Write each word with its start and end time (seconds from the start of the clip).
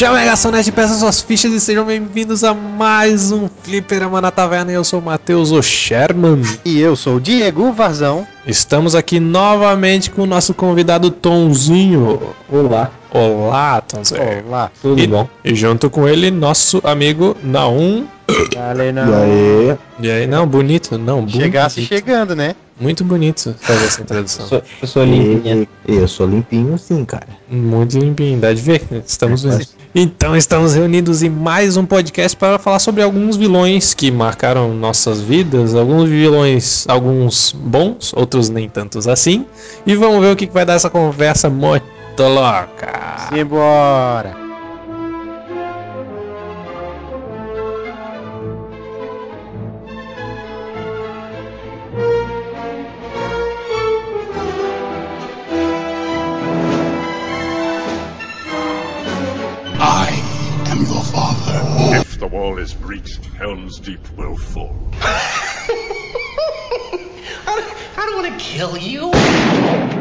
Chama 0.00 0.18
a 0.18 0.24
garçonete, 0.24 0.72
peça 0.72 0.94
suas 0.94 1.20
fichas 1.20 1.52
e 1.52 1.60
sejam 1.60 1.84
bem-vindos 1.84 2.42
a 2.42 2.54
mais 2.54 3.32
um 3.32 3.50
Fliperama 3.62 4.18
na 4.18 4.30
Taverna. 4.30 4.72
Eu 4.72 4.82
sou 4.82 4.98
o 4.98 5.02
Matheus 5.02 5.50
Sherman. 5.62 6.40
E 6.64 6.80
eu 6.80 6.96
sou 6.96 7.16
o 7.16 7.20
Diego 7.20 7.70
Varzão. 7.70 8.26
Estamos 8.46 8.94
aqui 8.94 9.20
novamente 9.20 10.10
com 10.10 10.22
o 10.22 10.26
nosso 10.26 10.54
convidado 10.54 11.10
Tonzinho. 11.10 12.18
Olá. 12.50 12.90
Olá, 13.10 13.80
Tonzinho. 13.82 14.20
Olá. 14.46 14.70
Tudo 14.80 14.98
e, 14.98 15.06
bom? 15.06 15.28
E 15.44 15.54
junto 15.54 15.90
com 15.90 16.08
ele, 16.08 16.30
nosso 16.30 16.80
amigo 16.82 17.36
Naum. 17.42 18.06
Dale, 18.54 18.84
E 18.84 19.14
aí? 19.14 19.78
E 20.00 20.10
aí, 20.10 20.26
não, 20.26 20.46
bonito, 20.46 20.96
não, 20.96 21.20
bonito. 21.20 21.38
Chegasse 21.38 21.82
chegando, 21.82 22.34
né? 22.34 22.54
Muito 22.80 23.04
bonito 23.04 23.54
fazer 23.60 23.84
essa 23.84 24.00
introdução. 24.00 24.46
Sou, 24.48 24.62
eu 24.80 24.88
sou 24.88 25.04
limpinha. 25.04 25.68
E, 25.86 25.94
eu 25.96 26.08
sou 26.08 26.26
limpinho 26.26 26.78
sim, 26.78 27.04
cara. 27.04 27.26
Muito 27.50 27.98
limpinho, 27.98 28.40
dá 28.40 28.54
de 28.54 28.62
ver, 28.62 28.82
estamos 29.04 29.42
vendo. 29.42 29.66
Então 29.94 30.36
estamos 30.36 30.74
reunidos 30.74 31.22
em 31.22 31.28
mais 31.28 31.76
um 31.76 31.84
podcast 31.84 32.36
para 32.36 32.58
falar 32.58 32.78
sobre 32.78 33.02
alguns 33.02 33.36
vilões 33.36 33.92
que 33.92 34.10
marcaram 34.10 34.72
nossas 34.72 35.20
vidas, 35.20 35.74
alguns 35.74 36.08
vilões, 36.08 36.86
alguns 36.88 37.52
bons, 37.52 38.14
outros 38.30 38.48
nem 38.48 38.68
tantos 38.68 39.08
assim. 39.08 39.44
E 39.84 39.96
vamos 39.96 40.20
ver 40.20 40.32
o 40.32 40.36
que 40.36 40.46
vai 40.46 40.64
dar 40.64 40.74
essa 40.74 40.88
conversa 40.88 41.50
muito 41.50 41.84
louca. 42.18 43.28
Simbora. 43.28 44.38
If 61.92 62.18
the 62.18 62.26
wall 62.26 62.58
is 62.58 62.72
breached, 62.74 63.24
Helm's 63.36 63.80
Deep 63.80 64.00
will 64.16 64.36
fall. 64.36 64.76
I 68.10 68.12
don't 68.12 68.24
want 68.24 68.40
to 68.40 68.44
kill 68.44 68.76
you. 68.76 69.99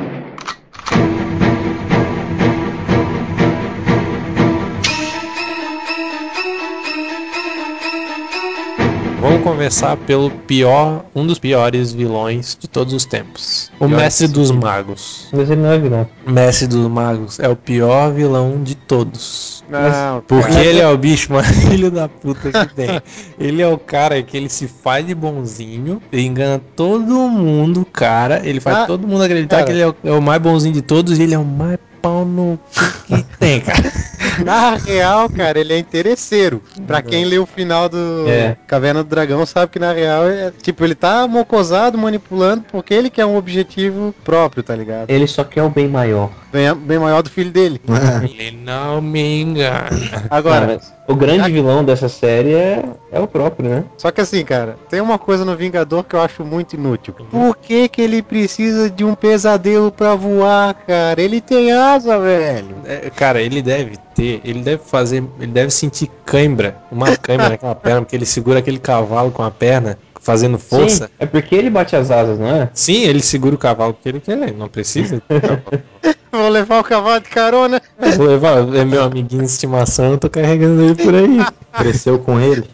Vamos 9.40 9.54
conversar 9.54 9.96
pelo 9.96 10.30
pior, 10.30 11.06
um 11.16 11.26
dos 11.26 11.40
piores 11.40 11.94
vilões 11.94 12.58
de 12.60 12.68
todos 12.68 12.94
os 12.94 13.06
tempos. 13.06 13.72
O 13.80 13.88
Mestre 13.88 14.28
dos 14.28 14.52
Magos. 14.52 15.28
Mas 15.32 15.50
ele 15.50 15.62
não 15.62 15.72
é 15.72 15.80
vilão. 15.80 16.08
Mestre 16.28 16.68
dos 16.68 16.90
Magos 16.90 17.40
é 17.40 17.48
o 17.48 17.56
pior 17.56 18.12
vilão 18.12 18.62
de 18.62 18.76
todos. 18.76 19.64
Não, 19.70 20.22
Porque 20.28 20.50
cara. 20.52 20.66
ele 20.66 20.80
é 20.82 20.88
o 20.90 20.98
bicho 20.98 21.32
mais 21.32 21.48
filho 21.64 21.90
da 21.90 22.10
puta 22.10 22.52
que 22.52 22.76
tem. 22.76 23.02
Ele 23.40 23.62
é 23.62 23.68
o 23.68 23.78
cara 23.78 24.22
que 24.22 24.36
ele 24.36 24.50
se 24.50 24.68
faz 24.68 25.08
de 25.08 25.16
bonzinho, 25.16 26.02
ele 26.12 26.24
engana 26.24 26.62
todo 26.76 27.06
mundo, 27.30 27.86
cara. 27.86 28.42
Ele 28.46 28.60
faz 28.60 28.76
Ah, 28.80 28.86
todo 28.88 29.08
mundo 29.08 29.24
acreditar 29.24 29.58
cara. 29.58 29.68
que 29.68 29.72
ele 29.72 29.82
é 29.82 29.88
o, 29.88 29.96
é 30.04 30.12
o 30.12 30.22
mais 30.22 30.42
bonzinho 30.42 30.74
de 30.74 30.82
todos 30.82 31.18
e 31.18 31.22
ele 31.24 31.34
é 31.34 31.40
o 31.40 31.46
mais 31.46 31.78
pau 32.02 32.26
no 32.26 32.60
que 33.08 33.24
tem, 33.40 33.62
cara. 33.62 33.80
Na 34.44 34.76
real, 34.76 35.30
cara, 35.30 35.60
ele 35.60 35.74
é 35.74 35.78
interesseiro. 35.78 36.62
Pra 36.88 37.02
quem 37.02 37.26
lê 37.26 37.38
o 37.38 37.46
final 37.46 37.90
do 37.90 38.26
É. 38.28 38.56
Caverna 38.68 39.04
do 39.04 39.10
Dragão, 39.10 39.46
sabe 39.46 39.72
que 39.72 39.80
na 39.80 39.92
real 39.94 40.28
é 40.28 40.52
tipo, 40.62 40.84
ele 40.84 40.96
tá 40.96 41.28
mocosado, 41.28 41.98
manipulando, 41.98 42.64
porque 42.72 42.94
ele 42.94 43.10
quer 43.10 43.26
um 43.26 43.36
objetivo 43.38 44.14
próprio, 44.24 44.64
tá 44.64 44.76
ligado? 44.76 45.10
Ele 45.10 45.28
só 45.28 45.44
quer 45.44 45.64
o 45.64 45.70
bem 45.70 45.88
maior. 45.88 46.30
Bem, 46.52 46.74
bem 46.76 47.00
maior 47.00 47.22
do 47.22 47.30
filho 47.30 47.52
dele. 47.52 47.80
Ele 48.24 48.52
não 48.52 49.02
me 49.02 49.42
engana. 49.42 49.90
Agora, 50.30 50.66
Não, 50.66 50.74
mas 50.76 50.94
o 51.10 51.16
grande 51.16 51.52
vilão 51.52 51.84
dessa 51.84 52.08
série 52.08 52.54
é, 52.54 52.86
é 53.12 53.20
o 53.20 53.28
próprio, 53.28 53.68
né? 53.68 53.84
Só 53.98 54.12
que 54.12 54.22
assim, 54.22 54.46
cara, 54.46 54.78
tem 54.88 55.02
uma 55.02 55.18
coisa 55.18 55.44
no 55.44 55.56
Vingador 55.56 56.04
que 56.04 56.16
eu 56.16 56.22
acho 56.22 56.46
muito 56.46 56.76
inútil. 56.76 57.16
Por 57.32 57.58
que 57.58 57.90
que 57.90 58.00
ele 58.00 58.22
precisa 58.22 58.92
de 58.92 59.04
um 59.04 59.16
pesadelo 59.16 59.92
pra 59.92 60.14
voar, 60.14 60.76
cara? 60.76 61.20
Ele 61.20 61.42
tem 61.42 61.72
asa, 61.72 62.20
velho. 62.20 62.76
É, 62.86 63.10
cara, 63.10 63.42
ele 63.42 63.60
deve 63.60 63.98
ter, 64.14 64.40
ele 64.44 64.62
deve 64.62 64.84
fazer, 64.84 65.24
ele 65.40 65.52
deve 65.52 65.72
sentir 65.72 66.12
cãibra, 66.24 66.78
uma 66.92 67.18
cãibra 67.18 67.50
naquela 67.50 67.74
perna, 67.74 68.02
porque 68.02 68.16
ele 68.16 68.26
segura 68.26 68.60
aquele 68.60 68.78
cavalo 68.78 69.32
com 69.32 69.42
a 69.42 69.50
perna, 69.50 69.98
fazendo 70.20 70.58
força. 70.60 71.06
Sim, 71.08 71.12
é 71.20 71.26
porque 71.26 71.56
ele 71.56 71.70
bate 71.70 71.96
as 71.96 72.12
asas, 72.12 72.38
não 72.40 72.48
é? 72.48 72.70
Sim, 72.74 73.04
ele 73.04 73.22
segura 73.22 73.56
o 73.56 73.58
cavalo 73.58 73.94
porque 73.94 74.10
ele 74.10 74.20
quer, 74.20 74.54
não 74.54 74.68
precisa. 74.68 75.22
Vou 76.32 76.50
levar 76.50 76.80
o 76.80 76.84
cavalo 76.84 77.20
de 77.20 77.30
carona. 77.30 77.82
Vou 78.18 78.28
levar, 78.28 78.58
é 78.76 78.86
meu 78.86 79.04
amiguinho 79.04 79.42
de 79.42 79.50
estimação, 79.50 80.12
eu 80.12 80.18
tô 80.18 80.30
carregando 80.30 80.82
ele 80.84 80.96
por 80.96 81.16
aí. 81.16 81.40
Cresceu 81.74 82.20
com 82.20 82.40
ele. 82.40 82.70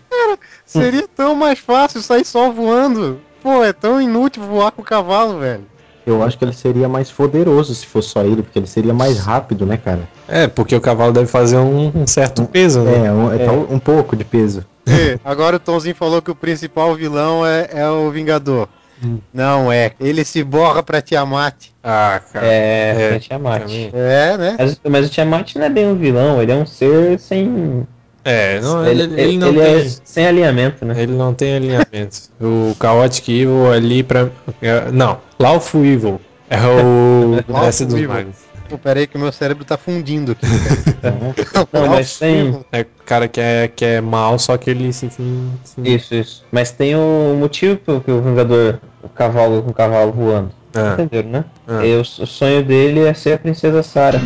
Seria 0.66 1.08
tão 1.16 1.36
mais 1.36 1.60
fácil 1.60 2.02
sair 2.02 2.26
só 2.26 2.50
voando. 2.52 3.20
Pô, 3.42 3.64
é 3.64 3.72
tão 3.72 4.02
inútil 4.02 4.44
voar 4.44 4.72
com 4.72 4.82
o 4.82 4.86
cavalo, 4.86 5.40
velho. 5.40 5.64
Eu 6.06 6.22
acho 6.22 6.38
que 6.38 6.46
ele 6.46 6.54
seria 6.54 6.88
mais 6.88 7.10
poderoso 7.12 7.74
se 7.74 7.86
fosse 7.86 8.10
só 8.10 8.24
ele, 8.24 8.44
porque 8.44 8.60
ele 8.60 8.68
seria 8.68 8.94
mais 8.94 9.18
rápido, 9.18 9.66
né, 9.66 9.78
cara? 9.78 10.08
É, 10.28 10.48
porque 10.48 10.76
o 10.76 10.82
cavalo 10.82 11.12
deve 11.12 11.26
fazer 11.28 11.58
um, 11.58 11.92
um 11.96 12.06
certo 12.06 12.44
peso, 12.46 12.82
né? 12.82 13.08
É, 13.08 13.12
um, 13.12 13.34
é. 13.34 13.38
tal- 13.46 13.68
um 13.70 13.80
pouco 13.80 14.16
de 14.16 14.24
peso. 14.24 14.64
E, 14.88 15.20
agora 15.24 15.56
o 15.56 15.60
Tomzinho 15.60 15.96
falou 15.96 16.22
que 16.22 16.32
o 16.32 16.36
principal 16.36 16.94
vilão 16.96 17.46
é, 17.46 17.70
é 17.72 17.90
o 17.90 18.10
Vingador. 18.12 18.68
Hum. 19.04 19.20
Não 19.34 19.72
é. 19.72 19.92
Ele 20.00 20.24
se 20.24 20.44
borra 20.44 20.82
pra 20.82 21.02
Tiamat. 21.02 21.56
Ah, 21.84 22.22
cara. 22.32 22.48
É, 22.48 22.96
É, 23.12 23.16
é, 23.16 23.20
Tiamat. 23.20 23.70
É, 23.94 24.38
né? 24.38 24.56
Mas, 24.58 24.80
mas 24.88 25.08
o 25.08 25.10
Tiamat 25.10 25.56
não 25.56 25.66
é 25.66 25.70
bem 25.70 25.88
um 25.88 25.96
vilão, 25.96 26.42
ele 26.42 26.52
é 26.52 26.56
um 26.56 26.66
ser 26.66 27.20
sem. 27.20 27.86
É, 28.24 28.60
não, 28.60 28.86
ele, 28.88 29.04
ele, 29.04 29.22
ele 29.22 29.38
não 29.38 29.50
ele 29.50 29.62
tem. 29.62 29.76
é 29.76 29.90
sem 30.04 30.26
alinhamento, 30.26 30.84
né? 30.86 30.96
Ele 30.98 31.12
não 31.14 31.34
tem 31.34 31.56
alinhamento. 31.58 32.22
o 32.42 32.76
Chaotic 32.82 33.28
Evil 33.30 33.72
ali 33.72 34.02
pra. 34.02 34.30
é, 34.62 34.90
não, 34.92 35.20
Lawful 35.40 35.86
Evil. 35.86 36.20
É 36.50 36.58
o 36.60 37.44
Lawful 37.48 37.88
Evil. 37.98 38.08
Magos. 38.10 38.45
Pô, 38.70 38.78
pera 38.80 39.00
aí 39.00 39.08
que 39.08 39.16
o 39.16 39.20
meu 39.20 39.32
cérebro 39.32 39.64
tá 39.64 39.78
fundindo 39.78 40.32
aqui. 40.32 40.46
Não, 41.72 41.88
mas 41.88 42.18
tem. 42.18 42.60
É 42.72 42.82
o 42.82 42.86
cara 43.06 43.28
que 43.28 43.40
é, 43.40 43.68
que 43.68 43.86
é 43.86 44.02
mal, 44.02 44.40
só 44.40 44.58
que 44.58 44.70
ele 44.70 44.92
se. 44.92 45.10
se- 45.10 45.50
se- 45.64 45.82
Isso, 45.84 46.16
isso. 46.16 46.44
Mas 46.52 46.72
tem 46.72 46.96
o 46.96 47.36
motivo 47.40 47.78
pelo 47.78 48.02
que 48.02 48.12
o 48.12 48.22
Vingador, 48.22 48.80
o 49.04 49.10
cavalo 49.10 49.62
com 49.62 49.70
o 49.70 49.74
cavalo 49.74 50.12
voando. 50.12 50.52
Ah, 50.74 50.94
Entenderam, 50.94 51.30
né? 51.30 51.46
Ah. 51.68 51.86
E 51.86 51.96
o, 51.96 52.02
o 52.02 52.06
sonho 52.28 52.64
dele 52.64 53.02
é 53.02 53.14
ser 53.14 53.34
a 53.34 53.38
princesa 53.38 53.82
Sarah. 53.84 54.20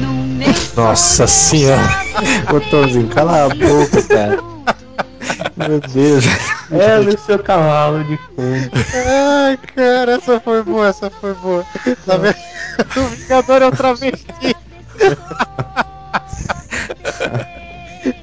nossa 0.75 1.27
senhora. 1.27 1.81
Botãozinho, 2.49 3.07
cala 3.09 3.45
a 3.45 3.49
boca, 3.49 4.01
cara. 4.07 4.39
Meu 5.55 5.79
Deus. 5.79 6.25
É 6.71 6.99
o 6.99 7.17
seu 7.17 7.39
cavalo 7.39 8.03
de 8.03 8.17
fundo. 8.17 8.71
Ai, 9.05 9.57
cara, 9.75 10.13
essa 10.13 10.39
foi 10.39 10.63
boa, 10.63 10.87
essa 10.87 11.09
foi 11.09 11.33
boa. 11.35 11.65
Tá 12.05 12.17
vendo? 12.17 12.35
O 12.97 13.07
Vingador 13.09 13.61
é 13.61 13.67
o 13.67 13.71
travesti. 13.71 14.55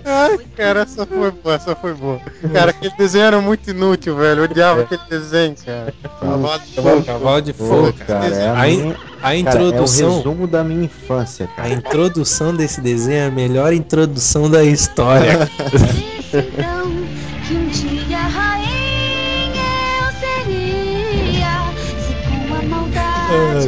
Ai, 0.05 0.39
cara, 0.57 0.81
essa 0.81 1.05
foi 1.07 1.31
boa, 1.31 1.55
essa 1.55 1.75
foi 1.77 1.95
boa. 1.95 2.21
Cara, 2.53 2.71
aquele 2.71 2.95
desenho 2.97 3.25
era 3.25 3.41
muito 3.41 3.71
inútil, 3.71 4.17
velho. 4.17 4.41
Eu 4.41 4.45
odiava 4.45 4.83
aquele 4.83 5.03
desenho, 5.09 5.55
cara. 5.65 5.95
Cavalo 6.21 6.59
de 6.61 6.75
fogo. 6.75 7.03
Cavalo 7.05 7.43
de 7.43 7.53
fogo, 7.53 7.93
cara, 8.07 8.27
é 8.35 8.49
a, 8.49 8.61
A, 8.61 8.69
in- 8.71 8.83
minha, 8.83 8.93
a 8.95 8.97
cara, 9.21 9.33
é 9.33 9.35
o 9.35 9.39
introdução. 9.39 10.17
resumo 10.17 10.47
da 10.47 10.63
minha 10.65 10.85
infância, 10.85 11.45
A 11.45 11.49
cara. 11.63 11.69
introdução 11.75 12.55
desse 12.55 12.81
desenho 12.81 13.19
é 13.19 13.27
a 13.27 13.31
melhor 13.31 13.73
introdução 13.73 14.51
da 14.51 14.63
história. 14.65 15.49
Então, 16.33 16.93
que 17.47 17.55
um 17.55 17.67
dia 17.69 18.19
rainha 18.19 18.86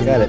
Cara, 0.05 0.29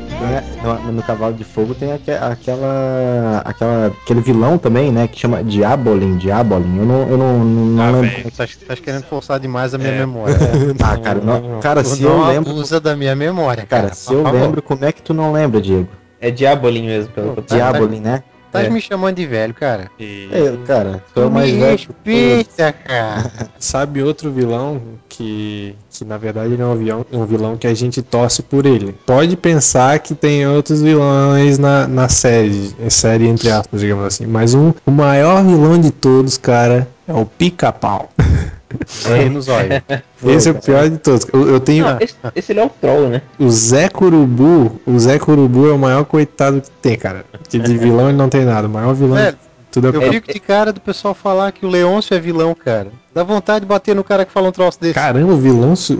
a- 0.63 0.79
no, 0.85 0.91
no 0.93 1.03
Cavalo 1.03 1.33
de 1.35 1.43
Fogo 1.43 1.75
tem 1.75 1.91
aque- 1.93 2.11
aquela, 2.11 3.41
aquela. 3.45 3.87
aquele 4.03 4.21
vilão 4.21 4.57
também, 4.57 4.91
né? 4.91 5.07
Que 5.07 5.19
chama 5.19 5.43
Diabolin, 5.43 6.17
Diabolin. 6.17 6.79
Eu 6.79 6.85
não, 6.85 7.01
eu 7.09 7.17
não, 7.17 7.39
não, 7.39 7.65
não 7.65 7.83
Ah, 7.83 7.91
lembro. 7.91 8.09
velho. 8.09 8.31
Tá, 8.31 8.45
tá 8.67 8.75
querendo 8.75 9.03
forçar 9.03 9.39
demais 9.39 9.73
a 9.73 9.77
minha 9.77 9.91
É. 9.91 9.99
memória. 9.99 10.35
Ah, 10.81 10.97
cara, 10.97 11.19
não, 11.21 11.59
cara, 11.59 11.83
se 11.83 12.01
eu 12.01 12.25
lembro. 12.25 12.51
abusa 12.51 12.79
da 12.79 12.95
minha 12.95 13.15
memória, 13.15 13.65
cara. 13.65 13.83
Cara, 13.83 13.93
se 13.93 14.11
eu 14.11 14.23
favor. 14.23 14.39
lembro, 14.41 14.61
como 14.63 14.83
é 14.83 14.91
que 14.91 15.01
tu 15.01 15.13
não 15.13 15.31
lembra, 15.31 15.61
Diego? 15.61 15.87
É 16.19 16.31
Diabolim 16.31 16.85
mesmo, 16.87 17.11
pelo 17.13 17.33
que 17.33 17.39
eu 17.39 17.43
tô 17.43 17.55
Diabolin, 17.55 17.99
né? 17.99 18.23
Tá 18.51 18.63
É. 18.63 18.69
me 18.69 18.81
chamando 18.81 19.15
de 19.15 19.25
velho, 19.27 19.53
cara. 19.53 19.91
E 19.99 20.27
É, 20.31 20.65
cara, 20.65 21.03
tu 21.13 21.21
é 21.21 21.25
o 21.25 21.31
mais 21.31 21.51
me 21.51 21.59
velho. 21.59 21.71
respeita, 21.77 22.73
cara. 22.73 23.31
sabe 23.59 24.01
outro 24.01 24.31
vilão 24.31 24.81
que, 25.07 25.75
que 25.91 26.03
na 26.03 26.17
verdade 26.17 26.53
ele 26.53 26.61
é 26.61 26.65
um 26.65 26.75
vilão, 26.75 27.05
um 27.11 27.25
vilão 27.25 27.57
que 27.57 27.67
a 27.67 27.73
gente 27.73 28.01
torce 28.01 28.41
por 28.41 28.65
ele. 28.65 28.95
Pode 29.05 29.35
pensar 29.37 29.99
que 29.99 30.15
tem 30.15 30.47
outros 30.47 30.81
vilões 30.81 31.57
na, 31.59 31.87
na 31.87 32.09
série, 32.09 32.73
série 32.89 33.27
entre 33.27 33.51
aspas, 33.51 33.81
digamos 33.81 34.05
assim. 34.05 34.25
Mas 34.25 34.55
um, 34.55 34.73
o 34.85 34.91
maior 34.91 35.43
vilão 35.43 35.79
de 35.79 35.91
todos, 35.91 36.37
cara, 36.37 36.87
é 37.07 37.13
o 37.13 37.25
pica-pau. 37.25 38.09
Aí 39.05 39.29
no 39.29 39.41
zóio. 39.41 39.69
Esse 40.25 40.49
é 40.49 40.51
o 40.51 40.55
pior 40.55 40.89
de 40.89 40.97
todos. 40.97 41.25
Eu, 41.33 41.47
eu 41.49 41.59
tenho 41.59 41.87
Ah. 41.87 41.97
Esse, 41.99 42.15
esse 42.35 42.51
ele 42.51 42.59
é 42.59 42.65
o 42.65 42.69
troll, 42.69 43.09
né? 43.09 43.21
o 43.39 43.49
Zé 43.49 43.89
Curubu. 43.89 44.79
O 44.85 44.99
Zé 44.99 45.17
Curubu 45.19 45.67
é 45.67 45.71
o 45.73 45.79
maior 45.79 46.05
coitado 46.05 46.61
que 46.61 46.69
tem, 46.81 46.97
cara. 46.97 47.25
Que 47.49 47.57
de 47.59 47.77
vilão 47.77 48.09
ele 48.09 48.17
não 48.17 48.29
tem 48.29 48.45
nada. 48.45 48.67
O 48.67 48.71
maior 48.71 48.93
vilão. 48.93 49.15
Velho, 49.15 49.37
Tudo 49.71 49.87
é 49.89 49.95
Eu 50.05 50.11
fico 50.13 50.31
de 50.33 50.39
cara 50.39 50.71
do 50.73 50.79
pessoal 50.81 51.13
falar 51.13 51.51
que 51.51 51.65
o 51.65 51.69
Leôncio 51.69 52.13
é 52.15 52.19
vilão, 52.19 52.53
cara. 52.55 52.87
Dá 53.13 53.23
vontade 53.23 53.61
de 53.61 53.65
bater 53.67 53.95
no 53.95 54.03
cara 54.03 54.23
que 54.25 54.31
fala 54.31 54.49
um 54.49 54.51
troço 54.51 54.79
desse. 54.79 54.93
Caramba, 54.93 55.33
o 55.33 55.37
vilão. 55.37 55.75
su- 55.75 55.95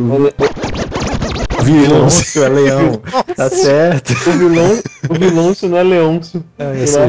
vilão. 1.64 2.00
Leôncio 2.00 2.44
é 2.44 2.50
leão. 2.50 3.02
Tá 3.36 3.50
certo. 3.50 4.12
O 4.14 4.32
vilão, 4.38 4.80
o 5.10 5.14
Vilôncio 5.14 5.70
não 5.70 5.78
é 5.78 5.84
Leôncio. 5.84 6.44
Esse- 6.82 6.98
lá. 6.98 7.06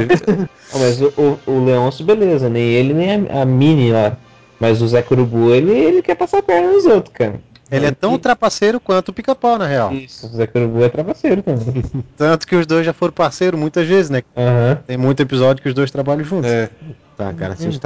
Ah, 0.73 0.79
mas 0.79 1.01
o, 1.01 1.12
o, 1.17 1.39
o 1.51 1.65
Leôncio, 1.65 2.05
beleza, 2.05 2.49
nem 2.49 2.62
ele 2.62 2.93
nem 2.95 3.27
a, 3.29 3.43
a 3.43 3.45
Mini 3.45 3.91
lá. 3.93 4.17
Mas 4.61 4.83
o 4.83 4.87
Zé 4.87 5.03
Curubu, 5.03 5.55
ele, 5.55 5.73
ele 5.73 6.03
quer 6.03 6.15
passar 6.15 6.39
a 6.39 6.43
perna 6.43 6.73
nos 6.73 6.85
outros, 6.85 7.15
cara. 7.15 7.41
Ele 7.71 7.87
é 7.87 7.93
tão 7.93 8.19
trapaceiro 8.19 8.81
quanto 8.81 9.11
o 9.11 9.12
pica-pau, 9.12 9.57
na 9.57 9.67
real. 9.67 9.93
Isso, 9.93 10.27
o 10.27 10.31
Zé 10.31 10.47
Curubu 10.47 10.83
é 10.85 10.89
trapaceiro 10.89 11.43
também. 11.43 11.85
Tanto 12.17 12.47
que 12.47 12.57
os 12.57 12.67
dois 12.67 12.85
já 12.85 12.93
foram 12.93 13.12
parceiros 13.12 13.59
muitas 13.59 13.87
vezes, 13.87 14.11
né? 14.11 14.23
Aham. 14.37 14.79
Tem 14.87 14.97
muito 14.97 15.21
episódio 15.21 15.62
que 15.62 15.69
os 15.69 15.75
dois 15.75 15.91
trabalham 15.91 16.25
juntos. 16.25 16.51
É. 16.51 16.69
Tá, 17.20 17.34
cara, 17.34 17.55
vocês 17.55 17.78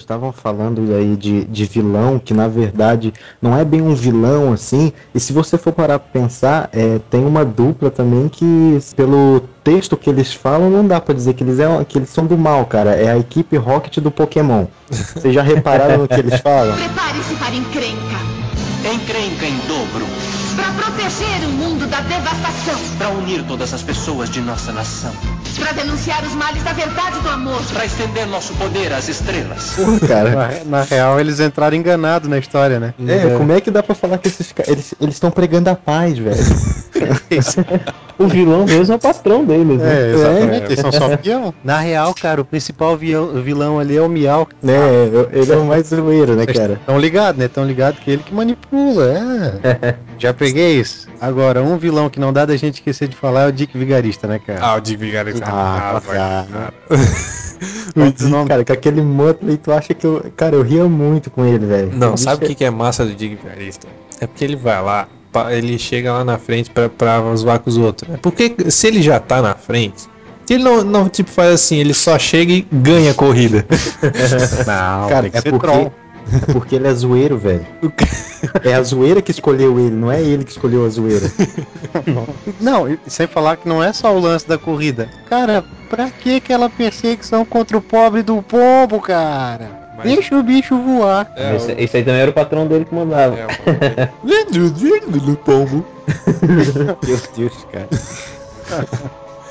estavam 0.00 0.30
falando 0.30 0.94
aí 0.94 1.16
de, 1.16 1.44
de 1.46 1.64
vilão, 1.64 2.20
que 2.20 2.32
na 2.32 2.46
verdade 2.46 3.12
não 3.42 3.58
é 3.58 3.64
bem 3.64 3.82
um 3.82 3.96
vilão 3.96 4.52
assim. 4.52 4.92
E 5.12 5.18
se 5.18 5.32
você 5.32 5.58
for 5.58 5.72
parar 5.72 5.98
pra 5.98 6.20
pensar, 6.22 6.70
é, 6.72 7.00
tem 7.10 7.24
uma 7.24 7.44
dupla 7.44 7.90
também 7.90 8.28
que, 8.28 8.78
pelo 8.94 9.42
texto 9.64 9.96
que 9.96 10.08
eles 10.08 10.32
falam, 10.32 10.70
não 10.70 10.86
dá 10.86 11.00
pra 11.00 11.12
dizer 11.12 11.34
que 11.34 11.42
eles, 11.42 11.58
é, 11.58 11.84
que 11.84 11.98
eles 11.98 12.10
são 12.10 12.24
do 12.24 12.38
mal, 12.38 12.64
cara. 12.66 12.94
É 12.94 13.10
a 13.10 13.18
equipe 13.18 13.56
Rocket 13.56 13.98
do 13.98 14.12
Pokémon. 14.12 14.66
Vocês 14.88 15.34
já 15.34 15.42
repararam 15.42 15.98
no 15.98 16.06
que 16.06 16.20
eles 16.20 16.38
falam? 16.38 16.76
Prepare-se 16.76 17.34
para 17.34 17.56
encrenca. 17.56 17.85
Proteger 21.06 21.48
o 21.48 21.52
mundo 21.52 21.86
da 21.86 22.00
devastação. 22.00 22.80
Para 22.98 23.10
unir 23.10 23.44
todas 23.44 23.72
as 23.72 23.82
pessoas 23.82 24.28
de 24.28 24.40
nossa 24.40 24.72
nação. 24.72 25.12
Para 25.58 25.72
denunciar 25.72 26.24
os 26.24 26.34
males 26.34 26.62
da 26.62 26.72
verdade 26.72 27.18
e 27.18 27.22
do 27.22 27.28
amor. 27.28 27.62
Para 27.72 27.84
estender 27.84 28.26
nosso 28.26 28.52
poder 28.54 28.92
às 28.92 29.08
estrelas. 29.08 29.74
Porra, 29.76 30.00
cara. 30.00 30.30
Na, 30.30 30.78
na 30.78 30.82
real, 30.82 31.20
eles 31.20 31.38
entraram 31.38 31.76
enganados 31.76 32.28
na 32.28 32.38
história, 32.38 32.80
né? 32.80 32.94
É, 33.06 33.36
como 33.36 33.52
é 33.52 33.60
que 33.60 33.70
dá 33.70 33.82
pra 33.82 33.94
falar 33.94 34.18
que 34.18 34.28
esses 34.28 34.50
caras. 34.52 34.70
Eles 34.70 34.94
eles 35.00 35.14
estão 35.14 35.30
pregando 35.30 35.70
a 35.70 35.76
paz, 35.76 36.18
velho. 36.18 36.36
O 38.18 38.26
vilão 38.28 38.64
mesmo 38.64 38.94
é 38.94 38.96
o 38.96 38.98
patrão 38.98 39.44
deles, 39.44 39.78
né? 39.78 39.94
É, 39.94 40.14
exatamente. 40.14 40.64
Eles 40.64 40.80
são 40.80 40.90
só 40.90 41.16
peão. 41.18 41.52
Na 41.62 41.78
real, 41.80 42.14
cara, 42.14 42.40
o 42.40 42.44
principal 42.44 42.96
vilão, 42.96 43.42
vilão 43.42 43.78
ali 43.78 43.96
é 43.96 44.00
o 44.00 44.08
Miau. 44.08 44.48
né? 44.62 44.74
Ele 45.32 45.52
é 45.52 45.56
o 45.56 45.66
mais 45.66 45.88
zoeiro, 45.88 46.34
né, 46.34 46.46
cara? 46.46 46.80
Tão 46.86 46.98
ligado, 46.98 47.36
né? 47.36 47.46
Tão 47.46 47.64
ligado 47.66 47.96
que 47.96 48.10
ele 48.10 48.22
que 48.22 48.32
manipula, 48.32 49.12
é. 49.62 49.96
Já 50.18 50.32
peguei 50.32 50.80
isso. 50.80 50.95
Agora, 51.20 51.62
um 51.62 51.76
vilão 51.78 52.08
que 52.10 52.20
não 52.20 52.32
dá 52.32 52.44
da 52.44 52.56
gente 52.56 52.74
esquecer 52.74 53.08
de 53.08 53.16
falar 53.16 53.42
é 53.42 53.48
o 53.48 53.52
Dick 53.52 53.76
Vigarista, 53.76 54.26
né, 54.26 54.38
cara? 54.38 54.60
Ah, 54.62 54.74
o 54.76 54.80
Dick 54.80 54.96
Vigarista. 54.96 55.44
Ah, 55.46 56.00
vai. 56.04 56.16
cara. 56.16 56.74
Qual 57.94 58.06
O 58.06 58.12
Dick, 58.12 58.24
nome? 58.24 58.48
cara, 58.48 58.64
com 58.64 58.72
aquele 58.72 59.00
Muttley, 59.00 59.56
tu 59.56 59.72
acha 59.72 59.94
que 59.94 60.06
eu. 60.06 60.24
Cara, 60.36 60.56
eu 60.56 60.62
ria 60.62 60.84
muito 60.84 61.30
com 61.30 61.44
ele, 61.44 61.64
velho. 61.66 61.92
Não, 61.94 62.16
sabe 62.16 62.36
o 62.36 62.40
bicho 62.40 62.50
que, 62.50 62.54
que 62.56 62.64
é 62.64 62.70
massa 62.70 63.04
do 63.04 63.14
Dick 63.14 63.36
Vigarista? 63.36 63.86
É 64.20 64.26
porque 64.26 64.44
ele 64.44 64.56
vai 64.56 64.82
lá, 64.82 65.08
ele 65.50 65.78
chega 65.78 66.12
lá 66.12 66.24
na 66.24 66.38
frente 66.38 66.70
pra, 66.70 66.88
pra 66.88 67.34
zoar 67.34 67.58
com 67.60 67.70
os 67.70 67.76
outros. 67.78 68.08
né? 68.10 68.18
Porque 68.20 68.54
se 68.70 68.86
ele 68.88 69.00
já 69.02 69.18
tá 69.18 69.40
na 69.40 69.54
frente, 69.54 70.04
ele 70.50 70.62
não, 70.62 70.84
não 70.84 71.08
tipo 71.08 71.30
faz 71.30 71.52
assim, 71.54 71.76
ele 71.76 71.94
só 71.94 72.18
chega 72.18 72.52
e 72.52 72.66
ganha 72.70 73.10
a 73.12 73.14
corrida. 73.14 73.66
Não, 74.66 75.08
Cara, 75.08 75.26
é 75.32 75.40
porque, 75.42 75.58
troll. 75.58 75.92
É 76.32 76.52
porque 76.52 76.74
ele 76.76 76.86
é 76.88 76.92
zoeiro, 76.94 77.38
velho. 77.38 77.66
É 78.64 78.74
a 78.74 78.82
zoeira 78.82 79.22
que 79.22 79.30
escolheu 79.30 79.78
ele, 79.78 79.90
não 79.94 80.10
é 80.10 80.20
ele 80.20 80.44
que 80.44 80.50
escolheu 80.50 80.84
a 80.84 80.88
zoeira. 80.88 81.30
Não, 82.60 82.88
e 82.88 82.98
sem 83.06 83.26
falar 83.26 83.56
que 83.56 83.68
não 83.68 83.82
é 83.82 83.92
só 83.92 84.14
o 84.14 84.18
lance 84.20 84.46
da 84.48 84.58
corrida. 84.58 85.08
Cara, 85.28 85.64
pra 85.88 86.10
que 86.10 86.36
aquela 86.36 86.68
perseguição 86.68 87.44
contra 87.44 87.76
o 87.76 87.80
pobre 87.82 88.22
do 88.22 88.42
pombo, 88.42 89.00
cara? 89.00 89.86
Mas- 89.96 90.06
Deixa 90.12 90.36
o 90.36 90.42
bicho 90.42 90.76
voar. 90.76 91.32
É, 91.36 91.56
esse, 91.56 91.72
esse 91.72 91.96
aí 91.96 92.04
também 92.04 92.20
era 92.20 92.30
o 92.30 92.34
patrão 92.34 92.66
dele 92.66 92.84
que 92.84 92.94
mandava. 92.94 93.36
é, 93.38 93.46
o- 93.46 94.18
pombo. 95.38 95.84
Meu 97.06 97.20
Deus, 97.36 97.66
cara. 97.72 97.88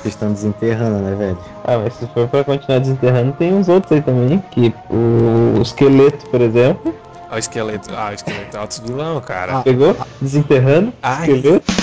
Vocês 0.06 0.14
estão 0.14 0.32
desenterrando, 0.32 1.00
né, 1.00 1.16
velho? 1.16 1.38
Ah, 1.64 1.80
mas 1.80 1.96
se 1.96 2.06
for 2.06 2.28
pra 2.28 2.44
continuar 2.44 2.78
desenterrando, 2.78 3.34
tem 3.34 3.52
uns 3.56 3.68
outros 3.68 3.92
aí 3.92 4.04
também. 4.04 4.38
Que 4.52 4.72
o, 4.88 5.58
o 5.58 5.62
esqueleto, 5.64 6.30
por 6.30 6.42
exemplo, 6.42 6.94
Olha 7.28 7.36
o 7.36 7.40
esqueleto. 7.40 7.90
Ah, 7.92 8.10
o 8.12 8.14
esqueleto 8.14 8.56
é 8.56 8.60
alto 8.60 8.84
vilão, 8.84 9.20
cara. 9.20 9.64
pegou, 9.64 9.98
desenterrando, 10.22 10.94
Ai, 11.02 11.32
esqueleto. 11.32 11.74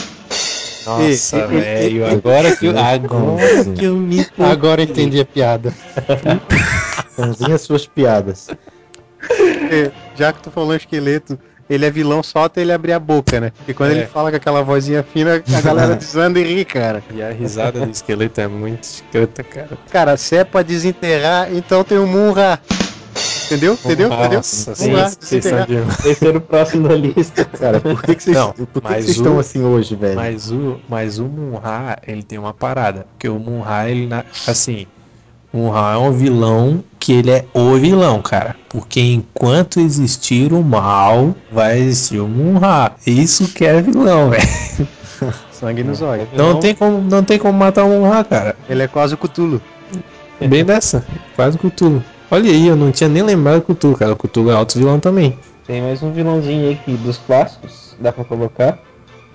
nossa, 0.87 1.49
velho. 1.49 2.07
Agora 2.07 2.55
que 2.55 2.67
eu, 2.67 2.79
agora 2.79 3.65
que 3.77 3.85
eu 3.85 3.97
me 3.97 4.25
Agora 4.39 4.83
entendi 4.85 5.19
a 5.19 5.25
piada. 5.25 5.73
Fanzinha 7.17 7.59
suas 7.59 7.87
piadas. 7.89 8.49
É, 9.71 9.91
Já 10.17 10.33
que 10.33 10.43
tu 10.43 10.51
falou 10.51 10.75
esqueleto, 10.75 11.39
ele 11.73 11.87
é 11.87 11.91
vilão 11.91 12.23
só 12.23 12.45
até 12.45 12.61
ele 12.61 12.73
abrir 12.73 12.93
a 12.93 12.99
boca, 12.99 13.41
né? 13.41 13.53
Porque 13.57 13.75
quando 13.75 13.91
É. 13.93 13.95
ele 13.95 14.07
fala 14.07 14.31
com 14.31 14.37
aquela 14.37 14.63
vozinha 14.63 15.03
fina, 15.03 15.43
a 15.57 15.61
galera 15.61 15.95
desanda 15.97 16.39
e 16.41 16.45
ri, 16.45 16.65
cara. 16.65 17.03
E 17.15 17.23
a 17.23 17.31
risada 17.31 17.81
do 17.85 17.91
esqueleto 17.91 18.41
é 18.41 18.49
muito 18.49 18.83
escrota, 18.85 19.43
cara. 19.43 19.69
Cara, 19.91 20.17
se 20.17 20.37
é 20.37 20.45
pra 20.45 20.63
desenterrar, 20.63 21.53
então 21.55 21.83
tem 21.85 21.99
o 21.99 22.07
Munra. 22.07 22.61
Entendeu? 23.47 23.75
Entendeu? 23.75 24.09
Entendeu? 24.11 24.37
Nossa, 24.39 24.75
Vamos 24.75 24.97
lá, 24.99 25.09
vocês 25.11 25.45
são 25.45 25.59
desenterrar. 25.67 25.97
de... 26.03 26.09
Esse 26.09 26.27
era 26.27 26.39
o 26.39 26.41
próximo 26.41 26.89
da 26.89 26.95
lista. 26.95 27.45
Cara, 27.45 27.81
por 27.81 28.03
que, 28.03 28.15
que 28.15 28.23
vocês, 28.23 28.37
Não, 28.37 28.53
por 28.53 28.67
que 28.83 28.89
vocês 28.89 29.09
o- 29.09 29.11
estão 29.11 29.39
assim 29.39 29.63
hoje, 29.63 29.95
velho? 29.95 30.15
Mas 30.17 30.51
o, 30.51 30.81
mas 30.89 31.19
o 31.19 31.25
Munra, 31.25 31.99
ele 32.07 32.23
tem 32.23 32.39
uma 32.39 32.55
parada. 32.55 33.07
Porque 33.13 33.29
o 33.29 33.39
Munra, 33.39 33.91
ele, 33.91 34.09
assim, 34.47 34.87
o 35.53 35.57
Munra 35.59 35.95
é 35.95 35.99
um 35.99 36.13
vilão 36.13 36.83
que 36.99 37.13
ele 37.13 37.31
é 37.31 37.45
o 37.53 37.75
vilão, 37.75 38.23
cara. 38.23 38.57
Porque 38.69 39.01
enquanto 39.01 39.81
existir 39.81 40.53
o 40.53 40.63
mal, 40.63 41.35
vai 41.51 41.79
existir 41.79 42.21
o 42.21 42.29
Munra. 42.29 42.93
Isso 43.07 43.53
que 43.53 43.65
é 43.65 43.83
vilão, 43.83 44.31
velho. 44.31 44.89
Sangue 45.53 45.85
nos 45.85 46.01
olhos. 46.01 46.27
Não 46.35 46.59
tem 46.59 46.75
como, 46.75 47.01
não 47.01 47.23
tem 47.23 47.39
como 47.39 47.57
matar 47.57 47.85
o 47.85 47.89
Munra, 47.89 48.25
cara. 48.25 48.57
Ele 48.69 48.83
é 48.83 48.89
quase 48.89 49.15
o 49.15 49.19
Cutulo. 49.19 49.61
Bem 50.41 50.65
dessa. 50.65 51.05
Quase 51.37 51.59
Cthulhu. 51.59 52.03
Olha 52.31 52.51
aí, 52.51 52.67
eu 52.67 52.77
não 52.77 52.91
tinha 52.91 53.09
nem 53.09 53.23
lembrado 53.23 53.57
do 53.57 53.75
Cthulhu, 53.75 53.97
cara. 53.97 54.13
O 54.13 54.17
Cthulhu 54.17 54.51
é 54.51 54.55
alto 54.55 54.79
vilão 54.79 54.99
também. 54.99 55.39
Tem 55.67 55.81
mais 55.81 56.03
um 56.03 56.11
vilãozinho 56.11 56.69
aí 56.69 56.77
que 56.77 56.93
dos 56.95 57.19
clássicos, 57.19 57.95
dá 58.01 58.11
pra 58.13 58.25
colocar. 58.25 58.79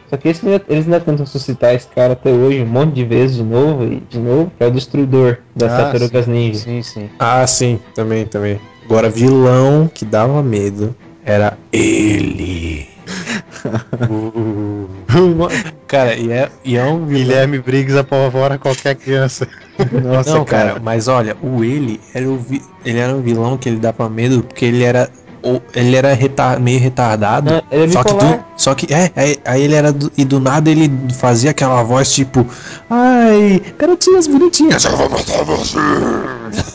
Só 0.10 0.16
que 0.18 0.30
esse, 0.30 0.46
ainda- 0.48 0.64
eles 0.70 0.86
ainda 0.86 1.00
tentam 1.02 1.26
suscitar 1.26 1.74
esse 1.76 1.88
cara 1.90 2.14
até 2.14 2.32
hoje, 2.32 2.62
um 2.62 2.66
monte 2.66 2.94
de 2.94 3.04
vezes 3.04 3.36
de 3.38 3.44
novo 3.44 3.84
e 3.84 4.02
de 4.10 4.18
novo, 4.20 4.52
que 4.58 4.64
é 4.64 4.68
o 4.68 4.72
Destruidor 4.72 5.38
das 5.56 5.74
Ah, 5.74 5.78
Tartarugas 5.78 6.28
Ninja. 6.28 6.60
Sim, 6.60 6.82
sim. 6.82 7.10
Ah, 7.20 7.46
sim, 7.46 7.80
também, 7.94 8.26
também. 8.26 8.60
Agora, 8.86 9.10
vilão 9.10 9.90
que 9.94 10.06
dava 10.06 10.42
medo 10.42 10.96
era 11.26 11.58
ele. 11.74 12.88
cara, 15.88 16.16
e 16.16 16.32
é, 16.32 16.50
e 16.64 16.78
é 16.78 16.84
um 16.86 17.06
vilão. 17.06 17.24
Guilherme 17.24 17.60
Briggs 17.60 17.98
apavora 17.98 18.58
qualquer 18.58 18.96
criança. 18.96 19.48
Nossa, 20.04 20.34
Não, 20.34 20.46
cara, 20.46 20.80
mas 20.82 21.08
olha, 21.08 21.36
o 21.42 21.64
ele 21.64 22.00
era 22.14 22.28
o 22.28 22.38
vi- 22.38 22.62
ele 22.86 23.00
era 23.00 23.14
um 23.14 23.22
vilão 23.22 23.58
que 23.58 23.70
ele 23.70 23.80
dava 23.80 24.10
medo 24.10 24.44
porque 24.44 24.66
ele 24.66 24.84
era 24.84 25.10
ou- 25.44 25.62
ele 25.76 25.96
era 25.96 26.14
retar- 26.14 26.60
meio 26.60 26.80
retardado. 26.80 27.52
Não, 27.52 27.62
ele 27.72 27.86
é 27.86 27.94
só 27.94 28.04
que 28.04 28.14
do, 28.14 28.40
só 28.56 28.76
que 28.76 28.94
é, 28.94 29.12
aí, 29.16 29.38
aí 29.46 29.62
ele 29.64 29.76
era 29.76 29.92
do- 29.92 30.12
e 30.18 30.24
do 30.26 30.40
nada 30.40 30.70
ele 30.70 30.92
fazia 31.14 31.52
aquela 31.52 31.82
voz 31.84 32.12
tipo, 32.14 32.46
ai, 32.90 33.62
garotinhas 33.78 34.28
bonitinhas. 34.28 34.84
eu 34.86 34.96
vou 34.98 35.10
matar 35.10 35.44
você." 35.44 35.78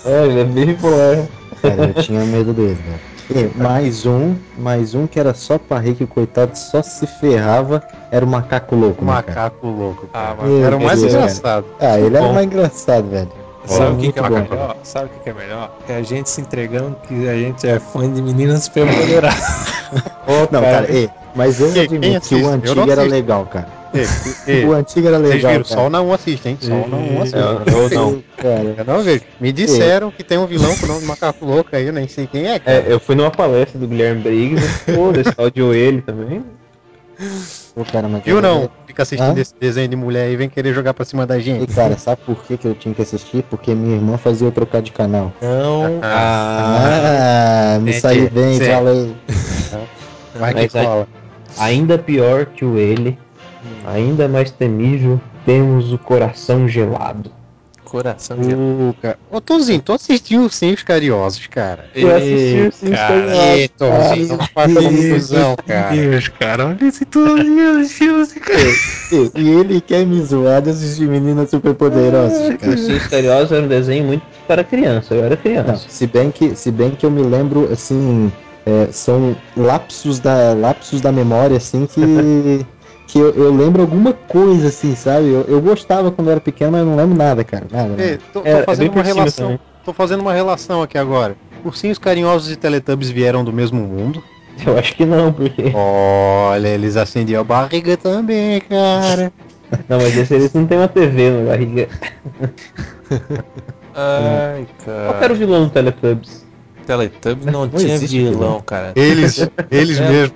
É, 0.04 0.26
ele 0.26 0.40
é 0.40 0.44
bem 0.44 0.66
bipolar. 0.66 1.26
Cara, 1.62 1.92
eu 1.96 2.02
tinha 2.02 2.24
medo 2.24 2.52
dele, 2.52 2.76
velho. 2.84 3.12
E 3.34 3.58
mais 3.62 4.04
um, 4.04 4.34
mais 4.58 4.94
um 4.94 5.06
que 5.06 5.18
era 5.18 5.32
só 5.32 5.56
pra 5.56 5.78
rir 5.78 5.94
que 5.94 6.04
o 6.04 6.06
coitado 6.08 6.58
só 6.58 6.82
se 6.82 7.06
ferrava, 7.06 7.82
era 8.10 8.24
o 8.24 8.28
macaco 8.28 8.74
louco, 8.74 9.02
O 9.02 9.06
né, 9.06 9.12
cara? 9.12 9.26
macaco 9.26 9.66
louco. 9.68 10.08
Ah, 10.12 10.18
cara. 10.18 10.36
mas 10.40 10.48
Meu 10.50 10.66
Era 10.66 10.76
o 10.76 10.82
mais 10.82 11.02
engraçado. 11.02 11.64
Ah, 11.80 11.98
ele 11.98 12.16
era 12.16 12.26
Bom. 12.26 12.32
mais 12.34 12.46
engraçado, 12.46 13.08
velho. 13.08 13.28
Sabe 13.66 13.94
o 13.94 13.96
que, 13.98 14.12
que 14.12 14.18
é 14.18 14.22
bom, 14.22 14.28
melhor? 14.30 14.76
Sabe 14.82 15.06
o 15.06 15.08
que, 15.10 15.20
que 15.20 15.30
é 15.30 15.32
melhor? 15.32 15.70
É 15.88 15.96
a 15.96 16.02
gente 16.02 16.28
se 16.28 16.40
entregando 16.40 16.96
que 17.06 17.28
a 17.28 17.34
gente 17.36 17.66
é 17.66 17.78
fã 17.78 18.12
de 18.12 18.20
meninas 18.20 18.64
superpoderosas. 18.64 19.72
Não, 20.50 20.60
cara, 20.62 20.90
ei, 20.90 21.10
mas 21.34 21.60
eu 21.60 21.70
Quem- 21.72 21.82
admito 21.82 22.28
que 22.28 22.34
o 22.34 22.38
Eu 22.40 22.48
antigo 22.48 22.74
não 22.74 22.90
era 22.90 23.02
legal, 23.02 23.46
cara. 23.46 23.68
Ei, 23.92 24.06
ei, 24.46 24.64
O 24.64 24.72
antigo 24.72 25.06
era 25.06 25.18
Vocês 25.18 25.34
legal, 25.34 25.52
viram? 25.52 25.64
cara. 25.64 25.80
Só 25.82 25.90
não 25.90 26.12
assiste, 26.12 26.48
hein? 26.48 26.58
Só 26.60 26.70
não 26.88 27.20
assiste. 27.22 27.36
Eu, 27.36 27.62
eu 27.82 27.90
não. 27.90 28.22
Cara, 28.38 28.74
Eu 28.78 28.84
não 28.84 29.02
vejo. 29.02 29.22
Me 29.38 29.52
disseram 29.52 30.10
que 30.10 30.24
tem 30.24 30.38
um 30.38 30.46
vilão 30.46 30.74
com 30.76 30.86
o 30.86 30.88
nome 30.88 31.04
macaco 31.06 31.44
louco 31.44 31.68
aí, 31.76 31.86
eu 31.86 31.92
nem 31.92 32.08
sei 32.08 32.26
quem 32.26 32.46
é, 32.50 32.58
cara. 32.58 32.78
É, 32.78 32.84
eu 32.92 32.98
fui 32.98 33.14
numa 33.14 33.30
palestra 33.30 33.78
do 33.78 33.86
Guilherme 33.86 34.22
Briggs, 34.22 34.66
pô, 34.94 35.12
desse 35.12 35.32
ele 35.74 36.00
também. 36.02 36.42
Pô, 37.74 37.84
cara, 37.84 38.08
mas 38.08 38.22
Viu 38.22 38.40
não? 38.40 38.68
Fica 38.86 39.02
assistindo 39.02 39.36
Hã? 39.36 39.40
esse 39.40 39.54
desenho 39.58 39.88
de 39.88 39.96
mulher 39.96 40.30
e 40.30 40.36
vem 40.36 40.48
querer 40.48 40.72
jogar 40.74 40.94
pra 40.94 41.04
cima 41.04 41.26
da 41.26 41.38
E 41.38 41.42
gente. 41.42 41.74
cara, 41.74 41.96
sabe 41.96 42.20
por 42.24 42.36
que, 42.44 42.56
que 42.56 42.66
eu 42.66 42.74
tinha 42.74 42.94
que 42.94 43.02
assistir? 43.02 43.42
Porque 43.44 43.74
minha 43.74 43.96
irmã 43.96 44.16
fazia 44.18 44.46
eu 44.46 44.52
trocar 44.52 44.82
de 44.82 44.92
canal. 44.92 45.32
Não. 45.40 45.98
Ah, 46.02 47.78
me 47.80 47.90
entendi. 47.90 48.00
saí 48.00 48.28
bem, 48.30 48.60
fala 48.60 48.90
aí. 48.90 49.16
Vai 50.38 50.54
que 50.54 50.68
cola. 50.68 51.06
Ainda 51.58 51.98
pior 51.98 52.46
que 52.46 52.64
o 52.64 52.78
ele, 52.78 53.18
ainda 53.86 54.26
mais 54.28 54.50
temível, 54.50 55.20
temos 55.44 55.92
o 55.92 55.98
coração 55.98 56.66
gelado. 56.66 57.30
Coração 57.92 58.38
de 58.38 58.54
Uh, 58.54 58.94
cara. 59.02 59.18
Ô, 59.30 59.38
Tonzinho, 59.38 59.82
tu 59.82 59.92
assistiu 59.92 60.40
os 60.40 60.46
Ursinhos 60.46 60.82
Carinhosos, 60.82 61.46
cara? 61.46 61.84
Eu 61.94 62.16
assisti 62.16 62.56
o 62.56 62.64
Ursinhos 62.64 62.98
cara. 62.98 63.20
Carinhosos. 63.20 63.58
Ê, 63.58 63.68
Tonzinho, 63.68 64.28
não 64.28 64.46
faz 64.46 64.74
confusão, 64.74 65.56
cara. 65.66 65.94
Deus, 65.94 66.28
cara, 66.28 66.66
olha 66.68 66.86
esse 66.86 67.04
Tonzinho 67.04 67.80
assistiu 67.80 68.22
esse 68.22 68.40
cara. 68.40 68.62
E, 69.34 69.48
ele 69.50 69.82
quer 69.82 70.06
me 70.06 70.22
zoar 70.22 70.62
de 70.62 70.70
assistir 70.70 71.06
meninas 71.06 71.50
superpoderosas, 71.50 72.56
cara. 72.56 72.72
Os 72.72 72.88
Misteriosos 72.88 73.52
era 73.52 73.62
um 73.62 73.68
desenho 73.68 74.04
muito 74.06 74.22
para 74.48 74.64
criança, 74.64 75.14
eu 75.14 75.24
era 75.24 75.36
Não, 75.36 75.42
criança. 75.42 75.84
se 75.86 76.06
bem 76.06 76.30
que, 76.30 76.56
se 76.56 76.70
bem 76.70 76.92
que 76.92 77.04
eu 77.04 77.10
me 77.10 77.22
lembro, 77.22 77.70
assim, 77.70 78.32
é, 78.64 78.88
são 78.90 79.36
lapsos 79.54 80.18
da, 80.18 80.54
lapsos 80.54 81.02
da 81.02 81.12
memória, 81.12 81.58
assim, 81.58 81.84
que, 81.84 82.64
que 83.12 83.18
eu, 83.18 83.30
eu 83.34 83.54
lembro 83.54 83.82
alguma 83.82 84.12
coisa, 84.12 84.68
assim, 84.68 84.94
sabe? 84.96 85.26
Eu, 85.28 85.44
eu 85.46 85.60
gostava 85.60 86.10
quando 86.10 86.28
eu 86.28 86.32
era 86.32 86.40
pequeno, 86.40 86.72
mas 86.72 86.84
não 86.86 86.96
lembro 86.96 87.16
nada, 87.16 87.44
cara. 87.44 87.66
Nada. 87.70 87.88
nada. 87.90 88.02
Ê, 88.02 88.18
tô, 88.32 88.40
tô 88.40 88.48
É, 88.48 88.52
é 88.60 88.62
fazendo 88.64 88.88
bem 88.90 88.96
uma 88.98 89.04
cima 89.04 89.14
relação. 89.16 89.44
também. 89.46 89.60
Tô 89.84 89.92
fazendo 89.92 90.20
uma 90.20 90.32
relação 90.32 90.82
aqui 90.82 90.96
agora. 90.96 91.36
Ursinhos 91.64 91.98
Carinhosos 91.98 92.50
e 92.50 92.56
Teletubbies 92.56 93.10
vieram 93.10 93.44
do 93.44 93.52
mesmo 93.52 93.80
mundo. 93.80 94.22
Eu 94.66 94.78
acho 94.78 94.94
que 94.96 95.04
não, 95.04 95.32
porque. 95.32 95.72
Olha, 95.74 96.68
eles 96.68 96.96
acendiam 96.96 97.40
a 97.40 97.44
barriga 97.44 97.96
também, 97.96 98.60
cara. 98.60 99.32
Não, 99.88 99.96
mas 99.98 100.14
esse 100.16 100.34
eles 100.34 100.52
não 100.52 100.66
tem 100.66 100.76
uma 100.76 100.86
TV 100.86 101.30
na 101.30 101.50
barriga. 101.50 101.88
Ai, 103.94 104.66
Qual 104.84 104.84
que 104.84 104.90
era 104.90 105.18
cara. 105.20 105.32
o 105.32 105.36
vilão 105.36 105.64
do 105.64 105.70
Teletubbies? 105.70 106.44
Teletubbies 106.86 107.46
não, 107.46 107.60
Não 107.62 107.68
tinha 107.70 107.96
vilão, 107.98 108.32
vilão. 108.32 108.60
cara. 108.60 108.92
Eles, 108.94 109.48
eles 109.70 109.98
mesmo. 110.00 110.34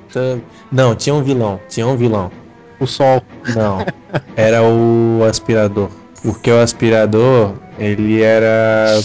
Não, 0.73 0.95
tinha 0.95 1.15
um 1.15 1.23
vilão. 1.23 1.61
Tinha 1.69 1.87
um 1.87 1.97
vilão. 1.97 2.31
O 2.79 2.87
sol. 2.87 3.23
Não. 3.55 3.85
Era 4.37 4.63
o 4.63 5.25
aspirador. 5.29 5.89
Porque 6.23 6.51
o 6.51 6.61
aspirador, 6.61 7.53
ele 7.79 8.23
era 8.23 9.01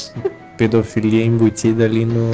pedofilia 0.58 1.26
embutida 1.26 1.86
ali 1.86 2.06
no. 2.06 2.32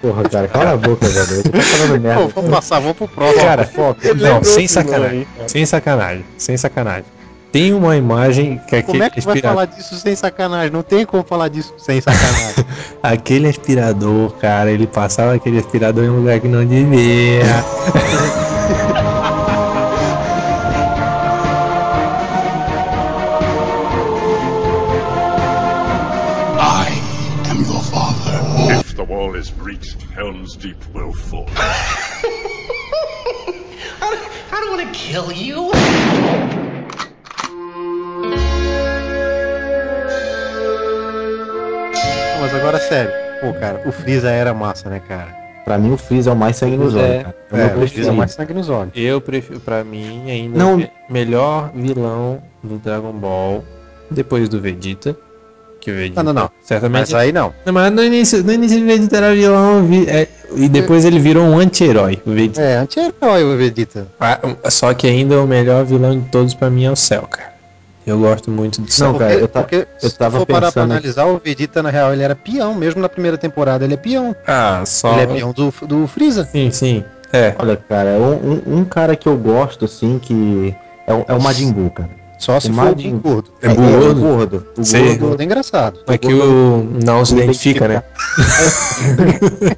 Porra, 0.00 0.22
cara, 0.28 0.48
cala 0.48 0.72
a 0.72 0.76
boca, 0.76 1.06
velho. 1.08 1.42
Tá 1.42 1.60
falando 1.60 1.98
merda. 2.02 2.22
Pô, 2.22 2.28
vamos 2.28 2.50
passar, 2.50 2.80
vamos 2.80 2.96
pro 2.96 3.08
próximo. 3.08 3.42
Cara, 3.44 3.64
foca. 3.64 4.14
não, 4.14 4.42
sem 4.42 4.66
sacanagem. 4.66 5.26
Sem 5.46 5.66
sacanagem. 5.66 6.24
Sem 6.36 6.56
sacanagem. 6.56 7.04
Tem 7.50 7.72
uma 7.72 7.96
imagem 7.96 8.60
que 8.68 8.82
Como 8.82 9.02
aquele 9.02 9.04
é 9.04 9.10
que 9.10 9.20
vai 9.22 9.34
aspirador. 9.34 9.50
falar 9.50 9.64
disso 9.64 9.96
sem 9.96 10.14
sacanagem? 10.14 10.70
Não 10.70 10.82
tem 10.82 11.04
como 11.06 11.24
falar 11.24 11.48
disso 11.48 11.72
sem 11.78 12.00
sacanagem. 12.00 12.64
Aquele 13.02 13.48
aspirador, 13.48 14.32
cara, 14.34 14.70
ele 14.70 14.86
passava 14.86 15.34
aquele 15.34 15.58
aspirador 15.58 16.04
em 16.04 16.10
um 16.10 16.16
lugar 16.18 16.40
que 16.40 16.48
não 16.48 16.64
devia. 16.64 17.42
Deep 30.56 30.76
will 30.94 31.12
fall. 31.12 31.46
I 34.50 34.60
don't 34.60 34.70
want 34.78 34.86
to 34.86 34.98
kill 34.98 35.30
you. 35.32 35.70
Mas 42.40 42.54
agora 42.54 42.78
sério. 42.78 43.10
Pô, 43.40 43.52
cara, 43.58 43.82
o 43.86 43.92
Freeza 43.92 44.30
era 44.30 44.52
massa, 44.54 44.88
né, 44.88 45.00
cara? 45.06 45.36
Pra 45.64 45.78
mim, 45.78 45.92
o 45.92 45.96
Freeza 45.98 46.30
é 46.30 46.32
o 46.32 46.36
mais 46.36 46.56
sangue 46.56 46.76
nos 46.76 46.94
É. 46.94 46.98
olhos, 46.98 47.22
cara. 47.22 47.36
É, 47.52 47.56
meu 47.56 47.66
o 47.66 47.68
Freeza 47.68 47.74
é 47.76 47.78
preferido. 47.88 48.14
mais 48.14 48.32
sangue 48.32 48.54
nos 48.54 48.68
olhos. 48.70 48.92
Eu 48.96 49.20
prefiro, 49.20 49.60
pra 49.60 49.84
mim, 49.84 50.30
ainda 50.30 50.58
Não. 50.58 50.76
me- 50.76 50.90
melhor 51.10 51.70
vilão 51.74 52.42
do 52.62 52.78
Dragon 52.78 53.12
Ball 53.12 53.64
depois 54.10 54.48
do 54.48 54.60
Vegeta. 54.60 55.16
Que 55.80 55.90
o 55.90 55.94
Vegeta. 55.94 56.22
Não, 56.22 56.32
não, 56.32 56.42
não. 56.42 56.50
Certamente. 56.62 57.12
Mas 57.12 57.14
aí 57.14 57.32
não. 57.32 57.54
Não, 57.64 57.72
mas 57.72 57.92
no 57.92 58.02
início, 58.02 58.42
no 58.42 58.52
início 58.52 58.82
o 58.82 58.86
Vegeta 58.86 59.16
era 59.16 59.34
vilão 59.34 59.84
vi- 59.86 60.08
é, 60.08 60.26
e 60.56 60.68
depois 60.68 61.04
ele 61.04 61.18
virou 61.18 61.44
um 61.44 61.58
anti-herói. 61.58 62.20
É, 62.60 62.76
anti-herói 62.78 63.44
o 63.44 63.56
Vegeta. 63.56 64.06
Ah, 64.20 64.38
Só 64.70 64.92
que 64.94 65.06
ainda 65.06 65.40
o 65.40 65.46
melhor 65.46 65.84
vilão 65.84 66.18
de 66.18 66.28
todos 66.30 66.54
pra 66.54 66.68
mim 66.68 66.84
é 66.84 66.90
o 66.90 66.96
Cell, 66.96 67.22
cara. 67.22 67.56
Eu 68.06 68.18
gosto 68.18 68.50
muito 68.50 68.80
do 68.80 68.90
Cell. 68.90 69.12
Não, 69.12 69.18
cara, 69.18 69.34
eu 69.34 69.46
ta- 69.46 69.60
porque 69.60 69.86
eu 70.02 70.08
se 70.10 70.16
tava 70.16 70.38
for 70.38 70.46
parar 70.46 70.72
pra 70.72 70.82
analisar, 70.82 71.26
o 71.26 71.38
Vegeta, 71.38 71.82
na 71.82 71.90
real, 71.90 72.12
ele 72.12 72.22
era 72.22 72.34
peão. 72.34 72.74
Mesmo 72.74 73.00
na 73.02 73.08
primeira 73.08 73.36
temporada, 73.36 73.84
ele 73.84 73.94
é 73.94 73.98
peão. 73.98 74.34
Ah, 74.46 74.82
só. 74.86 75.12
Ele 75.12 75.20
é 75.20 75.26
peão 75.26 75.52
do, 75.52 75.72
do 75.86 76.06
Freeza. 76.08 76.48
Sim, 76.50 76.70
sim. 76.70 77.04
É. 77.32 77.54
Olha, 77.58 77.76
cara, 77.76 78.12
um, 78.12 78.32
um- 78.72 78.78
um 78.78 78.84
cara 78.86 79.14
que 79.14 79.28
eu 79.28 79.36
gosto, 79.36 79.84
assim, 79.84 80.18
que 80.18 80.74
é, 81.06 81.12
o- 81.12 81.24
é 81.28 81.34
o 81.34 81.40
Majin 81.42 81.70
Buu, 81.70 81.90
cara. 81.90 82.08
Só 82.38 82.60
se 82.60 82.70
O 82.70 82.74
for 82.74 82.92
o 82.96 83.10
gordo. 83.18 83.50
É 83.60 83.74
gordo? 83.74 84.10
o 84.10 84.14
gordo. 84.14 84.66
O 84.76 84.82
gordo. 84.82 85.18
gordo 85.18 85.40
é 85.40 85.44
engraçado. 85.44 85.98
É 86.06 86.16
que 86.16 86.32
o 86.32 86.84
não 87.04 87.24
se 87.24 87.34
identifica, 87.34 87.88
né? 87.88 88.02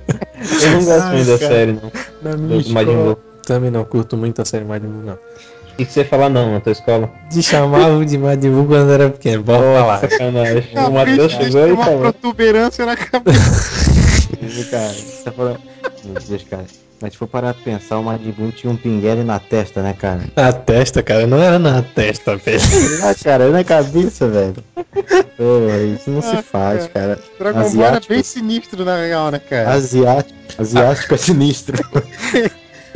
Eu 0.62 0.70
não 0.72 0.84
gosto 0.84 1.06
muito 1.08 1.26
da 1.26 1.38
cara. 1.38 1.54
série, 1.54 1.72
não. 1.72 1.92
Na 2.22 2.30
Do 2.36 2.70
Majin 2.70 2.94
Buu. 2.96 3.18
Também 3.46 3.70
não 3.70 3.84
curto 3.84 4.16
muito 4.16 4.42
a 4.42 4.44
série 4.44 4.64
Majin 4.64 4.86
Buu, 4.86 5.02
não. 5.04 5.14
O 5.14 5.76
que, 5.76 5.84
que 5.86 5.92
você 5.92 6.04
fala 6.04 6.28
não 6.28 6.52
na 6.52 6.60
tua 6.60 6.72
escola? 6.72 7.10
Te 7.30 7.42
chamavam 7.42 8.04
de 8.04 8.18
Majin 8.18 8.50
Buu 8.50 8.66
quando 8.66 8.90
era 8.92 9.08
pequeno. 9.10 9.42
Bora 9.42 9.62
falar. 9.80 10.00
Sacanagem. 10.00 10.64
Ah, 10.74 10.88
o 10.88 10.92
Matheus 10.92 11.32
chegou 11.32 11.68
e 11.68 11.72
uma 11.72 11.84
falou. 11.84 12.00
protuberância 12.00 12.84
na 12.86 12.96
cabeça. 12.96 13.40
cara, 14.70 14.88
você 14.92 15.22
tá 15.24 15.32
falando... 15.32 15.58
Meu 16.04 16.22
Deus, 16.22 16.44
cara. 16.50 16.64
Mas 17.02 17.12
se 17.12 17.18
for 17.18 17.26
parar 17.26 17.54
pra 17.54 17.62
pensar, 17.64 17.98
o 17.98 18.02
Buu 18.02 18.52
tinha 18.52 18.70
um 18.70 18.76
pinguele 18.76 19.24
na 19.24 19.38
testa, 19.38 19.82
né, 19.82 19.94
cara? 19.98 20.20
Na 20.36 20.52
testa, 20.52 21.02
cara. 21.02 21.26
Não 21.26 21.40
era 21.42 21.58
na 21.58 21.80
testa, 21.82 22.36
velho. 22.36 22.60
Ah, 23.02 23.14
cara, 23.14 23.44
é 23.44 23.50
na 23.50 23.64
cabeça, 23.64 24.28
velho. 24.28 24.56
Porra, 24.74 25.78
isso 25.94 26.10
não 26.10 26.20
se 26.20 26.36
Ah, 26.36 26.42
faz, 26.42 26.86
cara. 26.88 27.18
Dragon 27.38 27.58
Ball 27.58 27.68
era 27.68 27.68
Asiático. 27.68 28.12
bem 28.12 28.22
sinistro, 28.22 28.84
na 28.84 28.96
real, 28.96 29.30
né, 29.30 29.38
cara? 29.38 29.70
Asiático, 29.72 30.38
asiático 30.58 31.14
é 31.14 31.16
sinistro. 31.16 31.76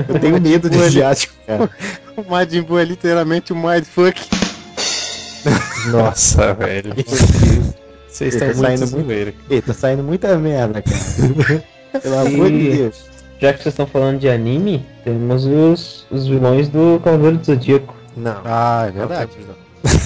Eu 0.08 0.18
tenho 0.20 0.40
medo 0.40 0.68
de 0.68 0.78
asiático, 0.82 1.32
cara. 1.46 1.70
O 2.16 2.22
Majin 2.30 2.62
Buu 2.62 2.78
é 2.78 2.84
literalmente 2.84 3.52
um 3.52 3.56
mindfuck. 3.60 4.22
Nossa, 5.90 6.54
velho. 6.54 6.92
Vocês 8.08 8.36
Tá 8.36 8.46
estão 8.46 8.62
saindo 8.62 8.86
muito 8.90 9.06
zoeira. 9.06 9.34
Ih, 9.50 9.60
tá 9.62 9.74
saindo 9.74 10.02
muita 10.04 10.36
merda, 10.38 10.82
cara. 10.82 11.64
Pelo 12.00 12.18
amor 12.18 12.50
de 12.50 12.70
Deus. 12.76 13.13
Já 13.44 13.52
que 13.52 13.62
vocês 13.62 13.74
estão 13.74 13.86
falando 13.86 14.18
de 14.18 14.26
anime, 14.26 14.86
temos 15.04 15.44
os, 15.44 16.06
os 16.10 16.26
vilões 16.26 16.66
do 16.70 16.98
Cavaleiro 17.04 17.36
do 17.36 17.44
Zodíaco. 17.44 17.94
Não. 18.16 18.40
Ah, 18.42 18.86
é 18.88 18.90
verdade. 18.90 19.32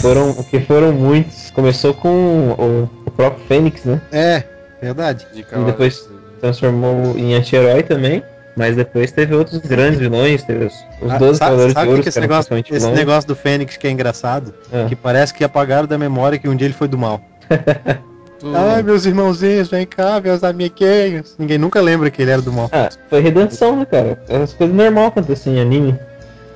Foram, 0.03 0.35
que 0.35 0.59
foram 0.59 0.91
muitos. 0.93 1.49
Começou 1.53 1.95
com 1.95 2.09
o, 2.09 2.91
o 3.07 3.11
próprio 3.13 3.47
Fênix, 3.47 3.85
né? 3.85 4.03
É, 4.11 4.43
verdade. 4.83 5.25
De 5.33 5.43
E 5.43 5.65
depois 5.67 6.11
transformou 6.41 7.17
em 7.17 7.35
anti-herói 7.35 7.85
também. 7.85 8.25
Mas 8.57 8.75
depois 8.75 9.13
teve 9.13 9.37
outros 9.37 9.59
grandes 9.61 10.01
vilões, 10.01 10.43
teve 10.43 10.65
os, 10.65 10.75
os 11.01 11.13
Ah, 11.13 11.19
12 11.19 11.39
sabe, 11.39 11.51
Cavaleiros 11.51 11.75
sabe 11.75 11.87
de 11.87 11.91
Ouro, 11.93 12.03
que 12.03 12.09
esse 12.09 12.21
negócio, 12.21 12.59
esse 12.59 12.73
vilões. 12.73 12.99
negócio 12.99 13.29
do 13.29 13.37
Fênix 13.37 13.77
que 13.77 13.87
é 13.87 13.91
engraçado? 13.93 14.53
Ah. 14.73 14.87
Que 14.89 14.97
parece 14.97 15.33
que 15.33 15.45
apagaram 15.45 15.87
da 15.87 15.97
memória 15.97 16.41
que 16.41 16.49
um 16.49 16.57
dia 16.57 16.67
ele 16.67 16.75
foi 16.75 16.89
do 16.89 16.99
mal. 16.99 17.21
Ai, 18.55 18.83
meus 18.83 19.05
irmãozinhos, 19.05 19.69
vem 19.69 19.87
cá, 19.87 20.21
meus 20.21 20.45
amiguinhos. 20.45 21.35
Ninguém 21.39 21.59
nunca 21.59 21.81
lembra 21.81 22.11
que 22.11 22.23
ele 22.23 22.31
era 22.31 22.43
do 22.43 22.53
mal. 22.53 22.69
Ah, 22.73 22.89
foi 23.11 23.21
redenção, 23.21 23.77
né, 23.77 23.85
cara? 23.85 24.19
As 24.43 24.53
coisas 24.53 24.75
normais 24.77 25.09
acontecem 25.09 25.57
em 25.57 25.61
anime. 25.61 25.99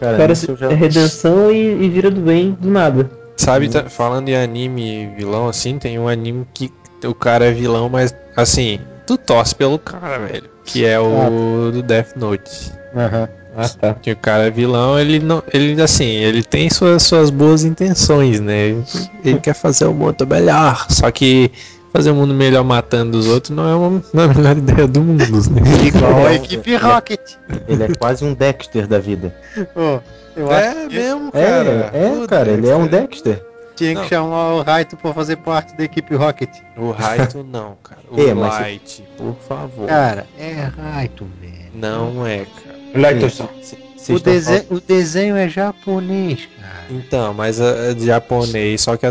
Cara, 0.01 0.17
cara 0.17 0.35
já... 0.35 0.71
é 0.71 0.75
redenção 0.75 1.51
e, 1.51 1.85
e 1.85 1.89
vira 1.89 2.11
do 2.11 2.21
bem 2.21 2.57
do 2.61 2.71
nada. 2.71 3.09
Sabe, 3.37 3.69
tá- 3.69 3.89
falando 3.89 4.29
em 4.29 4.37
anime 4.37 5.13
vilão, 5.17 5.49
assim, 5.49 5.79
tem 5.79 5.99
um 5.99 6.09
anime 6.09 6.47
que 6.53 6.71
o 7.05 7.15
cara 7.15 7.47
é 7.47 7.53
vilão, 7.53 7.89
mas 7.89 8.15
assim, 8.37 8.79
tu 9.07 9.17
torce 9.17 9.55
pelo 9.55 9.79
cara, 9.79 10.19
velho. 10.19 10.51
Que 10.65 10.85
é 10.85 10.99
o 11.01 11.71
do 11.73 11.83
Death 11.83 12.15
Note. 12.17 12.73
Aham. 12.95 13.29
Ah, 13.57 13.69
tá. 13.81 13.95
Que 13.95 14.13
o 14.13 14.17
cara 14.17 14.47
é 14.47 14.51
vilão, 14.51 14.99
ele 14.99 15.19
não. 15.19 15.43
Ele 15.53 15.81
assim, 15.83 16.05
ele 16.07 16.43
tem 16.43 16.71
suas, 16.71 17.03
suas 17.03 17.31
boas 17.31 17.65
intenções, 17.65 18.41
né? 18.41 18.67
Ele, 18.69 18.85
ele 19.25 19.41
quer 19.41 19.55
fazer 19.55 19.87
o 19.87 19.93
mundo 19.95 20.27
melhor. 20.27 20.87
Só 20.91 21.11
que 21.11 21.51
fazer 21.93 22.11
o 22.11 22.15
mundo 22.15 22.33
melhor 22.33 22.65
matando 22.65 23.19
os 23.19 23.27
outros 23.27 23.55
não 23.55 23.69
é, 23.69 23.75
uma, 23.75 24.03
não 24.15 24.23
é 24.23 24.27
a 24.27 24.35
melhor 24.35 24.57
ideia 24.57 24.89
do 24.89 25.01
mundo, 25.03 25.25
né? 25.51 25.61
Igual 25.87 26.27
a 26.27 26.35
equipe 26.35 26.75
Rocket. 26.77 27.21
Ele 27.69 27.83
é 27.85 27.89
quase 27.95 28.25
um 28.25 28.33
Dexter 28.33 28.87
da 28.87 28.99
vida. 28.99 29.35
Eu 30.35 30.51
É 30.51 30.69
acho 30.69 30.89
que 30.89 30.95
mesmo, 30.97 31.31
É, 31.35 31.45
cara. 31.47 31.91
é, 31.93 32.09
Pô, 32.21 32.27
cara, 32.27 32.51
ele 32.51 32.67
é 32.69 32.75
um 32.75 32.87
Dexter. 32.87 33.35
Dexter. 33.35 33.47
tinha 33.77 33.95
que 33.95 34.01
Não. 34.01 34.09
chamar 34.09 34.55
o 34.55 34.63
Raito 34.63 34.97
pra 34.97 35.13
fazer 35.13 35.37
parte 35.37 35.77
da 35.77 35.85
equipe 35.85 36.15
Rocket. 36.15 36.49
O 36.79 36.91
Raito 36.93 37.45
não, 37.45 37.77
cara. 37.85 38.01
O 38.11 38.19
É, 38.19 38.33
mas- 38.33 38.55
Light, 38.61 39.05
por 39.19 39.35
favor. 39.47 39.87
Cara, 39.87 40.27
é 40.39 40.71
Raito, 40.75 41.27
velho. 41.39 41.53
Não 41.75 42.27
é, 42.27 42.39
cara. 42.39 42.72
O, 44.71 44.77
o 44.77 44.81
desenho 44.81 45.37
é 45.37 45.49
japonês, 45.49 46.49
cara. 46.61 46.73
Então, 46.91 47.33
mas 47.33 47.61
é 47.61 47.95
de 47.95 48.07
japonês, 48.07 48.81
só 48.81 48.97
que 48.97 49.07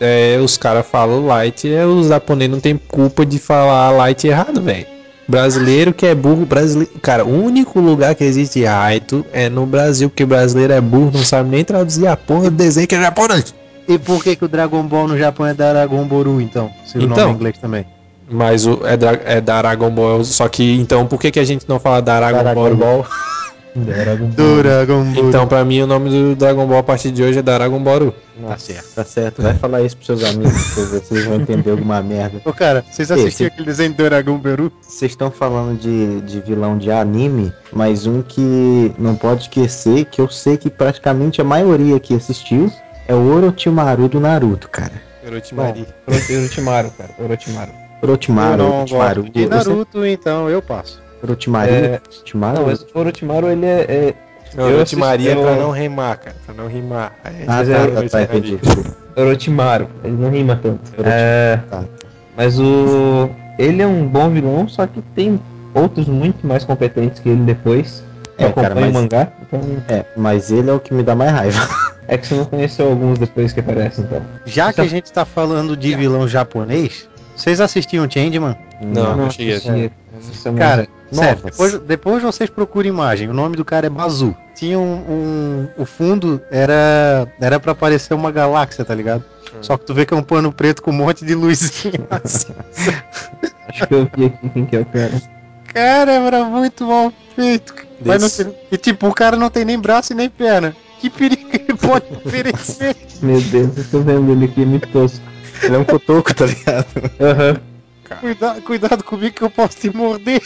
é, 0.00 0.38
os 0.42 0.56
caras 0.56 0.86
falam 0.86 1.26
light 1.26 1.66
e 1.66 1.74
os 1.84 2.08
japoneses 2.08 2.52
não 2.52 2.60
tem 2.60 2.76
culpa 2.76 3.24
de 3.24 3.38
falar 3.38 3.90
light 3.90 4.26
errado, 4.26 4.60
velho. 4.60 4.86
Brasileiro 5.28 5.94
que 5.94 6.04
é 6.04 6.14
burro, 6.14 6.44
brasileiro. 6.44 6.92
Cara, 7.00 7.24
o 7.24 7.44
único 7.44 7.80
lugar 7.80 8.14
que 8.14 8.24
existe 8.24 8.64
raito 8.64 9.24
é 9.32 9.48
no 9.48 9.64
Brasil, 9.64 10.10
porque 10.10 10.26
brasileiro 10.26 10.72
é 10.72 10.80
burro, 10.80 11.12
não 11.14 11.24
sabe 11.24 11.48
nem 11.48 11.64
traduzir 11.64 12.06
a 12.08 12.16
porra 12.16 12.50
do 12.50 12.56
desenho 12.56 12.88
que 12.88 12.94
é 12.96 13.00
japonês. 13.00 13.54
E 13.88 13.98
por 13.98 14.22
que 14.22 14.36
que 14.36 14.44
o 14.44 14.48
Dragon 14.48 14.82
Ball 14.82 15.08
no 15.08 15.16
Japão 15.16 15.46
é 15.46 15.54
Dragon 15.54 16.04
Boru, 16.04 16.40
então? 16.40 16.70
Se 16.84 16.98
o 16.98 17.02
Então. 17.02 17.16
nome 17.16 17.30
é 17.30 17.34
inglês 17.34 17.58
também. 17.58 17.86
Mas 18.32 18.66
o, 18.66 18.80
é, 18.86 18.96
da, 18.96 19.12
é 19.24 19.40
Dragon 19.40 19.90
Ball. 19.90 20.24
Só 20.24 20.48
que 20.48 20.80
então 20.80 21.06
por 21.06 21.20
que, 21.20 21.30
que 21.30 21.40
a 21.40 21.44
gente 21.44 21.68
não 21.68 21.78
fala 21.78 22.00
Dragon, 22.00 22.42
Dragon 22.42 22.54
Ball? 22.54 22.76
Ball. 22.76 23.06
Dragon 23.74 24.28
Boru. 24.28 25.28
Então 25.28 25.46
pra 25.46 25.64
mim 25.64 25.80
o 25.80 25.86
nome 25.86 26.10
do 26.10 26.36
Dragon 26.36 26.66
Ball 26.66 26.78
a 26.78 26.82
partir 26.82 27.10
de 27.10 27.22
hoje 27.22 27.38
é 27.38 27.42
Dragon 27.42 27.82
Ball. 27.82 28.14
tá 28.46 28.58
certo. 28.58 28.94
Tá 28.94 29.04
certo, 29.04 29.42
vai 29.42 29.54
falar 29.54 29.82
isso 29.82 29.96
pros 29.96 30.06
seus 30.06 30.24
amigos, 30.24 30.74
pra 30.74 30.84
ver 30.84 31.00
se 31.02 31.14
eles 31.14 31.24
vão 31.24 31.36
entender 31.36 31.70
alguma 31.70 32.02
merda. 32.02 32.40
Ô, 32.44 32.52
cara, 32.52 32.84
vocês 32.90 33.10
Esse. 33.10 33.20
assistiram 33.20 33.50
aquele 33.52 33.66
desenho 33.66 33.94
do 33.94 34.04
Dragon 34.04 34.36
Boru? 34.36 34.70
Vocês 34.82 35.12
estão 35.12 35.30
falando 35.30 35.78
de, 35.78 36.20
de 36.22 36.40
vilão 36.40 36.76
de 36.76 36.90
anime, 36.90 37.52
mas 37.72 38.06
um 38.06 38.20
que 38.22 38.92
não 38.98 39.16
pode 39.16 39.42
esquecer, 39.42 40.04
que 40.06 40.20
eu 40.20 40.28
sei 40.28 40.56
que 40.56 40.68
praticamente 40.68 41.40
a 41.40 41.44
maioria 41.44 41.98
que 41.98 42.14
assistiu, 42.14 42.70
é 43.08 43.14
o 43.14 43.34
Orochimaru 43.34 44.08
do 44.08 44.20
Naruto, 44.20 44.68
cara. 44.68 44.92
Orochimaru. 45.26 45.86
Orochimaru, 46.06 46.90
cara. 46.90 47.10
Orochimaru. 47.18 47.81
Orochimaru, 48.02 48.62
Orochimaru. 48.64 49.22
de 49.30 49.46
Naruto, 49.46 50.04
então 50.06 50.48
eu 50.50 50.60
passo. 50.60 51.00
Orochimaru, 51.22 51.70
É, 51.70 52.00
Orochimaru. 52.18 52.58
Não, 52.58 52.66
mas 52.66 52.82
o 52.82 52.98
Orochimaru, 52.98 53.48
ele 53.48 53.66
é... 53.66 53.80
é... 53.88 54.14
Não, 54.54 54.68
Eu 54.68 54.76
Orochimaru 54.78 55.28
é 55.28 55.34
pra 55.34 55.54
não 55.56 55.70
rimar, 55.70 56.18
cara. 56.18 56.36
Pra 56.44 56.54
não 56.54 56.66
rimar. 56.68 57.12
Aí, 57.24 57.44
Ah, 57.46 57.64
mas 57.64 57.68
tá, 57.68 57.74
é 57.74 57.86
tá, 57.86 58.08
tá, 58.08 58.22
entendi. 58.22 58.58
Orochimaru. 59.16 59.88
Ele 60.04 60.16
não 60.16 60.30
rima 60.30 60.58
tanto. 60.62 60.80
É... 61.04 61.58
tá. 61.70 61.84
Mas 62.36 62.58
o... 62.58 63.30
Ele 63.58 63.82
é 63.82 63.86
um 63.86 64.06
bom 64.06 64.30
vilão, 64.30 64.66
só 64.66 64.86
que 64.86 65.00
tem 65.14 65.40
outros 65.74 66.06
muito 66.08 66.46
mais 66.46 66.64
competentes 66.64 67.20
que 67.20 67.28
ele 67.28 67.42
depois. 67.44 68.02
É, 68.38 68.50
cara, 68.50 68.74
mas- 68.74 68.90
o 68.90 68.92
mangá, 68.92 69.28
então... 69.42 69.60
É, 69.88 70.04
mas 70.16 70.50
ele 70.50 70.68
é 70.70 70.72
o 70.72 70.80
que 70.80 70.92
me 70.92 71.02
dá 71.02 71.14
mais 71.14 71.30
raiva. 71.30 71.68
É 72.08 72.18
que 72.18 72.26
você 72.26 72.34
não 72.34 72.44
conheceu 72.46 72.88
alguns 72.88 73.16
depois 73.18 73.52
que 73.52 73.60
aparecem, 73.60 74.04
então. 74.04 74.20
Já 74.44 74.72
que 74.72 74.80
a 74.80 74.86
gente 74.86 75.12
tá 75.12 75.24
falando 75.24 75.76
de 75.76 75.94
vilão 75.94 76.26
japonês, 76.26 77.08
vocês 77.42 77.60
assistiam 77.60 78.08
Changeman? 78.10 78.56
Não, 78.80 79.16
não 79.16 79.30
cheguei 79.30 79.54
a 79.54 79.56
assisti. 79.56 79.92
Isso 80.32 80.48
é 80.48 80.52
Cara, 80.54 80.88
sério, 81.10 81.42
depois, 81.44 81.78
depois 81.80 82.22
vocês 82.22 82.48
procuram 82.50 82.88
imagem. 82.88 83.28
O 83.28 83.32
nome 83.34 83.56
do 83.56 83.64
cara 83.64 83.86
é 83.86 83.90
Bazu. 83.90 84.34
Tinha 84.54 84.78
um, 84.78 84.92
um- 85.08 85.68
O 85.76 85.84
fundo 85.84 86.40
era. 86.50 87.26
Era 87.40 87.58
pra 87.58 87.74
parecer 87.74 88.14
uma 88.14 88.30
galáxia, 88.30 88.84
tá 88.84 88.94
ligado? 88.94 89.24
Só 89.60 89.76
que 89.76 89.84
tu 89.84 89.92
vê 89.94 90.06
que 90.06 90.14
é 90.14 90.16
um 90.16 90.22
pano 90.22 90.52
preto 90.52 90.82
com 90.82 90.90
um 90.90 90.94
monte 90.94 91.24
de 91.24 91.34
luzinha 91.34 92.00
assim. 92.10 92.52
Acho 93.68 93.86
que 93.86 93.94
eu 93.94 94.08
vi 94.16 94.26
aqui 94.26 94.48
quem 94.50 94.64
que 94.66 94.76
é 94.76 94.80
o 94.80 94.86
cara. 94.86 95.12
Cara, 95.72 96.12
era 96.12 96.44
muito 96.44 96.86
mal 96.86 97.12
feito. 97.34 97.74
Mas 98.04 98.22
não 98.22 98.28
tem- 98.30 98.54
e 98.70 98.76
tipo, 98.76 99.08
o 99.08 99.14
cara 99.14 99.36
não 99.36 99.48
tem 99.50 99.64
nem 99.64 99.78
braço 99.78 100.12
e 100.12 100.16
nem 100.16 100.28
perna. 100.28 100.74
Que 101.00 101.08
perigo 101.10 101.48
ele 101.52 101.74
pode 101.78 102.04
oferecer? 102.24 102.96
Meu 103.22 103.40
Deus, 103.40 103.76
eu 103.76 103.84
tô 103.90 104.00
vendo 104.00 104.30
ele 104.32 104.44
aqui, 104.46 104.62
é 104.62 104.66
muito 104.66 104.88
tosco. 104.88 105.31
Ele 105.62 105.74
é 105.76 105.78
um 105.78 105.84
cotoco, 105.84 106.34
tá 106.34 106.46
ligado? 106.46 106.86
Aham. 107.20 107.56
Cuida, 108.20 108.60
cuidado 108.60 109.04
comigo 109.04 109.34
que 109.34 109.42
eu 109.42 109.50
posso 109.50 109.76
te 109.78 109.94
morder. 109.94 110.42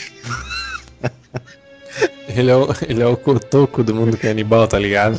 Ele 2.28 2.50
é, 2.50 2.56
o, 2.56 2.68
ele 2.86 3.02
é 3.02 3.06
o 3.06 3.16
cotoco 3.16 3.82
do 3.82 3.94
mundo 3.94 4.16
canibal, 4.18 4.66
tá 4.68 4.78
ligado? 4.78 5.18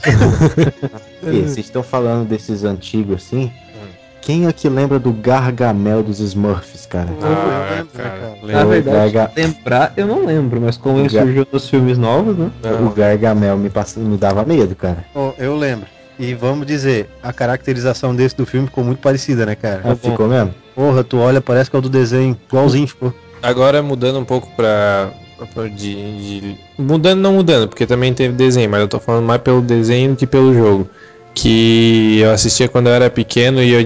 E 1.23 1.41
vocês 1.41 1.57
estão 1.65 1.81
falando 1.81 2.27
desses 2.27 2.63
antigos 2.63 3.15
assim? 3.25 3.51
Quem 4.21 4.45
aqui 4.45 4.67
lembra 4.67 4.99
do 4.99 5.11
Gargamel 5.13 6.03
dos 6.03 6.19
Smurfs, 6.19 6.85
cara? 6.85 7.07
Ah, 7.21 7.69
eu 7.71 7.75
lembro, 7.77 7.93
cara, 7.93 8.09
cara. 8.09 8.29
Na 8.41 8.45
lembro. 8.47 8.67
verdade, 8.69 9.13
Garga- 9.13 9.31
lembrar 9.35 9.93
eu 9.95 10.05
não 10.05 10.25
lembro, 10.25 10.59
mas 10.59 10.75
como 10.77 10.99
ele 10.99 11.07
Ga- 11.09 11.21
surgiu 11.21 11.47
nos 11.49 11.69
filmes 11.69 11.97
novos, 11.97 12.37
né? 12.37 12.51
O 12.85 12.89
Gargamel 12.91 13.57
me, 13.57 13.69
passa, 13.69 13.99
me 14.01 14.17
dava 14.17 14.43
medo, 14.45 14.75
cara. 14.75 15.05
Ó, 15.15 15.31
eu 15.37 15.55
lembro. 15.55 15.87
E 16.19 16.33
vamos 16.33 16.65
dizer, 16.65 17.07
a 17.21 17.31
caracterização 17.31 18.15
desse 18.15 18.35
do 18.35 18.45
filme 18.45 18.67
ficou 18.67 18.83
muito 18.83 18.99
parecida, 18.99 19.45
né, 19.45 19.55
cara? 19.55 19.81
Ah, 19.83 19.95
ficou 19.95 20.27
mesmo? 20.27 20.53
Porra, 20.75 21.03
tu 21.03 21.17
olha, 21.17 21.39
parece 21.41 21.69
que 21.69 21.75
é 21.75 21.79
o 21.79 21.81
do 21.81 21.89
desenho, 21.89 22.35
igualzinho 22.49 22.87
ficou. 22.87 23.13
Agora 23.41 23.81
mudando 23.83 24.17
um 24.19 24.25
pouco 24.25 24.47
pra. 24.55 25.11
pra- 25.53 25.67
de, 25.67 26.41
de- 26.41 26.57
Mudando, 26.77 27.19
não 27.21 27.33
mudando, 27.33 27.67
porque 27.67 27.85
também 27.85 28.13
teve 28.13 28.33
desenho, 28.33 28.69
mas 28.69 28.81
eu 28.81 28.87
tô 28.87 28.99
falando 28.99 29.25
mais 29.25 29.41
pelo 29.41 29.61
desenho 29.61 30.11
do 30.11 30.15
que 30.17 30.25
pelo 30.25 30.53
jogo. 30.55 30.89
Que 31.35 32.19
eu 32.19 32.31
assistia 32.31 32.67
quando 32.67 32.87
eu 32.87 32.93
era 32.93 33.09
pequeno 33.11 33.61
e 33.61 33.71
eu, 33.71 33.81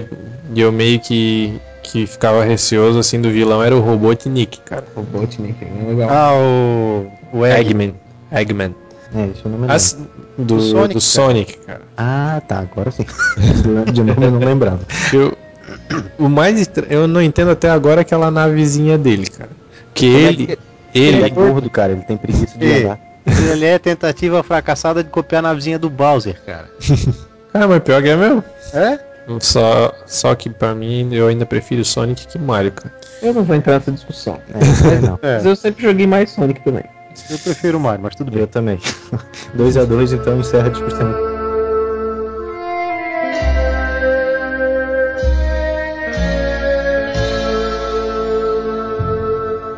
e 0.54 0.60
eu 0.60 0.72
meio 0.72 0.98
que, 1.00 1.60
que 1.82 2.06
ficava 2.06 2.42
receoso 2.44 2.98
assim 2.98 3.20
do 3.20 3.30
vilão 3.30 3.62
era 3.62 3.76
o 3.76 3.80
Robotnik, 3.80 4.58
cara. 4.60 4.84
Robotnik, 4.96 5.54
é 5.62 5.86
legal. 5.86 6.08
Ah, 6.10 6.32
o. 6.34 7.12
O 7.34 7.44
Egg. 7.44 7.60
Eggman. 7.60 7.94
Eggman. 8.30 8.74
É, 9.14 9.26
isso 9.26 9.42
eu 9.44 9.50
não 9.50 9.58
me 9.58 9.62
lembro. 9.62 9.76
As- 9.76 9.96
do, 10.38 10.44
Do 10.56 10.60
Sonic, 10.60 10.94
do 10.94 11.00
Sonic, 11.00 11.58
cara. 11.58 11.82
Ah, 11.96 12.40
tá, 12.48 12.60
agora 12.60 12.90
sim. 12.90 13.04
De 13.92 14.02
novo 14.02 14.22
eu 14.24 14.30
não 14.30 14.38
lembrava. 14.38 14.80
Eu, 15.12 15.36
o 16.18 16.28
mais 16.28 16.58
estra... 16.60 16.86
Eu 16.88 17.06
não 17.06 17.20
entendo 17.20 17.50
até 17.50 17.68
agora 17.68 18.00
aquela 18.00 18.30
navezinha 18.30 18.96
dele, 18.96 19.26
cara. 19.26 19.50
Que 19.94 20.06
Como 20.06 20.16
é 20.18 20.28
ele. 20.28 20.46
que- 20.46 20.52
Ele. 20.94 21.16
Ele 21.16 21.24
é 21.24 21.28
gordo, 21.30 21.68
cara, 21.70 21.92
ele 21.92 22.02
tem 22.02 22.16
preguiça 22.16 22.56
de 22.58 22.66
andar. 22.72 22.98
Ele 23.50 23.64
é 23.64 23.78
tentativa 23.78 24.42
fracassada 24.42 25.02
de 25.04 25.10
copiar 25.10 25.40
a 25.44 25.48
navezinha 25.48 25.78
do 25.78 25.88
Bowser, 25.90 26.40
cara. 26.44 26.68
Ah, 27.54 27.68
mas 27.68 27.82
pior 27.82 28.02
que 28.02 28.08
é 28.08 28.16
mesmo. 28.16 28.42
É? 28.72 28.98
Só, 29.38 29.92
só 30.06 30.34
que 30.34 30.48
pra 30.48 30.74
mim 30.74 31.12
eu 31.14 31.28
ainda 31.28 31.44
prefiro 31.44 31.84
Sonic 31.84 32.26
que 32.26 32.38
Mario, 32.38 32.72
cara. 32.72 32.90
Eu 33.22 33.34
não 33.34 33.44
vou 33.44 33.54
entrar 33.54 33.74
nessa 33.74 33.92
discussão. 33.92 34.38
É, 34.90 35.06
não. 35.06 35.18
Mas 35.22 35.44
eu 35.44 35.54
sempre 35.54 35.82
joguei 35.84 36.06
mais 36.06 36.30
Sonic 36.30 36.64
também. 36.64 36.82
Eu 37.30 37.38
prefiro 37.38 37.78
o 37.78 37.80
Mario, 37.80 38.02
mas 38.02 38.14
tudo 38.14 38.30
bem. 38.30 38.40
Eu 38.40 38.46
também. 38.46 38.78
2 39.54 39.76
a 39.76 39.84
2 39.84 40.12
então 40.12 40.38
encerra 40.40 40.66
a 40.66 40.70
discussão. 40.70 41.10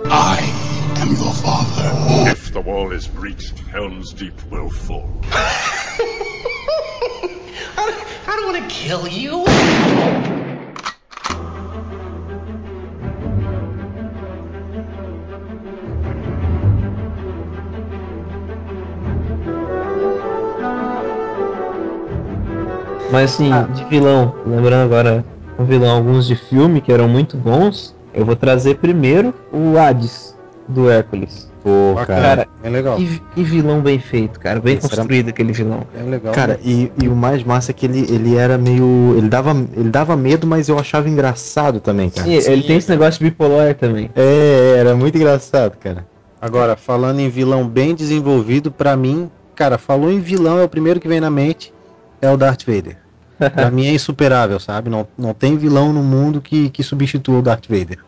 I 0.06 0.40
am 1.00 1.14
your 1.14 1.32
father. 1.34 2.30
If 2.30 2.52
the 2.52 2.60
wall 2.60 2.92
is 2.92 3.06
breached, 3.06 3.58
Helm's 3.72 4.12
Deep 4.12 4.34
will 4.50 4.70
fall. 4.70 5.08
I 7.76 7.86
don't, 7.86 8.28
I 8.28 8.36
don't 8.36 8.52
want 8.52 8.62
to 8.62 8.74
kill 8.74 9.08
you. 9.08 10.23
Mas 23.14 23.32
assim, 23.34 23.52
Ah. 23.52 23.62
de 23.72 23.84
vilão, 23.84 24.34
lembrando 24.44 24.84
agora 24.84 25.24
um 25.56 25.64
vilão, 25.64 25.96
alguns 25.96 26.26
de 26.26 26.34
filme 26.34 26.80
que 26.80 26.92
eram 26.92 27.06
muito 27.08 27.36
bons, 27.36 27.94
eu 28.12 28.24
vou 28.24 28.34
trazer 28.34 28.74
primeiro 28.78 29.32
o 29.52 29.78
Hades 29.78 30.36
do 30.68 30.90
Hércules. 30.90 31.48
Pô, 31.62 31.94
cara. 32.06 32.20
Cara, 32.22 32.48
É 32.62 32.68
legal. 32.68 32.96
que, 32.96 33.22
que 33.34 33.42
vilão 33.44 33.80
bem 33.80 33.98
feito, 34.00 34.38
cara. 34.40 34.60
Bem 34.60 34.76
Esse 34.76 34.86
era- 34.86 34.96
construído 34.96 35.28
aquele 35.28 35.52
vilão. 35.52 35.82
É 35.98 36.02
legal. 36.02 36.34
Cara, 36.34 36.58
e, 36.62 36.90
e 37.02 37.08
o 37.08 37.14
mais 37.14 37.42
massa 37.44 37.70
é 37.70 37.72
que 37.74 37.86
ele, 37.86 38.00
ele 38.12 38.34
era 38.36 38.58
meio. 38.58 39.14
Ele 39.16 39.28
dava, 39.28 39.52
ele 39.76 39.88
dava 39.90 40.14
medo, 40.16 40.46
mas 40.46 40.68
eu 40.68 40.78
achava 40.78 41.08
engraçado 41.08 41.78
também, 41.80 42.10
cara. 42.10 42.26
Sim, 42.26 42.34
ele 42.52 42.62
tem 42.64 42.76
esse 42.76 42.90
negócio 42.90 43.18
de 43.20 43.30
bipolar 43.30 43.74
também. 43.76 44.10
É, 44.16 44.74
era 44.76 44.94
muito 44.96 45.16
engraçado, 45.16 45.76
cara. 45.78 46.04
Agora, 46.42 46.76
falando 46.76 47.20
em 47.20 47.30
vilão 47.30 47.66
bem 47.66 47.94
desenvolvido, 47.94 48.70
pra 48.72 48.94
mim, 48.96 49.30
cara, 49.54 49.78
falou 49.78 50.10
em 50.10 50.18
vilão, 50.20 50.58
é 50.58 50.64
o 50.64 50.68
primeiro 50.68 50.98
que 51.00 51.08
vem 51.08 51.20
na 51.20 51.30
mente, 51.30 51.72
é 52.20 52.30
o 52.30 52.36
Darth 52.36 52.64
Vader. 52.66 52.98
Pra 53.54 53.70
mim 53.70 53.86
é 53.86 53.92
insuperável, 53.92 54.58
sabe? 54.60 54.88
Não, 54.88 55.06
não 55.16 55.34
tem 55.34 55.56
vilão 55.56 55.92
no 55.92 56.02
mundo 56.02 56.40
que, 56.40 56.70
que 56.70 56.82
substitua 56.82 57.38
o 57.38 57.42
Darth 57.42 57.66
Vader. 57.68 57.98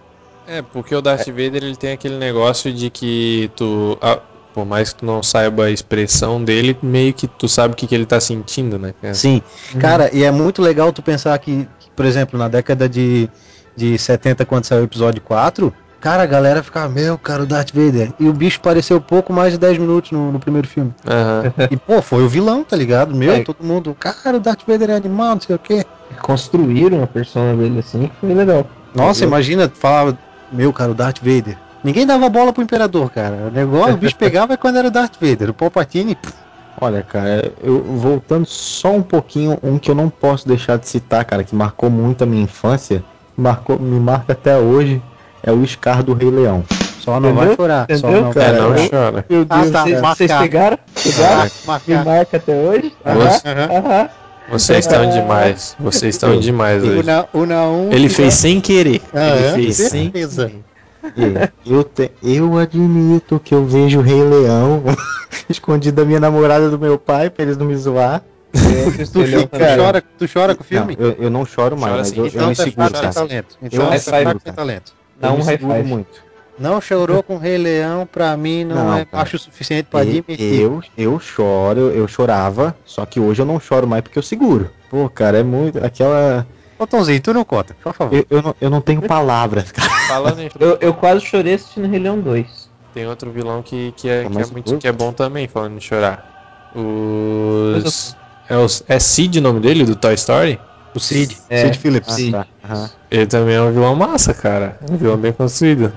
É, 0.46 0.62
porque 0.62 0.94
o 0.94 1.02
Darth 1.02 1.26
Vader 1.26 1.64
ele 1.64 1.76
tem 1.76 1.92
aquele 1.92 2.16
negócio 2.16 2.72
de 2.72 2.88
que 2.88 3.50
tu. 3.56 3.98
ah, 4.00 4.20
por 4.54 4.64
mais 4.64 4.92
que 4.92 5.00
tu 5.00 5.06
não 5.06 5.22
saiba 5.22 5.66
a 5.66 5.70
expressão 5.70 6.42
dele, 6.42 6.78
meio 6.82 7.12
que 7.12 7.26
tu 7.26 7.46
sabe 7.46 7.74
o 7.74 7.76
que, 7.76 7.86
que 7.86 7.94
ele 7.94 8.06
tá 8.06 8.18
sentindo, 8.18 8.78
né? 8.78 8.94
cara? 9.02 9.12
Sim. 9.12 9.42
Cara, 9.78 10.10
e 10.14 10.24
é 10.24 10.30
muito 10.30 10.62
legal 10.62 10.90
tu 10.92 11.02
pensar 11.02 11.38
que, 11.38 11.68
que, 11.78 11.90
por 11.94 12.06
exemplo, 12.06 12.38
na 12.38 12.48
década 12.48 12.88
de, 12.88 13.28
de 13.76 13.98
70, 13.98 14.46
quando 14.46 14.64
saiu 14.64 14.80
o 14.80 14.84
episódio 14.84 15.20
4, 15.20 15.74
cara, 16.06 16.22
a 16.22 16.26
galera 16.26 16.62
ficava, 16.62 16.88
meu, 16.88 17.18
cara, 17.18 17.42
o 17.42 17.46
Darth 17.46 17.72
Vader. 17.74 18.12
E 18.20 18.28
o 18.28 18.32
bicho 18.32 18.60
apareceu 18.60 19.00
pouco 19.00 19.32
mais 19.32 19.52
de 19.52 19.58
10 19.58 19.78
minutos 19.78 20.12
no, 20.12 20.30
no 20.30 20.38
primeiro 20.38 20.68
filme. 20.68 20.94
Aham. 21.04 21.52
E, 21.68 21.76
pô, 21.76 22.00
foi 22.00 22.22
o 22.22 22.28
vilão, 22.28 22.62
tá 22.62 22.76
ligado? 22.76 23.12
Meu, 23.12 23.32
É. 23.32 23.42
todo 23.42 23.56
mundo, 23.60 23.92
cara, 23.98 24.36
o 24.36 24.40
Darth 24.40 24.60
Vader 24.68 24.90
é 24.90 24.94
animal, 24.94 25.34
não 25.34 25.40
sei 25.40 25.56
o 25.56 25.58
quê. 25.58 25.84
Construíram 26.22 27.02
a 27.02 27.08
persona 27.08 27.56
dele 27.56 27.80
assim, 27.80 28.08
foi 28.20 28.32
legal. 28.32 28.64
Nossa, 28.94 29.24
imagina, 29.24 29.68
falava, 29.68 30.16
meu, 30.52 30.72
cara, 30.72 30.92
o 30.92 30.94
Darth 30.94 31.18
Vader. 31.18 31.58
Ninguém 31.82 32.06
dava 32.06 32.28
bola 32.28 32.52
pro 32.52 32.62
Imperador, 32.62 33.10
cara. 33.10 33.48
O 33.48 33.50
negócio, 33.50 33.94
o 33.94 33.98
bicho 33.98 34.14
pegava 34.16 34.56
quando 34.56 34.76
era 34.76 34.86
o 34.86 34.92
Darth 34.92 35.14
Vader. 35.20 35.50
O 35.50 35.54
Palpatine, 35.54 36.14
pff, 36.14 36.32
Olha, 36.80 37.02
cara, 37.02 37.50
eu 37.64 37.82
voltando 37.82 38.46
só 38.46 38.92
um 38.92 39.02
pouquinho, 39.02 39.58
um 39.60 39.76
que 39.76 39.90
eu 39.90 39.94
não 39.94 40.08
posso 40.08 40.46
deixar 40.46 40.78
de 40.78 40.86
citar, 40.86 41.24
cara, 41.24 41.42
que 41.42 41.56
marcou 41.56 41.90
muito 41.90 42.22
a 42.22 42.26
minha 42.26 42.44
infância, 42.44 43.02
marcou, 43.36 43.76
me 43.78 43.98
marca 43.98 44.34
até 44.34 44.56
hoje, 44.58 45.02
é 45.46 45.52
o 45.52 45.66
Scar 45.66 46.02
do 46.02 46.12
Rei 46.12 46.30
Leão. 46.30 46.64
só 47.00 47.18
não 47.20 47.30
Entendeu? 47.30 47.46
vai 47.46 47.56
chorar. 47.56 47.87
Só 47.92 47.96
Entendeu, 48.09 48.22
não 48.22 48.32
cara? 48.32 48.46
É, 48.46 48.52
vai 48.52 48.61
não 48.61 48.76
chorar. 48.88 48.90
chora. 49.12 49.24
Meu 49.30 49.46
Ah, 49.48 49.61
Deus, 49.61 49.70
tá, 49.70 49.85
vocês, 49.85 50.32
pegaram? 50.32 50.78
Pegaram? 51.02 51.50
Ah, 51.68 51.80
Me 51.87 51.94
marca 52.04 52.37
até 52.37 52.54
hoje? 52.54 52.92
Aham, 53.06 53.76
aham. 53.76 54.09
Vocês 54.48 54.87
estão 54.87 55.09
demais. 55.11 55.76
Vocês 55.80 56.14
estão 56.14 56.38
demais 56.38 56.85
hoje. 56.85 57.02
na, 57.04 57.26
o 57.32 57.46
Naum. 57.46 57.90
Ele 57.92 58.09
fez 58.09 58.35
sem 58.35 58.61
querer. 58.61 59.00
Ah, 59.14 59.37
Ele 59.37 59.46
é? 59.46 59.52
fez 59.52 59.76
sem. 59.76 60.12
É, 61.16 61.48
eu, 61.64 61.85
te- 61.85 62.11
eu 62.22 62.59
admito 62.59 63.38
que 63.38 63.54
eu 63.54 63.64
vejo 63.64 64.00
o 64.00 64.02
Rei 64.02 64.22
Leão 64.22 64.82
escondido 65.48 65.96
da 65.96 66.04
minha 66.04 66.18
namorada 66.20 66.68
do 66.68 66.78
meu 66.78 66.98
pai 66.98 67.30
pra 67.30 67.44
eles 67.44 67.56
não 67.56 67.66
me 67.66 67.76
zoar. 67.76 68.22
Tu, 68.52 69.20
tu 69.48 69.59
chora, 69.76 70.02
tu 70.18 70.26
chora 70.32 70.54
com 70.54 70.62
o 70.62 70.64
filme? 70.66 70.96
Não, 70.98 71.06
eu, 71.06 71.16
eu 71.20 71.30
não 71.30 71.44
choro 71.46 71.76
mais, 71.76 71.92
Chora 71.92 72.02
mas 72.02 72.12
eu, 72.16 72.24
eu 72.24 72.28
Então 72.28 72.50
é 72.50 72.54
cara. 72.90 73.12
talento. 73.12 73.56
Eu 73.62 73.66
Então 73.66 73.90
me 73.90 73.96
é 73.96 73.98
fraco 74.00 74.18
seguro, 74.24 74.40
cara. 74.40 74.56
talento. 74.56 74.92
Dá 74.92 74.92
Eu 74.92 74.92
um 74.92 74.92
me 74.92 74.92
high 74.92 75.05
seguro 75.42 75.74
five. 75.74 75.88
muito. 75.88 76.26
Não 76.59 76.81
chorou 76.81 77.22
com 77.22 77.35
o 77.35 77.38
Rei 77.38 77.59
Leão, 77.59 78.07
pra 78.11 78.35
mim 78.37 78.64
não, 78.64 78.76
Não, 78.76 78.96
é 78.96 79.05
cara. 79.05 79.18
macho 79.24 79.37
o 79.37 79.38
suficiente 79.38 79.88
pra 79.90 80.02
E- 80.05 80.18
admitir. 80.18 80.61
eu, 80.61 80.83
eu 80.96 81.20
choro, 81.20 81.90
eu 81.90 82.09
chorava, 82.09 82.74
só 82.85 83.05
que 83.05 83.20
hoje 83.20 83.42
eu 83.42 83.46
não 83.46 83.61
choro 83.61 83.87
mais 83.87 84.02
porque 84.02 84.18
eu 84.18 84.22
seguro. 84.22 84.70
Pô, 84.88 85.07
cara, 85.11 85.38
é 85.38 85.42
muito. 85.42 85.85
Aquela. 85.85 86.46
Ô 86.79 86.87
Tomzinho, 86.87 87.20
tu 87.20 87.35
não 87.35 87.44
conta, 87.44 87.74
por 87.83 87.92
favor. 87.92 88.14
Eu, 88.14 88.26
eu, 88.31 88.42
não, 88.42 88.55
eu 88.61 88.70
não 88.70 88.81
tenho 88.81 89.02
palavras, 89.02 89.70
cara. 89.70 89.88
Falando 90.09 90.40
em 90.40 90.50
Eu, 90.59 90.79
eu 90.81 90.94
quase 90.94 91.24
chorei 91.26 91.55
assistindo 91.55 91.87
Rei 91.88 91.98
Leão 91.98 92.20
2. 92.20 92.70
Tem 92.94 93.07
outro 93.07 93.31
vilão 93.31 93.62
que, 93.62 93.92
que, 93.96 94.09
é, 94.09 94.22
que, 94.22 94.26
é 94.26 94.31
mais 94.31 94.50
muito, 94.50 94.64
curto? 94.70 94.81
que 94.81 94.88
é 94.88 94.92
bom 94.92 95.12
também, 95.12 95.46
falando 95.46 95.79
de 95.79 95.85
chorar. 95.85 96.24
Os. 96.74 98.16
É, 98.48 98.57
os, 98.57 98.83
é 98.88 98.98
Sid 98.98 99.38
o 99.38 99.42
nome 99.42 99.61
dele, 99.61 99.85
do 99.85 99.96
Toy 99.96 100.14
Story? 100.14 100.59
O 100.94 101.00
Cid, 101.00 101.37
É, 101.50 101.64
Cid 101.66 101.79
Phillips. 101.79 102.14
Sid. 102.14 102.33
tá. 102.33 102.46
Aham. 102.68 102.90
Ele 103.11 103.26
também 103.26 103.55
é 103.55 103.61
um 103.62 103.72
vilão 103.72 103.94
massa, 103.94 104.35
cara. 104.35 104.76
Um 104.90 104.96
vilão 104.96 105.16
bem 105.16 105.33
construído. 105.33 105.92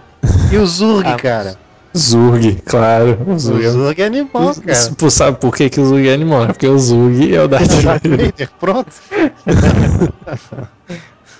E 0.52 0.58
o 0.58 0.66
Zurg, 0.66 1.08
Ah, 1.08 1.16
cara. 1.16 1.58
Zurg, 1.98 2.62
claro. 2.66 3.18
O 3.26 3.34
O 3.34 3.40
Zurg 3.40 3.66
é 3.66 3.70
Zurg 3.72 4.02
é 4.02 4.06
animal, 4.06 4.54
cara. 4.56 4.92
Tu 4.96 5.10
sabe 5.10 5.38
por 5.40 5.56
que, 5.56 5.70
que 5.70 5.80
o 5.80 5.86
Zurg 5.86 6.08
é 6.08 6.14
animal? 6.14 6.44
É 6.44 6.48
porque 6.48 6.68
o 6.68 6.78
Zurg 6.78 7.34
é 7.36 7.42
o 7.42 7.48
Darth 7.48 7.68
Darth 7.84 8.06
Vader. 8.08 8.50
Pronto. 8.60 8.92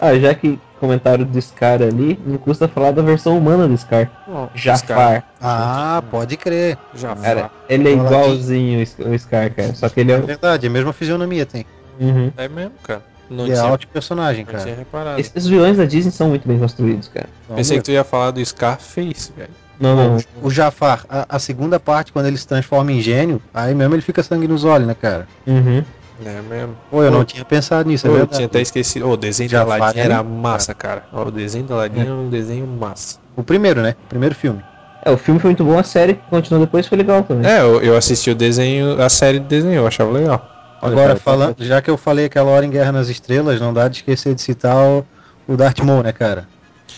Ah, 0.02 0.18
já 0.18 0.34
que 0.34 0.58
comentaram 0.80 1.26
do 1.26 1.42
Scar 1.42 1.82
ali, 1.82 2.18
não 2.26 2.38
custa 2.38 2.70
falar 2.70 2.92
da 2.92 3.02
versão 3.02 3.38
humana 3.38 3.68
do 3.68 3.78
Scar. 3.78 4.10
Jafar. 4.56 5.26
Ah, 5.42 6.02
pode 6.10 6.38
crer. 6.38 6.78
Já 6.94 7.14
Cara, 7.16 7.52
ele 7.68 7.90
é 7.90 7.92
igualzinho 7.94 8.82
o 8.82 8.86
Sc- 8.86 9.00
o 9.06 9.20
Scar, 9.20 9.54
cara. 9.54 9.76
Só 9.76 9.90
que 9.90 10.00
ele 10.00 10.14
É 10.14 10.16
é. 10.16 10.22
verdade, 10.22 10.68
a 10.68 10.70
mesma 10.70 10.94
fisionomia 10.94 11.46
tem. 11.46 11.66
Uhum. 12.00 12.32
É 12.38 12.48
mesmo, 12.48 12.76
cara. 12.82 13.02
Não 13.30 13.44
Ele 13.44 13.54
é 13.54 13.56
tinha, 13.56 13.68
alto 13.68 13.88
personagem, 13.88 14.46
não 14.46 14.52
cara. 14.54 14.76
reparado. 14.76 15.20
Esses 15.20 15.46
vilões 15.46 15.78
da 15.78 15.86
Disney 15.86 16.12
são 16.12 16.30
muito 16.30 16.48
bem 16.48 16.58
construídos, 16.58 17.08
cara. 17.08 17.28
Pensei 17.56 17.78
que 17.78 17.84
tu 17.84 17.92
ia 17.92 18.04
falar 18.04 18.32
do 18.32 18.44
Scarface, 18.44 19.32
velho. 19.38 19.50
Não, 19.80 19.96
não. 19.96 20.10
não. 20.16 20.24
O 20.42 20.50
Jafar, 20.50 21.06
a, 21.10 21.26
a 21.30 21.40
segunda 21.40 21.80
parte, 21.80 22.12
quando 22.12 22.26
ele 22.26 22.38
se 22.38 22.46
transforma 22.46 22.92
em 22.92 23.02
gênio, 23.02 23.42
aí 23.54 23.74
mesmo 23.74 23.96
ele 23.96 24.02
fica 24.02 24.22
sangue 24.22 24.48
nos 24.48 24.66
olhos, 24.66 24.88
né, 24.88 24.94
cara? 24.94 25.28
Uhum. 25.48 25.84
É 26.26 26.42
mesmo. 26.42 26.76
Pô, 26.92 27.02
eu 27.02 27.12
Pô, 27.12 27.18
não 27.18 27.24
tinha 27.24 27.46
pensado 27.46 27.88
nisso, 27.88 28.06
é 28.06 28.10
Pô, 28.10 28.16
eu 28.16 28.18
verdade. 28.20 28.36
tinha 28.38 28.46
até 28.48 28.62
esquecido. 28.62 29.08
O 29.08 29.16
desenho 29.16 29.50
Já 29.50 29.60
da 29.60 29.76
Aladdin 29.76 30.00
falei, 30.00 30.04
era 30.04 30.24
massa, 30.24 30.74
cara. 30.74 31.04
Ó, 31.14 31.24
o 31.24 31.32
desenho 31.32 31.66
da 31.66 31.76
Aladdin 31.76 32.08
é 32.08 32.12
um 32.12 32.30
desenho 32.30 32.68
massa. 32.68 33.20
O 33.38 33.44
primeiro, 33.44 33.82
né? 33.82 33.96
O 34.06 34.10
primeiro 34.10 34.36
filme. 34.36 34.62
É, 35.02 35.12
o 35.12 35.18
filme 35.18 35.40
foi 35.40 35.52
muito 35.52 35.64
bom, 35.64 35.80
a 35.80 35.84
série 35.84 36.16
que 36.16 36.22
continuou 36.30 36.66
depois 36.66 36.86
foi 36.86 36.98
legal 36.98 37.24
também. 37.24 37.50
É, 37.50 37.62
eu, 37.62 37.82
eu 37.82 37.96
assisti 37.96 38.30
o 38.30 38.36
desenho, 38.36 39.02
a 39.02 39.08
série 39.08 39.40
de 39.40 39.46
desenho, 39.46 39.76
eu 39.76 39.88
achava 39.88 40.12
legal. 40.12 40.46
Olha, 40.82 40.92
Agora, 40.94 41.08
cara, 41.10 41.20
falando, 41.20 41.56
já 41.60 41.82
que 41.82 41.90
eu 41.90 41.98
falei 41.98 42.26
aquela 42.26 42.50
hora 42.52 42.66
em 42.66 42.70
Guerra 42.70 42.92
nas 42.92 43.10
Estrelas, 43.10 43.60
não 43.60 43.74
dá 43.74 43.88
de 43.88 43.98
esquecer 43.98 44.34
de 44.36 44.42
citar 44.42 44.76
o, 44.78 45.06
o 45.48 45.58
Darth 45.58 45.80
Maul, 45.80 46.04
né, 46.04 46.12
cara? 46.12 46.48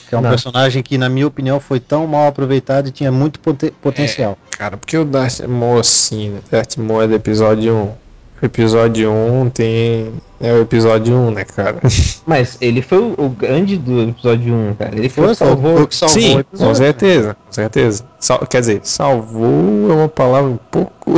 Que 0.07 0.15
é 0.15 0.17
um 0.17 0.21
Não. 0.21 0.29
personagem 0.29 0.83
que, 0.83 0.97
na 0.97 1.09
minha 1.09 1.25
opinião, 1.27 1.59
foi 1.59 1.79
tão 1.79 2.05
mal 2.05 2.27
aproveitado 2.27 2.87
e 2.87 2.91
tinha 2.91 3.11
muito 3.11 3.39
pote- 3.39 3.71
potencial. 3.81 4.37
Cara, 4.57 4.77
porque 4.77 4.97
o 4.97 5.05
Darth 5.05 5.39
Maul, 5.47 5.79
assim, 5.79 6.29
né? 6.29 6.39
Darth 6.51 6.77
Maul 6.77 7.01
é 7.03 7.07
do 7.07 7.15
episódio 7.15 7.73
1. 7.73 7.77
O 8.41 8.45
episódio 8.45 9.11
1 9.11 9.49
tem. 9.51 10.13
É 10.39 10.51
o 10.53 10.61
episódio 10.61 11.15
1, 11.15 11.31
né, 11.31 11.43
cara? 11.45 11.77
Mas 12.25 12.57
ele 12.59 12.81
foi 12.81 12.97
o, 12.97 13.13
o 13.17 13.29
grande 13.29 13.77
do 13.77 14.01
episódio 14.09 14.53
1, 14.53 14.73
cara. 14.75 14.95
Ele 14.97 15.09
foi, 15.09 15.25
o 15.25 15.29
que 15.29 15.35
Foi, 15.35 15.47
salvou. 15.47 15.77
foi 15.77 15.87
que 15.87 15.95
salvou 15.95 16.21
Sim, 16.21 16.35
o 16.35 16.39
episódio. 16.39 16.67
com 16.67 16.75
certeza, 16.75 17.37
com 17.45 17.51
certeza. 17.53 18.03
Sal- 18.19 18.47
quer 18.47 18.59
dizer, 18.61 18.79
salvou 18.83 19.91
é 19.91 19.93
uma 19.93 20.09
palavra 20.09 20.49
um 20.49 20.57
pouco. 20.57 21.13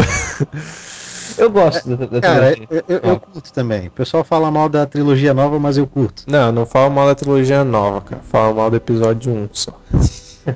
Eu 1.37 1.49
gosto 1.49 1.95
da, 1.95 2.05
da 2.05 2.21
Cara, 2.21 2.51
trilogia. 2.51 2.67
eu, 2.69 2.83
eu- 2.87 3.09
eu 3.11 3.19
curto 3.19 3.53
também. 3.53 3.87
O 3.87 3.91
pessoal 3.91 4.23
fala 4.23 4.49
mal 4.51 4.67
da 4.69 4.85
trilogia 4.85 5.33
nova, 5.33 5.59
mas 5.59 5.77
eu 5.77 5.85
curto. 5.87 6.23
Não, 6.27 6.51
não 6.51 6.65
fala 6.65 6.89
mal 6.89 7.07
da 7.07 7.15
trilogia 7.15 7.63
nova, 7.63 8.01
cara. 8.01 8.21
Fala 8.29 8.53
mal 8.53 8.69
do 8.69 8.75
episódio 8.77 9.31
1 9.33 9.49
só. 9.51 9.79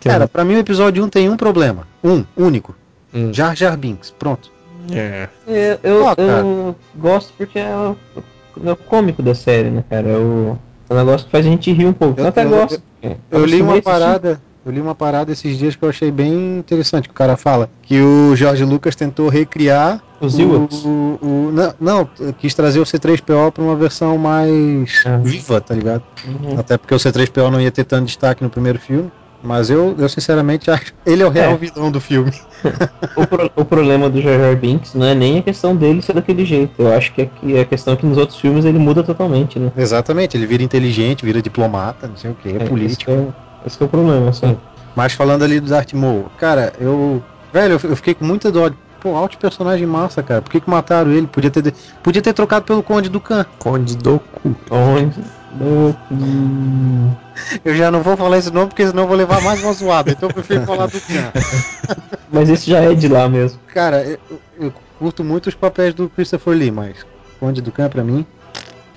Cara, 0.00 0.28
pra 0.28 0.44
mim 0.44 0.54
o 0.54 0.58
episódio 0.58 1.04
1 1.04 1.08
tem 1.08 1.28
um 1.28 1.36
problema. 1.36 1.86
Um, 2.04 2.24
único. 2.36 2.74
Hum. 3.12 3.32
Jar 3.32 3.56
Jar 3.56 3.76
Binks. 3.76 4.10
Pronto. 4.16 4.50
É. 4.92 5.28
Eu, 5.48 5.78
eu, 5.82 6.00
Pô, 6.04 6.16
cara. 6.16 6.22
eu 6.38 6.76
gosto 6.94 7.32
porque 7.36 7.58
é 7.58 7.74
o, 7.74 7.96
é 8.64 8.72
o 8.72 8.76
cômico 8.76 9.20
da 9.22 9.34
série, 9.34 9.68
né, 9.70 9.82
cara? 9.90 10.06
É 10.08 10.16
o, 10.16 10.56
é 10.88 10.94
um 10.94 10.96
negócio 10.96 11.26
que 11.26 11.32
faz 11.32 11.44
a 11.44 11.48
gente 11.48 11.72
rir 11.72 11.86
um 11.86 11.92
pouco. 11.92 12.20
Eu, 12.20 12.24
Eu- 12.24 12.28
até 12.28 12.44
eu- 12.44 12.50
gosto. 12.50 12.80
É, 13.02 13.16
Eu 13.30 13.44
li 13.44 13.60
uma 13.62 13.82
parada. 13.82 14.40
Eu 14.66 14.72
li 14.72 14.80
uma 14.80 14.96
parada 14.96 15.30
esses 15.30 15.56
dias 15.56 15.76
que 15.76 15.84
eu 15.84 15.88
achei 15.88 16.10
bem 16.10 16.58
interessante. 16.58 17.04
Que 17.08 17.12
o 17.12 17.16
cara 17.16 17.36
fala 17.36 17.70
que 17.82 18.00
o 18.00 18.34
Jorge 18.34 18.64
Lucas 18.64 18.96
tentou 18.96 19.28
recriar 19.28 20.02
Os 20.20 20.34
o, 20.34 20.42
Ewoks. 20.42 20.84
o, 20.84 21.18
o- 21.22 21.50
não, 21.52 21.74
não, 21.78 22.08
quis 22.36 22.52
trazer 22.52 22.80
o 22.80 22.84
C3PO 22.84 23.52
pra 23.52 23.62
uma 23.62 23.76
versão 23.76 24.18
mais 24.18 25.04
Ah. 25.06 25.18
viva, 25.18 25.60
tá 25.60 25.72
ligado? 25.72 26.02
Uhum. 26.26 26.58
Até 26.58 26.76
porque 26.76 26.92
o 26.94 26.98
C3PO 26.98 27.48
não 27.48 27.60
ia 27.60 27.70
ter 27.70 27.84
tanto 27.84 28.06
destaque 28.06 28.42
no 28.42 28.50
primeiro 28.50 28.80
filme. 28.80 29.08
Mas 29.42 29.70
eu, 29.70 29.94
eu 29.96 30.08
sinceramente 30.08 30.68
acho 30.70 30.92
ele 31.04 31.22
é 31.22 31.26
o 31.26 31.30
real 31.30 31.52
É. 31.52 31.56
vilão 31.56 31.90
do 31.92 32.00
filme. 32.00 32.32
O, 33.16 33.26
pro- 33.26 33.50
o 33.56 33.64
problema 33.64 34.10
do 34.10 34.20
Jar 34.20 34.38
Jar 34.38 34.56
Binks 34.56 34.92
não 34.94 35.06
é 35.06 35.14
nem 35.14 35.38
a 35.38 35.42
questão 35.42 35.74
dele 35.76 36.02
ser 36.02 36.12
daquele 36.14 36.44
jeito. 36.44 36.82
Eu 36.82 36.92
acho 36.92 37.12
que 37.14 37.22
aqui, 37.22 37.58
a 37.58 37.64
questão 37.64 37.94
é 37.94 37.96
que 37.96 38.04
nos 38.04 38.18
outros 38.18 38.38
filmes 38.38 38.64
ele 38.64 38.78
muda 38.78 39.02
totalmente, 39.02 39.58
né? 39.58 39.70
Exatamente, 39.76 40.36
ele 40.36 40.46
vira 40.46 40.62
inteligente, 40.62 41.24
vira 41.24 41.40
diplomata, 41.40 42.08
não 42.08 42.16
sei 42.16 42.30
o 42.32 42.34
que, 42.34 42.48
é, 42.50 42.58
político. 42.66 43.32
Esse, 43.66 43.80
é, 43.80 43.84
é 43.84 43.86
o 43.86 43.88
problema, 43.88 44.30
assim. 44.30 44.56
Mas 44.94 45.12
falando 45.12 45.44
ali 45.44 45.60
do 45.60 45.70
Maul, 45.94 46.30
cara, 46.38 46.72
eu. 46.80 47.22
Velho, 47.52 47.78
eu, 47.82 47.96
fiquei 47.96 48.14
com 48.14 48.24
muita 48.24 48.50
dó. 48.50 48.70
Pô, 49.00 49.14
alto 49.14 49.36
personagem 49.38 49.86
massa, 49.86 50.22
cara. 50.22 50.40
Por 50.40 50.50
que, 50.50 50.60
que 50.60 50.70
mataram 50.70 51.10
ele? 51.10 51.26
Podia 51.26 51.50
ter, 51.50 51.72
podia 52.02 52.22
ter 52.22 52.32
trocado 52.32 52.64
pelo 52.64 52.82
Conde 52.82 53.08
do 53.08 53.20
Khan. 53.20 53.44
Conde 53.58 53.96
do 53.96 54.18
cu. 54.18 54.56
Onde? 54.70 55.20
No- 55.58 55.94
hum, 56.10 57.10
Eu 57.64 57.74
já 57.74 57.90
não 57.90 58.02
vou 58.02 58.16
falar 58.16 58.38
esse 58.38 58.50
nome 58.50 58.68
porque 58.68 58.86
senão 58.86 59.04
eu 59.04 59.08
vou 59.08 59.16
levar 59.16 59.40
mais 59.42 59.62
uma 59.62 59.72
zoada. 59.72 60.10
Então 60.10 60.28
eu 60.28 60.34
prefiro 60.34 60.64
falar 60.64 60.86
do 60.86 61.00
Khan. 61.00 61.32
Mas 62.32 62.48
esse 62.48 62.70
já 62.70 62.80
é 62.80 62.94
de 62.94 63.08
lá 63.08 63.28
mesmo. 63.28 63.60
Cara, 63.72 64.02
eu, 64.02 64.40
eu 64.58 64.72
curto 64.98 65.22
muito 65.22 65.48
os 65.48 65.54
papéis 65.54 65.94
do 65.94 66.08
Christopher 66.08 66.54
Lee, 66.54 66.70
mas 66.70 67.06
Conde 67.38 67.60
do 67.60 67.70
Khan 67.70 67.88
pra 67.88 68.02
mim. 68.02 68.26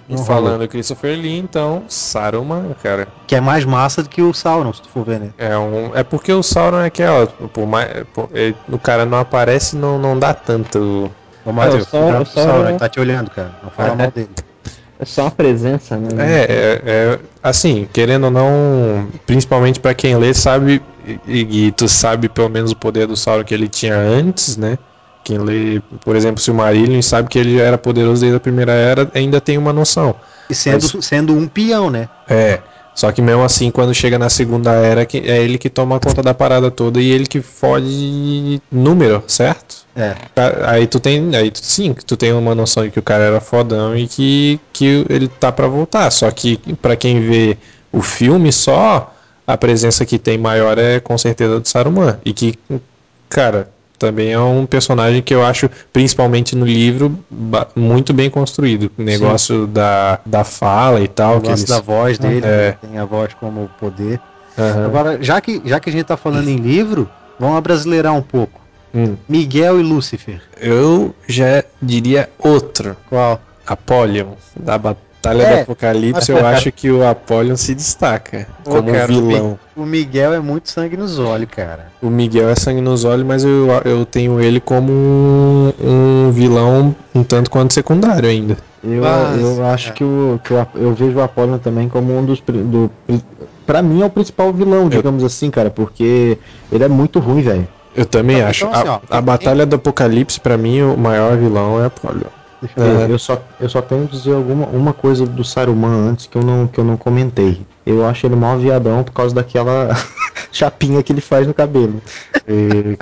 E 0.10 0.16
não 0.16 0.26
falando 0.26 0.68
Christopher 0.68 1.16
Lee, 1.16 1.38
então, 1.38 1.84
Saruman, 1.88 2.76
cara. 2.82 3.08
Que 3.28 3.36
é 3.36 3.40
mais 3.42 3.64
massa 3.64 4.02
do 4.02 4.10
que 4.10 4.22
o 4.24 4.34
Sauron, 4.34 4.74
se 4.74 4.82
tu 4.82 4.90
for 4.90 5.06
ver, 5.06 5.20
né? 5.20 5.30
É, 5.38 5.56
um, 5.56 5.92
é 5.96 6.04
porque 6.04 6.34
o 6.34 6.42
Sauron 6.42 6.80
é 6.80 6.88
aquela. 6.88 7.28
Por 7.28 7.68
mais, 7.68 7.88
por- 8.14 8.28
ele- 8.34 8.56
o 8.68 8.80
cara 8.80 9.06
não 9.06 9.20
aparece 9.20 9.76
não, 9.76 10.00
não 10.00 10.18
dá 10.18 10.34
tanto. 10.34 11.12
Ô, 11.46 11.52
Matheus, 11.52 11.88
o 11.88 11.90
Sauron- 11.92 12.22
o 12.22 12.26
Sauron, 12.26 12.52
Sauron- 12.52 12.70
ele 12.70 12.80
tá 12.80 12.90
te 12.90 13.00
olhando, 13.00 13.30
cara. 13.30 13.52
Não 13.64 13.70
fala 13.70 13.92
Ah, 13.92 13.96
mal 13.96 14.08
é. 14.08 14.12
dele. 14.12 14.30
É 15.02 15.06
só 15.06 15.22
uma 15.26 15.32
presença, 15.32 15.96
né? 15.96 16.10
É, 16.18 16.42
é, 16.42 16.82
é, 16.86 17.20
assim, 17.42 17.88
querendo 17.94 18.26
ou 18.26 18.32
não, 18.32 19.08
principalmente 19.26 19.80
pra 19.80 19.94
quem 19.94 20.18
lê, 20.18 20.34
sabe, 20.34 20.82
e, 21.26 21.68
e 21.68 21.72
tu 21.72 21.88
sabe 21.88 22.28
pelo 22.28 22.50
menos 22.50 22.72
o 22.72 22.76
poder 22.76 23.08
do 23.08 23.16
Sauron 23.16 23.46
que 23.46 23.54
ele 23.54 23.70
tinha 23.70 23.96
antes, 23.96 24.58
né? 24.58 24.78
Quem 25.24 25.38
lê, 25.38 25.82
por 26.04 26.16
exemplo, 26.16 26.42
Silmarillion 26.42 27.02
sabe 27.02 27.30
que 27.30 27.38
ele 27.38 27.60
era 27.60 27.78
poderoso 27.78 28.22
desde 28.22 28.38
a 28.38 28.40
primeira 28.40 28.72
era, 28.72 29.10
ainda 29.14 29.40
tem 29.40 29.58
uma 29.58 29.74
noção. 29.74 30.16
E 30.50 30.56
sendo, 30.56 31.02
sendo 31.02 31.34
um 31.36 31.48
peão, 31.48 31.90
né? 31.90 32.10
É. 32.28 32.60
Só 32.96 33.12
que 33.12 33.22
mesmo 33.22 33.44
assim, 33.44 33.72
quando 33.72 33.94
chega 33.94 34.20
na 34.20 34.30
segunda 34.30 34.72
era, 34.72 35.06
que 35.06 35.20
é 35.20 35.38
ele 35.42 35.58
que 35.58 35.70
toma 35.70 36.00
conta 36.00 36.22
da 36.22 36.34
parada 36.34 36.70
toda 36.70 37.00
e 37.00 37.10
ele 37.10 37.26
que 37.26 37.42
fode 37.42 38.62
número, 38.70 39.24
certo? 39.26 39.86
É. 39.96 40.16
Aí 40.66 40.86
tu 40.86 41.00
tem, 41.00 41.34
aí 41.36 41.50
tu, 41.50 41.60
sim, 41.64 41.94
tu 41.94 42.18
tem 42.18 42.34
uma 42.34 42.54
noção 42.54 42.84
de 42.84 42.92
que 42.92 43.00
o 43.00 43.04
cara 43.04 43.24
era 43.24 43.40
fodão 43.40 43.96
e 43.96 44.08
que, 44.08 44.60
que 44.74 45.06
ele 45.10 45.28
tá 45.30 45.52
pra 45.52 45.68
voltar. 45.68 46.12
Só 46.12 46.30
que 46.30 46.58
pra 46.82 46.96
quem 46.98 47.22
vê 47.22 47.58
o 47.92 48.02
filme 48.02 48.52
só, 48.52 49.14
a 49.48 49.58
presença 49.58 50.06
que 50.06 50.20
tem 50.20 50.38
maior 50.38 50.78
é 50.78 51.00
com 51.00 51.18
certeza 51.18 51.60
do 51.60 51.68
Saruman. 51.68 52.20
E 52.26 52.34
que, 52.34 52.54
cara, 53.30 53.70
também 54.00 54.32
é 54.32 54.40
um 54.40 54.66
personagem 54.66 55.22
que 55.22 55.34
eu 55.36 55.46
acho, 55.46 55.70
principalmente 55.94 56.56
no 56.56 56.66
livro, 56.66 57.20
muito 57.76 58.14
bem 58.14 58.30
construído. 58.30 58.90
O 58.98 59.04
negócio 59.04 59.68
da, 59.68 60.20
da 60.26 60.44
fala 60.44 61.02
e 61.02 61.08
tal. 61.08 61.34
O 61.40 61.48
lance 61.48 61.64
eles- 61.64 61.66
da 61.66 61.82
voz 61.82 62.18
dele, 62.18 62.38
É. 62.44 62.70
né? 62.72 62.78
tem 62.82 62.98
a 62.98 63.06
voz 63.06 63.34
como 63.34 63.70
poder. 63.80 64.20
Aham. 64.58 64.86
Agora, 64.86 65.18
já 65.22 65.40
que, 65.42 65.62
já 65.66 65.80
que 65.80 65.90
a 65.90 65.94
gente 65.94 66.06
tá 66.06 66.18
falando 66.18 66.48
em 66.48 66.56
livro, 66.58 67.08
vamos 67.40 67.58
abrasileirar 67.58 68.14
um 68.16 68.22
pouco. 68.22 68.60
Hum. 68.96 69.16
Miguel 69.28 69.80
e 69.80 69.84
Lúcifer. 69.84 70.42
Eu 70.60 71.14
já 71.28 71.64
diria 71.82 72.30
outro. 72.40 72.98
Qual? 73.08 73.40
Apollyon, 73.68 74.30
da, 74.60 74.80
Batalha 75.22 75.44
É. 75.44 75.56
do 75.58 75.62
Apocalipse, 75.64 76.32
eu 76.32 76.46
acho 76.46 76.72
que 76.72 76.90
o 76.90 77.06
Apollyon 77.06 77.56
se 77.58 77.76
destaca 77.76 78.48
Pô, 78.64 78.72
como 78.72 78.92
cara, 78.92 79.08
vilão. 79.08 79.60
O 79.76 79.86
Miguel 79.86 80.34
é 80.34 80.40
muito 80.40 80.70
sangue 80.70 80.96
nos 80.96 81.20
olhos, 81.20 81.50
cara. 81.52 81.88
O 82.02 82.10
Miguel 82.10 82.50
é 82.50 82.56
sangue 82.56 82.80
nos 82.82 83.04
olhos, 83.04 83.26
mas 83.26 83.44
eu, 83.44 83.68
eu 83.84 84.06
tenho 84.06 84.40
ele 84.40 84.60
como 84.62 84.92
um, 84.92 85.74
um 85.84 86.32
vilão 86.32 86.96
um 87.14 87.24
tanto 87.24 87.50
quanto 87.50 87.74
secundário 87.74 88.30
ainda. 88.30 88.58
Eu, 88.82 89.02
Mas, 89.02 89.42
eu 89.42 89.66
acho 89.66 89.90
é. 89.90 89.92
que, 89.92 90.04
o, 90.06 90.40
que 90.42 90.54
o 90.54 90.68
eu 90.76 90.94
vejo 90.94 91.18
o 91.18 91.22
Apollyon 91.22 91.58
também 91.58 91.90
como 91.90 92.18
um 92.18 92.24
dos. 92.26 92.40
Do, 92.40 92.90
pra 93.66 93.82
mim 93.82 94.02
é 94.02 94.06
o 94.06 94.10
principal 94.10 94.54
vilão, 94.54 94.88
digamos 94.88 95.22
assim, 95.24 95.52
cara, 95.52 95.70
porque 95.70 96.38
ele 96.72 96.84
é 96.84 96.88
muito 96.88 97.20
ruim, 97.20 97.42
velho. 97.42 97.68
Eu 97.94 98.06
também 98.06 98.38
Então, 98.38 98.48
acho. 98.50 98.66
então, 98.66 98.80
assim, 98.80 98.88
a, 98.88 98.94
ó, 98.94 99.00
a 99.10 99.22
Batalha 99.22 99.66
do 99.66 99.76
Apocalipse, 99.76 100.40
pra 100.40 100.58
mim, 100.58 100.82
o 100.82 100.96
maior 100.96 101.36
vilão 101.36 101.82
é 101.84 101.88
Apollyon. 101.88 102.30
Deixa 102.62 102.80
eu 102.80 102.98
ver. 102.98 103.10
É. 103.10 103.14
Eu, 103.14 103.20
só, 103.20 103.42
eu 103.60 103.70
só 103.70 103.82
tenho 103.82 104.08
que 104.08 104.18
dizer 104.18 104.34
alguma 104.34 104.66
uma 104.68 104.94
coisa 104.94 105.26
do 105.26 105.44
Saruman 105.44 106.10
antes 106.10 106.28
que 106.28 106.38
eu 106.38 106.44
não, 106.44 106.68
que 106.68 106.80
eu 106.80 106.84
não 106.84 106.98
comentei. 106.98 107.62
Eu 107.86 108.06
acho 108.06 108.26
ele 108.26 108.36
mó 108.36 108.56
viadão 108.58 109.04
por 109.04 109.14
causa 109.14 109.34
daquela 109.34 109.90
chapinha 110.52 111.02
que 111.02 111.12
ele 111.12 111.22
faz 111.22 111.48
no 111.48 111.54
cabelo. 111.54 112.02
ele 112.48 112.98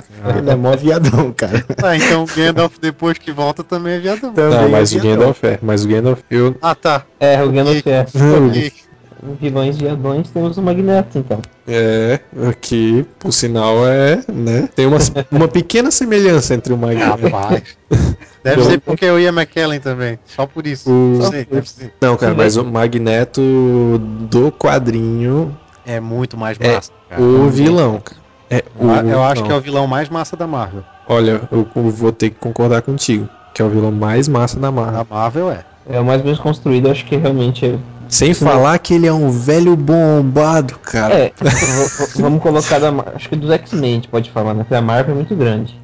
é 0.50 0.54
mó 0.54 0.74
viadão, 0.76 1.32
cara. 1.32 1.64
Ah, 1.82 1.96
então 1.96 2.24
o 2.24 2.26
Gandalf 2.26 2.76
depois 2.80 3.18
que 3.18 3.32
volta 3.32 3.64
também 3.64 3.94
é 3.94 3.98
viadão. 3.98 4.32
Também 4.32 4.58
Não, 4.58 4.68
mas 4.68 4.94
é 4.94 4.98
o. 4.98 5.02
Gandalf 5.02 5.44
é. 5.44 5.58
Mas 5.60 5.84
o 5.84 5.88
Gandalf, 5.88 6.20
eu. 6.30 6.56
Ah, 6.62 6.74
tá. 6.74 7.04
É, 7.18 7.42
o 7.42 7.50
Gandalf 7.50 7.86
é. 7.86 8.06
Vilões 9.40 9.76
viadões 9.76 10.30
temos 10.30 10.56
o 10.56 10.62
Magneto, 10.62 11.18
então. 11.18 11.40
É, 11.66 12.20
aqui, 12.48 13.04
por 13.18 13.32
sinal, 13.32 13.86
é, 13.86 14.22
né? 14.32 14.68
Tem 14.76 14.86
uma, 14.86 14.98
uma 15.30 15.48
pequena 15.48 15.90
semelhança 15.90 16.54
entre 16.54 16.72
o 16.72 16.78
Magneto. 16.78 17.26
Rapaz. 17.28 17.62
Deve 18.44 18.64
ser 18.64 18.80
porque 18.80 19.04
eu 19.04 19.18
ia 19.18 19.30
McKellen 19.30 19.80
também. 19.80 20.18
Só 20.24 20.46
por 20.46 20.66
isso. 20.66 20.88
O- 20.90 21.18
Não 21.18 21.30
sei, 21.30 21.44
deve 21.44 21.68
ser. 21.68 21.92
Não, 22.00 22.16
cara, 22.16 22.34
mas 22.34 22.56
o 22.56 22.64
Magneto 22.64 23.40
do 24.30 24.52
quadrinho 24.52 25.54
É 25.84 25.98
muito 26.00 26.36
mais 26.36 26.56
É, 26.60 26.74
massa. 26.74 26.92
cara. 27.10 27.20
o 27.20 27.50
vilão, 27.50 28.00
cara. 28.00 28.20
É 28.50 28.64
o 28.78 28.88
Eu, 29.10 29.22
acho 29.24 29.42
que 29.44 29.50
é 29.52 29.54
o 29.54 29.60
vilão 29.60 29.86
mais 29.86 30.08
massa 30.08 30.36
da 30.36 30.46
Marvel. 30.46 30.82
Olha, 31.06 31.42
eu 31.50 31.66
vou 31.74 32.12
ter 32.12 32.30
que 32.30 32.36
concordar 32.36 32.80
contigo. 32.82 33.28
Que 33.52 33.60
é 33.60 33.64
o 33.64 33.68
vilão 33.68 33.90
mais 33.90 34.28
massa 34.28 34.58
da 34.60 34.70
Marvel. 34.70 35.00
A 35.00 35.06
Marvel 35.14 35.50
é. 35.50 35.64
É 35.90 35.98
o 36.00 36.04
mais 36.04 36.22
bem 36.22 36.36
construído, 36.36 36.88
acho 36.90 37.04
que 37.04 37.16
realmente 37.16 37.66
é. 37.66 37.78
Sem 38.08 38.32
falar 38.32 38.78
que 38.78 38.94
ele 38.94 39.06
é 39.06 39.12
um 39.12 39.30
velho 39.30 39.76
bombado, 39.76 40.78
cara. 40.78 41.14
É, 41.14 41.32
vamos 42.16 42.42
colocar 42.42 42.78
da. 42.78 42.90
Acho 43.14 43.28
que 43.28 43.36
dos 43.36 43.50
X-Men 43.50 43.90
a 43.90 43.94
gente 43.94 44.08
pode 44.08 44.30
falar, 44.30 44.54
né? 44.54 44.62
Porque 44.62 44.74
a 44.74 44.80
Marvel 44.80 45.12
é 45.14 45.16
muito 45.16 45.36
grande. 45.36 45.78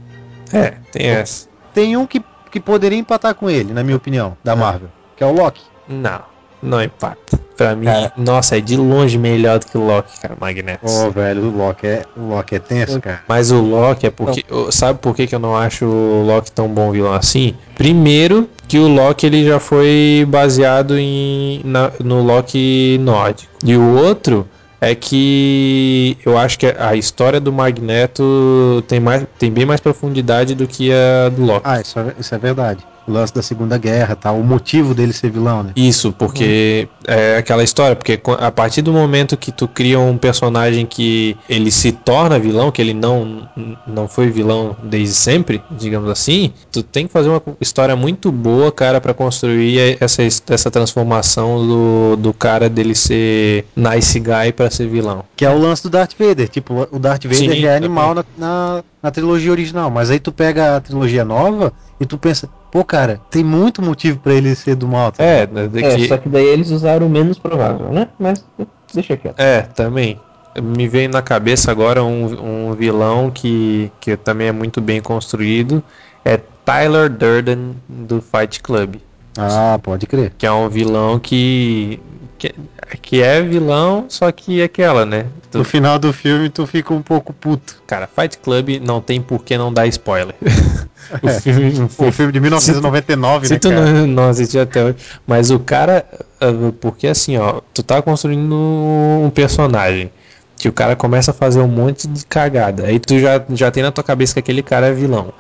É, 0.53 0.75
tem 0.91 1.07
essa. 1.07 1.49
Tem 1.75 1.97
um 1.97 2.07
que, 2.07 2.23
que 2.51 2.61
poderia 2.61 2.99
empatar 2.99 3.35
com 3.35 3.51
ele, 3.51 3.73
na 3.73 3.83
minha 3.83 3.97
opinião, 3.97 4.37
da 4.43 4.57
Marvel. 4.57 4.89
Que 5.17 5.23
é 5.23 5.27
o 5.27 5.33
Loki. 5.33 5.63
Não, 5.89 6.23
não 6.65 6.83
empata. 6.83 7.39
Pra 7.57 7.77
mim, 7.77 7.85
Cara. 7.87 8.13
nossa, 8.17 8.59
é 8.59 8.61
de 8.61 8.77
longe 8.77 9.17
melhor 9.17 9.61
do 9.61 9.67
que 9.67 9.79
o 9.79 9.87
Loki, 9.87 10.19
cara, 10.21 10.35
Magneto. 10.41 10.85
Ô, 10.85 11.09
velho, 11.13 11.43
o 11.45 11.57
Loki 11.57 11.87
é, 11.87 12.03
o 12.17 12.21
Loki 12.31 12.57
é 12.57 12.59
tenso, 12.59 13.01
cara. 13.01 13.21
Mas 13.29 13.53
o 13.53 13.61
Loki 13.61 14.07
é 14.09 14.11
porque. 14.11 14.45
Sabe 14.73 14.99
por 14.99 15.15
que, 15.15 15.25
que 15.29 15.35
eu 15.37 15.39
não 15.39 15.57
acho 15.57 15.85
o 15.85 16.25
Loki 16.27 16.51
tão 16.51 16.67
bom 16.67 16.91
vilão 16.91 17.13
assim? 17.13 17.55
Primeiro, 17.77 18.49
que 18.67 18.77
o 18.77 18.89
Loki 18.89 19.27
ele 19.27 19.45
já 19.47 19.61
foi 19.61 20.27
baseado 20.29 20.99
em, 20.99 21.61
na- 21.65 21.93
no 22.03 22.23
Loki 22.25 22.99
nórdico. 23.01 23.53
E 23.65 23.77
o 23.77 23.95
outro 23.99 24.49
é 24.81 24.93
que 24.95 26.19
eu 26.27 26.37
acho 26.37 26.59
que 26.59 26.67
a 26.77 26.97
história 26.97 27.41
do 27.41 27.53
Magneto 27.53 28.83
tem, 28.89 28.99
mais, 29.01 29.25
tem 29.39 29.51
bem 29.51 29.65
mais 29.65 29.81
profundidade 29.81 30.55
do 30.57 30.67
que 30.67 30.91
a 30.93 31.29
do 31.29 31.45
Loki. 31.45 31.61
Ah, 31.65 31.81
isso 31.81 31.99
é, 31.99 32.13
isso 32.19 32.35
é 32.35 32.39
verdade. 32.39 32.85
O 33.07 33.13
lance 33.13 33.35
da 33.35 33.43
Segunda 33.43 33.77
Guerra, 33.79 34.17
tá? 34.17 34.33
O 34.33 34.43
motivo 34.43 34.95
dele 34.95 35.13
ser 35.13 35.31
vilão, 35.31 35.63
né? 35.63 35.73
Isso, 35.77 36.13
porque 36.13 36.89
é 37.07 37.37
aquela 37.37 37.63
história, 37.63 37.95
porque 37.97 38.21
a 38.39 38.51
partir 38.51 38.83
do 38.83 38.93
momento 38.93 39.37
que 39.37 39.53
tu 39.53 39.69
cria 39.69 39.99
um 39.99 40.17
personagem 40.17 40.87
que 40.87 41.37
ele 41.49 41.71
se 41.71 41.93
torna 41.93 42.39
vilão, 42.39 42.71
que 42.71 42.81
ele 42.81 42.95
não, 42.95 43.49
não 43.87 44.09
foi 44.09 44.29
vilão 44.29 44.77
desde 44.83 45.15
sempre, 45.15 45.63
digamos 45.71 46.09
assim, 46.11 46.53
tu 46.73 46.83
tem 46.83 47.07
que 47.07 47.13
fazer 47.13 47.29
uma 47.29 47.43
história 47.61 47.95
muito 47.95 48.33
boa, 48.33 48.73
cara, 48.73 49.01
pra 49.01 49.15
construir 49.15 49.99
essa, 50.01 50.23
essa 50.23 50.71
transformação 50.71 51.67
do, 51.67 52.17
do 52.17 52.33
cara 52.33 52.69
dele 52.69 52.95
ser 52.95 53.67
nice 53.77 54.19
guy 54.19 54.53
pra 54.55 54.71
ser 54.71 54.89
vilão. 54.89 55.25
Que 55.37 55.45
é 55.45 55.51
o 55.51 55.59
lance 55.59 55.83
do 55.83 55.91
Darth 55.91 56.13
Vader. 56.19 56.49
Tipo, 56.49 56.89
o 56.91 56.99
Darth 56.99 57.25
Vader 57.25 57.39
Sim, 57.39 57.61
já 57.61 57.73
é 57.73 57.77
animal 57.77 58.15
na, 58.15 58.25
na, 58.37 58.85
na 59.03 59.11
trilogia 59.11 59.51
original. 59.51 59.91
Mas 59.91 60.11
aí 60.11 60.19
tu 60.19 60.33
pega 60.33 60.77
a 60.77 60.81
trilogia 60.81 61.25
nova 61.25 61.73
e 62.01 62.07
tu 62.07 62.19
pensa, 62.19 62.49
pô, 62.75 62.85
cara, 62.85 63.21
tem 63.31 63.45
muito 63.45 63.81
motivo 63.81 64.19
pra 64.19 64.35
ele 64.35 64.53
ser 64.57 64.75
do 64.75 64.89
mal. 64.89 65.13
tá? 65.13 65.23
É, 65.23 65.47
né, 65.47 65.69
de 65.69 65.85
É, 65.85 65.95
que- 65.95 66.09
só 66.09 66.19
que 66.19 66.29
daí 66.29 66.45
eles 66.45 66.71
usaram 66.73 67.07
o 67.07 67.09
menos 67.09 67.39
provável, 67.39 67.93
né? 67.93 68.09
Mas 68.19 68.45
deixa 68.93 69.17
quieto. 69.17 69.39
É, 69.39 69.63
também. 69.63 70.19
Me 70.61 70.89
veio 70.89 71.09
na 71.09 71.23
cabeça 71.23 71.71
agora 71.71 72.03
um, 72.03 72.71
um 72.71 72.75
vilão 72.75 73.31
que, 73.31 73.93
que 74.01 74.17
também 74.17 74.49
é 74.49 74.53
muito 74.53 74.81
bem 74.81 75.01
construído. 75.01 75.83
É 76.25 76.37
Tyler 76.65 77.09
Durden 77.09 77.77
do 77.89 78.21
Fight 78.21 78.61
Club. 78.61 78.97
Ah, 79.39 79.79
pode 79.81 80.07
crer. 80.07 80.33
Que 80.37 80.45
é 80.47 80.51
um 80.53 80.69
vilão 80.69 81.19
que. 81.21 82.01
Que, 82.49 82.55
que 83.03 83.23
é 83.23 83.41
vilão, 83.43 84.07
só 84.09 84.31
que 84.33 84.61
é 84.61 84.65
aquela, 84.65 85.05
né? 85.07 85.27
Tu- 85.51 85.59
No 85.59 85.65
final 85.65 85.99
do 85.99 86.13
filme 86.13 86.49
tu 86.49 86.67
fica 86.67 86.93
um 86.93 87.03
pouco 87.03 87.33
puto. 87.33 87.77
cara, 87.87 88.07
Fight 88.09 88.39
Club 88.39 88.81
não 88.83 89.01
tem 89.01 89.21
por 89.21 89.45
que 89.45 89.57
não 89.57 89.73
dar 89.73 89.87
spoiler. 89.87 90.35
o 91.23 91.29
filme, 91.29 91.73
O 91.99 92.11
filme 92.13 92.33
de 92.33 92.41
1999, 92.41 93.47
Se 93.47 93.55
né, 93.55 93.59
tu 93.59 93.69
cara? 93.71 93.81
não, 93.93 94.07
não 94.07 94.29
assistiu 94.29 94.63
até 94.63 94.85
hoje. 94.85 94.97
Mas 95.27 95.51
o 95.51 95.59
cara. 95.59 96.05
ah, 96.41 96.47
Porque 96.81 97.07
assim, 97.07 97.37
ó, 97.37 97.61
tu 97.73 97.83
tá 97.83 98.03
construindo 98.03 98.55
um 98.55 99.31
personagem. 99.31 100.11
Que 100.57 100.69
o 100.69 100.73
cara 100.73 100.95
começa 100.95 101.33
a 101.33 101.35
fazer 101.35 101.61
um 101.61 101.67
monte 101.69 102.07
de 102.07 102.25
cagada. 102.27 102.87
Aí 102.87 102.99
tu 103.01 103.19
já, 103.19 103.43
já 103.51 103.71
tem 103.73 103.83
na 103.83 103.91
tua 103.91 104.05
cabeça 104.05 104.35
que 104.35 104.39
aquele 104.39 104.63
cara 104.63 104.87
é 104.87 104.93
vilão. 104.93 105.33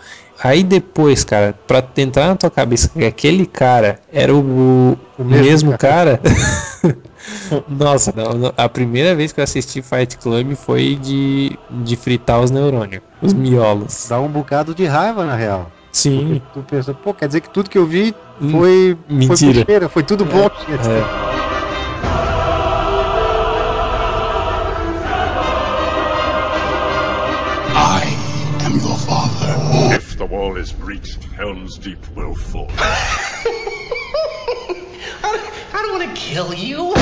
Aí 0.42 0.64
depois, 0.64 1.22
cara, 1.22 1.54
pra 1.66 1.82
entrar 1.96 2.26
na 2.26 2.34
tua 2.36 2.50
cabeça 2.50 2.88
que 2.88 3.04
aquele 3.04 3.46
cara 3.46 4.00
era 4.12 4.34
o, 4.34 4.98
o 5.16 5.24
mesmo 5.24 5.44
mesmo, 5.44 5.78
cara. 5.78 6.20
Nossa, 7.68 8.12
não, 8.14 8.32
não, 8.34 8.52
a 8.56 8.68
primeira 8.68 9.14
vez 9.14 9.32
que 9.32 9.40
eu 9.40 9.44
assisti 9.44 9.80
Fight 9.82 10.16
Club 10.18 10.54
foi 10.54 10.96
de, 10.96 11.58
de 11.70 11.96
fritar 11.96 12.40
os 12.40 12.50
neurônios, 12.50 13.02
os 13.22 13.32
miolos. 13.32 14.06
Dá 14.08 14.20
um 14.20 14.28
bocado 14.28 14.74
de 14.74 14.84
raiva, 14.86 15.24
na 15.24 15.34
real. 15.34 15.70
Sim, 15.92 16.42
Tu 16.52 16.62
pensa, 16.62 16.92
pô, 16.92 17.14
quer 17.14 17.26
dizer 17.28 17.40
que 17.40 17.48
tudo 17.50 17.70
que 17.70 17.78
eu 17.78 17.86
vi 17.86 18.14
Hum, 18.40 18.50
foi, 18.50 18.98
foi 19.06 19.16
mentira. 19.16 19.52
besteira, 19.54 19.88
foi 19.88 20.02
tudo 20.02 20.24
bom. 20.24 20.46
é. 20.68 20.74
I 27.76 28.04
am 28.64 28.76
your 28.78 28.98
father. 28.98 29.96
If 29.96 30.16
the 30.18 30.26
wall 30.26 30.56
is 30.56 30.72
breached, 30.72 31.24
Helm's 31.36 31.76
Deep 31.78 31.98
will 32.16 32.34
fall. 32.34 32.68
I 35.76 35.82
don't, 35.82 35.98
want 35.98 36.08
to 36.08 36.14
kill 36.14 36.54
you. 36.54 36.94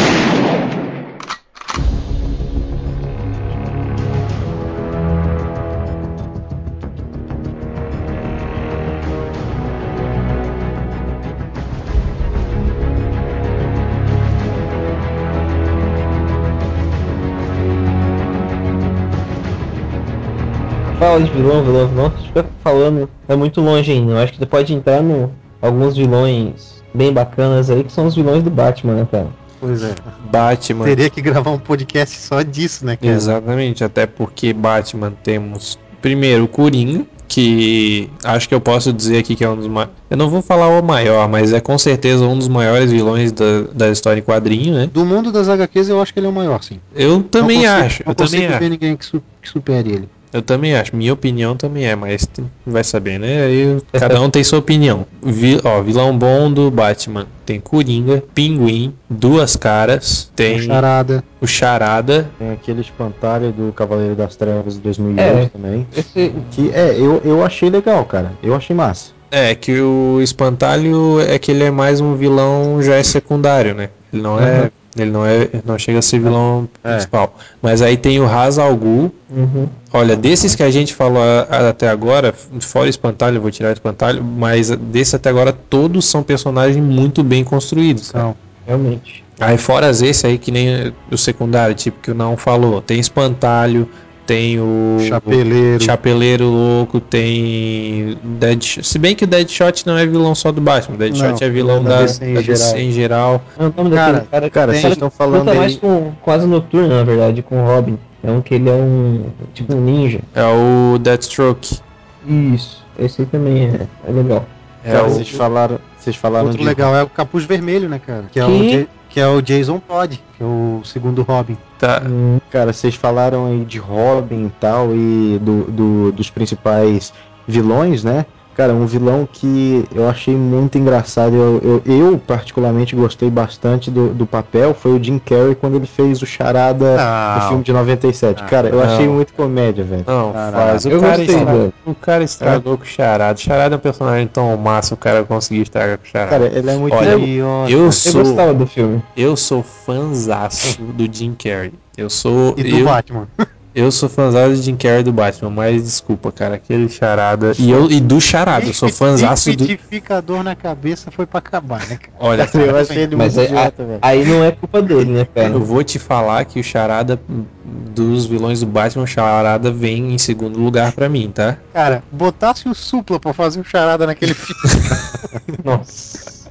Fala 20.99 21.21
de 21.21 21.31
vilão, 21.31 21.63
vilão, 21.63 21.89
vilão. 21.89 22.11
Que 22.11 22.23
fica 22.29 22.47
falando 22.65 23.11
é 23.29 23.37
muito 23.37 23.61
longe 23.61 23.93
ainda. 23.93 24.13
Eu 24.13 24.19
acho 24.19 24.33
que 24.33 24.39
você 24.39 24.47
pode 24.47 24.73
entrar 24.73 25.03
no 25.03 25.42
alguns 25.63 25.97
vilões 25.97 26.83
bem 26.93 27.13
bacanas 27.13 27.71
aí, 27.71 27.85
que 27.85 27.93
são 27.93 28.07
os 28.07 28.15
vilões 28.15 28.43
do 28.43 28.51
Batman, 28.51 28.95
né, 28.97 29.09
cara? 29.11 29.29
Pois 29.61 29.83
é. 29.83 29.95
Batman. 30.31 30.85
Teria 30.85 31.09
que 31.09 31.23
gravar 31.23 31.51
um 31.53 31.59
podcast 31.59 32.19
só 32.19 32.43
disso, 32.43 32.85
né, 32.85 32.97
cara? 32.97 33.13
Exatamente, 33.15 33.83
até 33.85 34.07
porque 34.07 34.53
Batman 34.53 35.13
temos 35.23 35.79
primeiro 36.03 36.45
o 36.45 36.49
Coringa, 36.49 37.07
que 37.29 38.11
acho 38.25 38.49
que 38.49 38.55
eu 38.55 38.61
posso 38.61 38.93
dizer 38.93 39.19
aqui 39.19 39.35
que 39.37 39.45
é 39.45 39.49
um 39.49 39.57
dos 39.57 39.69
maiores. 39.69 39.95
Eu 40.11 40.17
não 40.17 40.29
vou 40.29 40.43
falar 40.43 40.67
o 40.69 40.83
maior, 40.83 41.29
mas 41.29 41.53
é 41.53 41.61
com 41.61 41.79
certeza 41.79 42.25
um 42.27 42.37
dos 42.37 42.49
maiores 42.49 42.91
vilões 42.91 43.31
da, 43.33 43.63
da 43.73 43.89
história 43.89 44.19
em 44.19 44.23
quadrinho, 44.23 44.75
né? 44.75 44.91
Do 44.93 45.07
mundo 45.07 45.31
das 45.33 45.49
HQs 45.49 45.89
eu 45.89 46.03
acho 46.03 46.13
que 46.13 46.19
ele 46.19 46.27
é 46.27 46.31
o 46.31 46.33
maior, 46.33 46.63
sim. 46.63 46.79
Eu 46.95 47.23
também 47.23 47.59
Não 47.63 47.65
consigo- 47.71 47.87
acho, 47.87 48.03
Não 48.05 48.11
eu 48.11 48.15
também 48.17 48.41
ver 48.49 48.55
acho. 48.55 48.69
ninguém 48.69 48.97
que, 48.97 49.05
su- 49.07 49.23
que 49.41 49.49
supere 49.49 49.91
ele. 49.93 50.09
Eu 50.33 50.41
também 50.41 50.75
acho, 50.75 50.97
minha 50.97 51.13
opinião 51.13 51.55
também 51.57 51.85
é, 51.87 51.95
mas 51.95 52.27
vai 52.67 52.83
saber, 52.83 53.19
né? 53.19 53.45
Aí 53.45 53.83
cada 53.93 54.21
um 54.21 54.31
tem 54.31 54.43
sua 54.43 54.59
opinião. 54.61 55.05
Vi, 55.23 55.61
ó, 55.63 55.83
vilão 55.83 56.17
bom 56.17 56.51
do 56.51 56.71
Batman 56.71 57.27
tem 57.45 57.61
Coringa, 57.61 58.23
Pinguim, 58.35 58.95
Duas 59.11 59.57
Caras, 59.57 60.31
tem 60.35 60.61
Charada. 60.63 61.23
o 61.41 61.47
Charada, 61.47 62.31
Tem 62.39 62.51
aquele 62.51 62.81
espantalho 62.81 63.53
do 63.53 63.73
Cavaleiro 63.73 64.15
das 64.15 64.35
Trevas 64.37 64.75
de 64.75 64.81
2008 64.81 65.21
É. 65.21 65.47
também. 65.47 65.87
Esse, 65.95 66.33
Que 66.51 66.71
é, 66.73 66.97
eu, 66.99 67.21
eu 67.25 67.45
achei 67.45 67.69
legal, 67.69 68.05
cara. 68.07 68.33
Eu 68.43 68.55
achei 68.55 68.75
massa. 68.75 69.11
É, 69.31 69.55
que 69.55 69.81
o 69.81 70.21
espantalho 70.23 71.21
é 71.21 71.39
que 71.39 71.51
ele 71.51 71.65
é 71.65 71.71
mais 71.71 72.01
um 72.01 72.15
vilão 72.15 72.83
já 72.83 72.97
é 72.97 73.03
secundário, 73.03 73.75
né? 73.75 73.89
Ele 74.13 74.23
não 74.23 74.39
é. 74.41 74.71
Ele 74.97 75.11
não 75.11 75.25
é. 75.25 75.49
Não 75.65 75.79
chega 75.79 75.99
a 75.99 76.03
ser 76.03 76.19
vilão 76.19 76.69
É. 76.85 76.93
principal. 76.93 77.37
Mas 77.63 77.81
aí 77.81 77.97
tem 77.97 78.21
o 78.21 78.27
Ra's 78.27 78.59
al 78.59 78.77
Ghul. 78.77 79.13
Uhum. 79.31 79.69
Olha, 79.93 80.17
desses 80.17 80.55
que 80.55 80.63
a 80.63 80.71
gente 80.71 80.95
falou 80.95 81.23
até 81.49 81.89
agora, 81.89 82.35
fora 82.61 82.87
o 82.87 82.89
espantalho, 82.89 83.37
eu 83.37 83.43
vou 83.43 83.51
tirar 83.51 83.71
o 83.71 83.73
espantalho, 83.73 84.23
mas 84.23 84.71
desse 84.71 85.17
até 85.17 85.31
agora 85.31 85.53
todos 85.53 86.05
são 86.05 86.23
personagens 86.23 86.83
muito 86.83 87.23
bem 87.23 87.43
construídos. 87.45 88.13
Não. 88.13 88.35
Realmente. 88.67 89.25
Aí 89.41 89.59
fora 89.59 89.91
esse 89.91 90.27
aí, 90.27 90.39
que 90.39 90.51
nem 90.51 90.93
o 91.11 91.19
secundário, 91.19 91.75
tipo 91.75 92.01
que 92.01 92.11
o 92.11 92.15
não 92.15 92.37
falou, 92.37 92.81
tem 92.81 93.01
espantalho, 93.01 93.89
tem 94.27 94.59
o 94.61 94.99
Chapeleiro. 95.09 95.83
Chapeleiro 95.83 96.45
Louco, 96.45 97.01
tem 97.01 98.17
Deadshot. 98.23 98.87
Se 98.87 98.99
bem 98.99 99.15
que 99.15 99.25
o 99.25 99.27
Deadshot 99.27 99.87
não 99.87 99.97
é 99.97 100.07
vilão 100.07 100.35
só 100.35 100.53
do 100.53 100.61
Batman, 100.61 100.95
o 100.95 100.99
Deadshot 100.99 101.41
Não, 101.41 101.49
é 101.49 101.51
vilão 101.51 101.83
da 101.83 101.91
da, 101.91 102.03
DC 102.03 102.25
em 102.25 102.35
da 102.35 102.41
DC 102.41 102.65
geral. 102.65 102.79
em 102.79 102.93
geral. 102.93 103.43
É 103.59 103.65
o 103.65 103.75
nome 103.77 103.97
Cara, 103.97 104.27
cara, 104.31 104.51
Cara, 104.51 104.73
vocês 104.73 104.93
estão 104.93 105.11
falando 105.11 105.47
luta 105.47 105.55
mais 105.55 105.77
com 105.77 106.13
quase 106.23 106.47
noturno, 106.47 106.89
na 106.89 107.05
verdade, 107.05 107.43
com 107.43 107.63
o 107.63 107.67
Robin. 107.67 107.99
É 108.23 108.31
um 108.31 108.41
que 108.41 108.55
ele 108.55 108.69
é 108.69 108.73
um 108.73 109.27
tipo 109.53 109.75
um 109.75 109.81
ninja. 109.81 110.21
É 110.35 110.45
o 110.45 110.99
Deathstroke. 110.99 111.79
Isso. 112.27 112.83
Esse 112.99 113.23
aí 113.23 113.27
também 113.27 113.65
é, 113.67 113.87
é 114.09 114.13
legal. 114.13 114.47
É 114.85 114.93
Cara, 114.93 115.07
o, 115.07 115.11
vocês 115.11 115.29
falaram. 115.31 115.79
Vocês 115.99 116.17
falaram 116.17 116.47
Outro 116.47 116.61
de 116.61 116.65
legal 116.65 116.95
é 116.95 117.03
o 117.03 117.09
Capuz 117.09 117.45
Vermelho, 117.45 117.89
né, 117.89 118.01
cara? 118.05 118.25
Que 118.31 118.41
é, 118.41 118.45
Que? 118.45 118.77
o, 118.83 118.89
que 119.09 119.21
é 119.21 119.27
o 119.29 119.41
Jason 119.41 119.79
Todd, 119.79 120.21
que 120.37 120.43
é 120.43 120.47
o 120.47 120.81
segundo 120.85 121.23
Robin. 121.23 121.57
Tá, 121.83 122.03
Cara, 122.51 122.73
vocês 122.73 122.95
falaram 122.95 123.47
aí 123.47 123.65
de 123.65 123.79
Robin 123.79 124.47
e 124.47 124.51
tal, 124.61 124.95
e 124.95 125.39
do, 125.41 125.65
do- 125.71 126.13
dos 126.13 126.31
principais 126.31 127.13
vilões, 127.47 128.05
né? 128.05 128.25
Cara, 128.57 128.73
um 128.75 128.85
vilão 128.87 129.27
que 129.31 129.85
eu 129.95 130.09
achei 130.09 130.35
muito 130.37 130.77
engraçado, 130.77 131.35
eu, 131.35 131.81
eu, 131.87 131.95
eu 132.11 132.19
particularmente 132.19 132.95
gostei 132.95 133.31
bastante 133.31 133.91
do, 133.91 134.09
do 134.13 134.27
papel, 134.27 134.75
foi 134.75 134.93
o 134.93 135.03
Jim 135.03 135.19
Carrey 135.19 135.55
quando 135.55 135.77
ele 135.77 135.87
fez 135.87 136.21
o 136.21 136.27
Charada 136.27 136.97
no 136.97 137.41
Não. 137.43 137.49
filme 137.49 137.65
de 137.65 137.73
97. 137.73 138.43
Ah, 138.43 138.47
Cara, 138.47 138.69
eu 138.69 138.83
achei 138.83 139.07
não. 139.07 139.15
muito 139.15 139.33
comédia, 139.33 139.83
velho. 139.85 140.05
não, 140.07 140.33
faz. 140.33 140.85
O 140.85 140.91
Eu 140.91 141.01
cara, 141.01 141.17
gostei 141.17 141.35
estragou, 141.37 141.73
o 141.87 141.95
cara 141.95 142.25
estragou 142.25 142.77
com 142.79 142.85
o 142.85 142.87
Charada. 142.87 143.39
Charada 143.39 143.75
é 143.75 143.79
um 143.79 143.81
personagem 143.81 144.27
tão 144.27 144.57
massa, 144.57 144.95
o 144.95 144.97
cara 144.99 145.25
conseguiu 145.25 145.63
estragar 145.63 145.97
com 145.99 146.05
o 146.05 146.09
Charada. 146.09 146.31
Cara, 146.31 146.59
ele 146.59 146.71
é 146.71 146.77
muito. 146.77 146.95
Olha, 146.95 147.09
eu 147.19 147.67
Eu 147.69 147.93
sou, 147.93 148.23
gostava 148.23 148.53
do 148.53 148.67
filme. 148.67 149.03
eu 149.17 149.37
sou 149.37 149.63
fãzaço 149.63 150.81
do 150.83 151.09
Jim 151.11 151.35
Carrey. 151.43 151.73
Eu 151.97 152.09
sou, 152.11 152.55
E 152.57 152.63
do 152.63 152.77
eu, 152.79 152.85
Batman. 152.85 153.29
Eu 153.75 153.91
sou 153.91 154.09
fãzaço 154.09 154.51
do 154.57 154.63
Jim 154.63 154.77
Carrey 154.77 155.03
do 155.03 155.13
Batman, 155.13 155.51
mas 155.51 155.83
desculpa, 155.83 156.31
cara, 156.31 156.57
aquele 156.57 156.89
Charada. 156.89 157.53
E 157.59 157.71
eu 157.71 157.91
e 157.91 158.01
do 158.01 158.21
Charada, 158.21 158.67
eu 158.67 158.75
sou 158.75 158.89
fãzaço 158.93 159.51
do. 159.57 159.65
Liquidificador 159.65 160.43
na 160.43 160.55
cabeça 160.55 161.11
foi 161.11 161.27
pra 161.27 161.39
acabar, 161.39 161.81
né, 161.89 161.97
cara? 161.97 162.13
Olha, 162.21 162.43
eu 162.55 162.67
cara, 162.67 162.81
achei 162.81 163.03
ele 163.03 163.17
Mas 163.17 163.37
muito 163.37 163.49
aí, 163.51 163.57
idiota, 163.57 163.85
velho. 163.85 163.99
aí 164.03 164.25
não 164.25 164.45
é 164.45 164.51
culpa 164.53 164.83
dele, 164.83 165.11
né, 165.11 165.27
cara? 165.35 165.49
eu 165.49 165.61
vou 165.63 165.83
te 165.83 165.99
falar 165.99 166.45
que 166.45 166.61
o 166.61 166.65
Charada 166.65 167.21
dos 167.65 168.27
vilões 168.27 168.61
do 168.61 168.67
Batman, 168.67 169.05
o 169.05 169.07
Charada 169.07 169.71
vem 169.71 170.15
em 170.15 170.19
segundo 170.19 170.59
lugar 170.59 170.93
pra 170.93 171.09
mim, 171.09 171.31
tá? 171.33 171.57
Cara, 171.73 172.03
botasse 172.11 172.69
o 172.69 172.75
Supla 172.75 173.19
pra 173.19 173.33
fazer 173.33 173.61
o 173.61 173.65
charada 173.65 174.07
naquele 174.07 174.35
filme. 174.35 174.87
Nossa. 175.65 176.51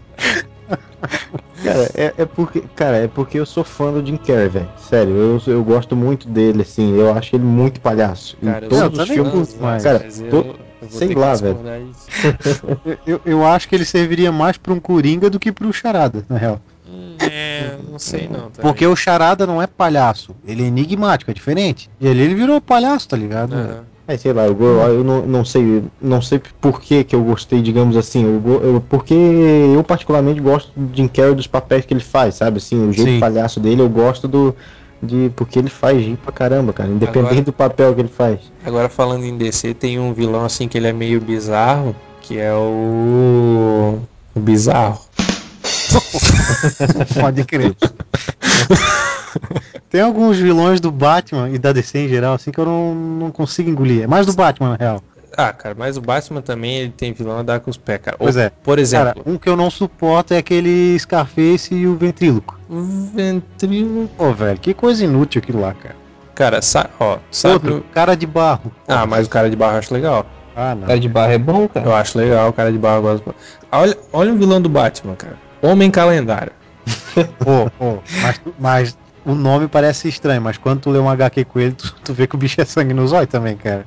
Cara, 1.64 1.92
é, 1.96 2.14
é 2.18 2.26
porque, 2.26 2.62
cara, 2.76 2.98
é 2.98 3.08
porque 3.08 3.40
eu 3.40 3.46
sou 3.46 3.64
fã 3.64 3.92
do 3.92 4.06
Jim 4.06 4.18
Carrey, 4.18 4.50
velho. 4.50 4.70
Sério, 4.78 5.14
eu, 5.16 5.42
eu 5.48 5.64
gosto 5.64 5.96
muito 5.96 6.28
dele, 6.28 6.62
assim. 6.64 6.98
Eu 6.98 7.14
acho 7.14 7.36
ele 7.36 7.44
muito 7.44 7.80
palhaço. 7.82 8.38
Em 8.42 8.46
Cara, 8.48 8.66
eu 8.66 8.70
todos 8.70 9.00
os 9.00 9.10
filmes. 9.10 9.56
mas- 9.60 9.84
cara, 9.84 10.02
mas 10.04 10.20
eu- 10.22 10.30
to- 10.30 10.56
eu 10.82 10.90
sei 10.90 11.16
lá, 11.16 11.34
disso. 11.34 11.46
Eu- 13.06 13.22
eu, 13.26 13.46
acho 13.46 13.68
que 13.70 13.76
ele 13.76 13.86
serviria 13.86 14.32
mais 14.32 14.58
pra 14.58 14.74
um 14.74 14.80
Coringa 14.80 15.30
do 15.30 15.40
que 15.40 15.52
pro 15.52 15.72
charada, 15.72 16.26
na 16.30 16.38
real. 16.38 16.60
Hum, 16.88 17.16
É, 17.20 17.78
não 17.90 18.00
sei 18.00 18.28
não. 18.28 18.50
Tá 18.50 18.62
Porque 18.62 18.86
o 18.86 18.96
charada 18.96 19.46
não 19.48 19.62
é 19.62 19.68
palhaço, 19.68 20.36
ele 20.46 20.64
é 20.64 20.68
enigmático, 20.68 21.30
é 21.32 21.34
diferente. 21.34 21.90
E 22.00 22.08
ali 22.08 22.22
ele 22.22 22.36
virou 22.36 22.60
palhaço, 22.60 23.08
tá 23.08 23.16
ligado? 23.16 23.54
Aham. 23.54 23.91
É, 24.12 24.18
sei 24.18 24.34
lá, 24.34 24.46
eu, 24.46 24.58
eu 24.60 25.04
não, 25.06 25.22
não 25.26 25.46
sei, 25.46 25.84
não 26.02 26.22
sei 26.22 26.42
por 26.60 26.82
que 26.82 27.04
que 27.06 27.16
eu 27.16 27.24
gostei, 27.24 27.62
digamos 27.62 27.96
assim, 27.96 28.24
eu, 28.46 28.62
eu- 28.62 28.84
porque 28.90 29.14
eu 29.14 29.82
particularmente 29.86 30.42
gosto 30.42 30.70
do 30.76 30.94
Jim 30.94 31.08
Carrey 31.08 31.34
dos 31.34 31.48
papéis 31.48 31.86
que 31.86 31.94
ele 31.94 32.02
faz, 32.04 32.36
sabe, 32.36 32.58
assim, 32.58 32.90
o 32.90 32.92
jeito 32.92 33.10
Sim. 33.12 33.20
palhaço 33.22 33.58
dele, 33.62 33.82
eu 33.82 33.88
gosto 33.88 34.28
do, 34.28 34.54
de, 35.02 35.32
porque 35.36 35.58
ele 35.60 35.70
faz 35.70 35.98
rir 35.98 36.18
pra 36.18 36.34
caramba, 36.34 36.74
cara, 36.74 36.90
independente 36.90 37.28
Agora- 37.30 37.42
do 37.46 37.54
papel 37.54 37.94
que 37.96 38.02
ele 38.02 38.10
faz. 38.10 38.40
Agora 38.66 38.90
falando 38.90 39.24
em 39.24 39.38
DC, 39.38 39.74
tem 39.74 39.98
um 39.98 40.14
vilão 40.14 40.44
assim 40.44 40.68
que 40.68 40.78
ele 40.78 40.88
é 40.88 40.94
meio 40.94 41.22
bizarro, 41.22 41.96
que 42.22 42.38
é 42.38 42.54
o. 42.54 43.98
O 44.36 44.40
Bizarro. 44.40 45.00
Pode 47.20 47.44
crer. 47.46 47.76
Tem 49.92 50.02
alguns 50.02 50.40
vilões 50.40 50.80
do 50.80 50.90
Batman 50.90 51.50
e 51.50 51.60
da 51.60 51.72
DC 51.74 52.00
em 52.00 52.08
geral, 52.08 52.34
assim, 52.34 52.50
que 52.50 52.58
eu 52.60 52.66
não, 52.66 52.96
não 52.96 53.30
consigo 53.32 53.70
engolir. 53.70 54.04
É 54.04 54.08
mais 54.08 54.26
do 54.26 54.34
Batman, 54.34 54.70
na 54.70 54.76
real. 54.78 55.04
Ah, 55.38 55.52
cara, 55.54 55.76
mas 55.78 55.96
o 55.98 56.02
Batman 56.02 56.42
também 56.42 56.78
ele 56.78 56.90
tem 56.96 57.14
vilão 57.14 57.40
a 57.40 57.44
dar 57.44 57.60
com 57.60 57.70
os 57.70 57.78
pés, 57.78 58.00
cara. 58.02 58.18
Pois 58.18 58.36
Ou, 58.36 58.42
é. 58.42 58.50
Por 58.50 58.78
Cara, 58.78 58.82
exemplo, 58.82 59.24
um 59.26 59.38
que 59.38 59.48
eu 59.50 59.56
não 59.56 59.70
suporto 59.70 60.34
é 60.34 60.38
aquele 60.38 60.98
Scarface 61.00 61.74
e 61.76 61.86
o 61.88 61.96
Ventríloco. 61.96 62.58
o 62.70 62.82
Ventrilo. 63.14 64.10
Pô, 64.18 64.32
velho, 64.34 64.58
que 64.60 64.74
coisa 64.74 65.04
inútil 65.04 65.40
aquilo 65.40 65.62
lá, 65.62 65.74
cara. 65.74 65.96
Cara, 66.36 66.62
sa 66.62 66.90
ó, 67.00 67.18
sabe. 67.30 67.54
Outro, 67.54 67.78
o- 67.78 67.82
cara 67.94 68.16
de 68.16 68.26
barro. 68.26 68.72
Ah, 68.88 69.06
mas 69.06 69.28
o 69.28 69.30
cara 69.30 69.50
de 69.50 69.56
barro 69.56 69.74
eu 69.76 69.80
acho 69.80 69.94
legal. 69.94 70.26
Ah, 70.56 70.74
não. 70.76 70.88
Cara 70.88 71.00
de 71.00 71.08
barra 71.10 71.34
é 71.34 71.38
bom, 71.38 71.68
cara. 71.68 71.86
Eu 71.86 71.94
acho 71.96 72.18
legal 72.18 72.50
o 72.50 72.54
cara 72.54 72.72
de 72.72 72.78
barro. 72.78 72.98
eu 72.98 73.02
gosto. 73.04 73.36
Olha, 73.72 73.98
olha 74.12 74.34
o 74.34 74.38
vilão 74.38 74.62
do 74.62 74.70
Batman, 74.70 75.16
cara. 75.16 75.38
Homem 75.62 75.92
calendário. 75.92 76.52
Pô, 77.40 77.70
pô, 77.78 78.00
mas, 78.22 78.42
mas 78.60 78.98
o 79.26 79.34
nome 79.36 79.68
parece 79.68 80.08
estranho, 80.08 80.42
mas 80.42 80.58
quando 80.58 80.82
tu 80.82 80.90
lê 80.90 81.00
um 81.00 81.10
HQ 81.10 81.46
com 81.46 81.60
ele, 81.60 81.74
tu, 81.74 81.96
tu 82.04 82.14
vê 82.14 82.28
que 82.28 82.36
o 82.36 82.38
bicho 82.38 82.60
é 82.60 82.66
sangue 82.66 82.94
no 82.94 83.08
zóio 83.08 83.28
também, 83.28 83.56
cara. 83.56 83.86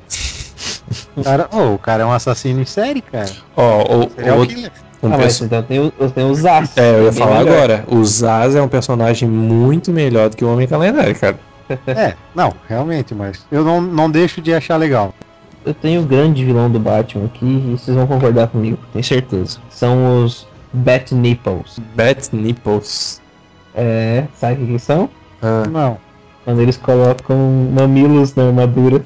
Cara, 1.23 1.49
ô, 1.53 1.75
o 1.75 1.79
cara 1.79 2.03
é 2.03 2.07
um 2.07 2.13
assassino 2.13 2.61
em 2.61 2.65
série, 2.65 3.01
cara. 3.01 3.31
Ó, 3.57 3.83
o, 3.83 4.11
é 4.19 4.33
o 4.33 4.43
o, 4.43 5.07
um 5.09 5.13
ah, 5.13 5.17
perso- 5.19 5.45
então 5.45 5.63
tem, 5.63 5.81
o- 5.81 5.91
tem 5.91 6.31
As. 6.31 6.77
É, 6.77 6.99
eu 6.99 7.05
ia 7.05 7.13
falar 7.13 7.39
melhor. 7.45 7.55
agora. 7.57 7.85
O 7.89 8.05
Zaz 8.05 8.55
é 8.55 8.63
um 8.63 8.69
personagem 8.69 9.29
muito 9.29 9.91
melhor 9.93 10.31
do 10.31 10.37
que 10.37 10.45
o 10.45 10.53
Homem 10.53 10.67
Calendário, 10.67 11.15
cara. 11.19 11.39
É, 11.87 12.15
não, 12.35 12.53
realmente, 12.69 13.15
mas 13.15 13.47
eu 13.51 13.65
não, 13.65 13.81
não 13.81 14.11
deixo 14.11 14.43
de 14.43 14.53
achar 14.53 14.77
legal. 14.77 15.15
Eu 15.65 15.73
tenho 15.73 16.03
o 16.03 16.05
grande 16.05 16.45
vilão 16.45 16.71
do 16.71 16.79
Batman 16.79 17.25
aqui 17.25 17.47
e 17.47 17.71
vocês 17.73 17.97
vão 17.97 18.07
concordar 18.07 18.49
comigo, 18.49 18.79
tenho 18.93 19.03
certeza. 19.03 19.59
São 19.71 20.23
os 20.23 20.47
Bat 20.75 21.15
Nipples. 21.15 21.79
Bat 21.97 22.29
Nipples. 22.37 23.23
É, 23.75 24.25
sabe 24.39 24.63
o 24.63 24.67
que 24.67 24.79
são? 24.79 25.09
Ah, 25.45 25.69
Não. 25.69 25.99
Quando 26.45 26.61
eles 26.61 26.77
colocam 26.77 27.37
mamilos 27.75 28.35
na 28.35 28.47
armadura. 28.49 29.03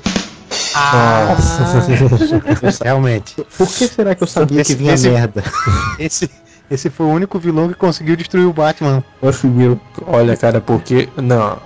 Ah, 0.75 1.37
realmente. 2.83 3.35
Por 3.57 3.67
que 3.67 3.87
será 3.89 4.15
que 4.15 4.23
eu 4.23 4.27
sabia 4.27 4.61
Esse- 4.61 4.75
que 4.75 4.79
vinha 4.83 4.95
esse- 4.95 5.09
merda? 5.11 5.43
Esse, 5.99 6.31
esse 6.71 6.91
foi 6.91 7.07
o 7.07 7.11
único 7.11 7.39
vilão 7.39 7.69
que 7.69 7.75
conseguiu 7.75 8.17
destruir 8.17 8.47
o 8.47 8.53
Batman. 8.53 9.03
Conseguiu. 9.21 9.81
Olha, 10.07 10.37
cara, 10.37 10.61
porque. 10.61 11.09
Não. 11.17 11.59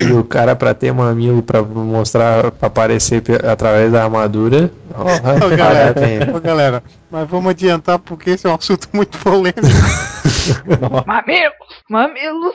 E 0.00 0.10
o 0.12 0.24
cara 0.24 0.56
pra 0.56 0.72
ter 0.72 0.92
mamilo 0.94 1.42
pra 1.42 1.62
mostrar, 1.62 2.50
pra 2.52 2.68
aparecer 2.68 3.22
através 3.46 3.92
da 3.92 4.04
armadura. 4.04 4.70
ó, 4.94 5.02
Ô, 5.02 5.56
galera, 5.56 5.94
ô, 6.36 6.40
galera, 6.40 6.82
mas 7.10 7.28
vamos 7.28 7.50
adiantar 7.50 7.98
porque 7.98 8.30
esse 8.30 8.46
é 8.46 8.50
um 8.50 8.54
assunto 8.54 8.88
muito 8.94 9.18
polêmico. 9.18 9.60
Mamilos! 11.06 11.52
Mamilos 11.90 12.54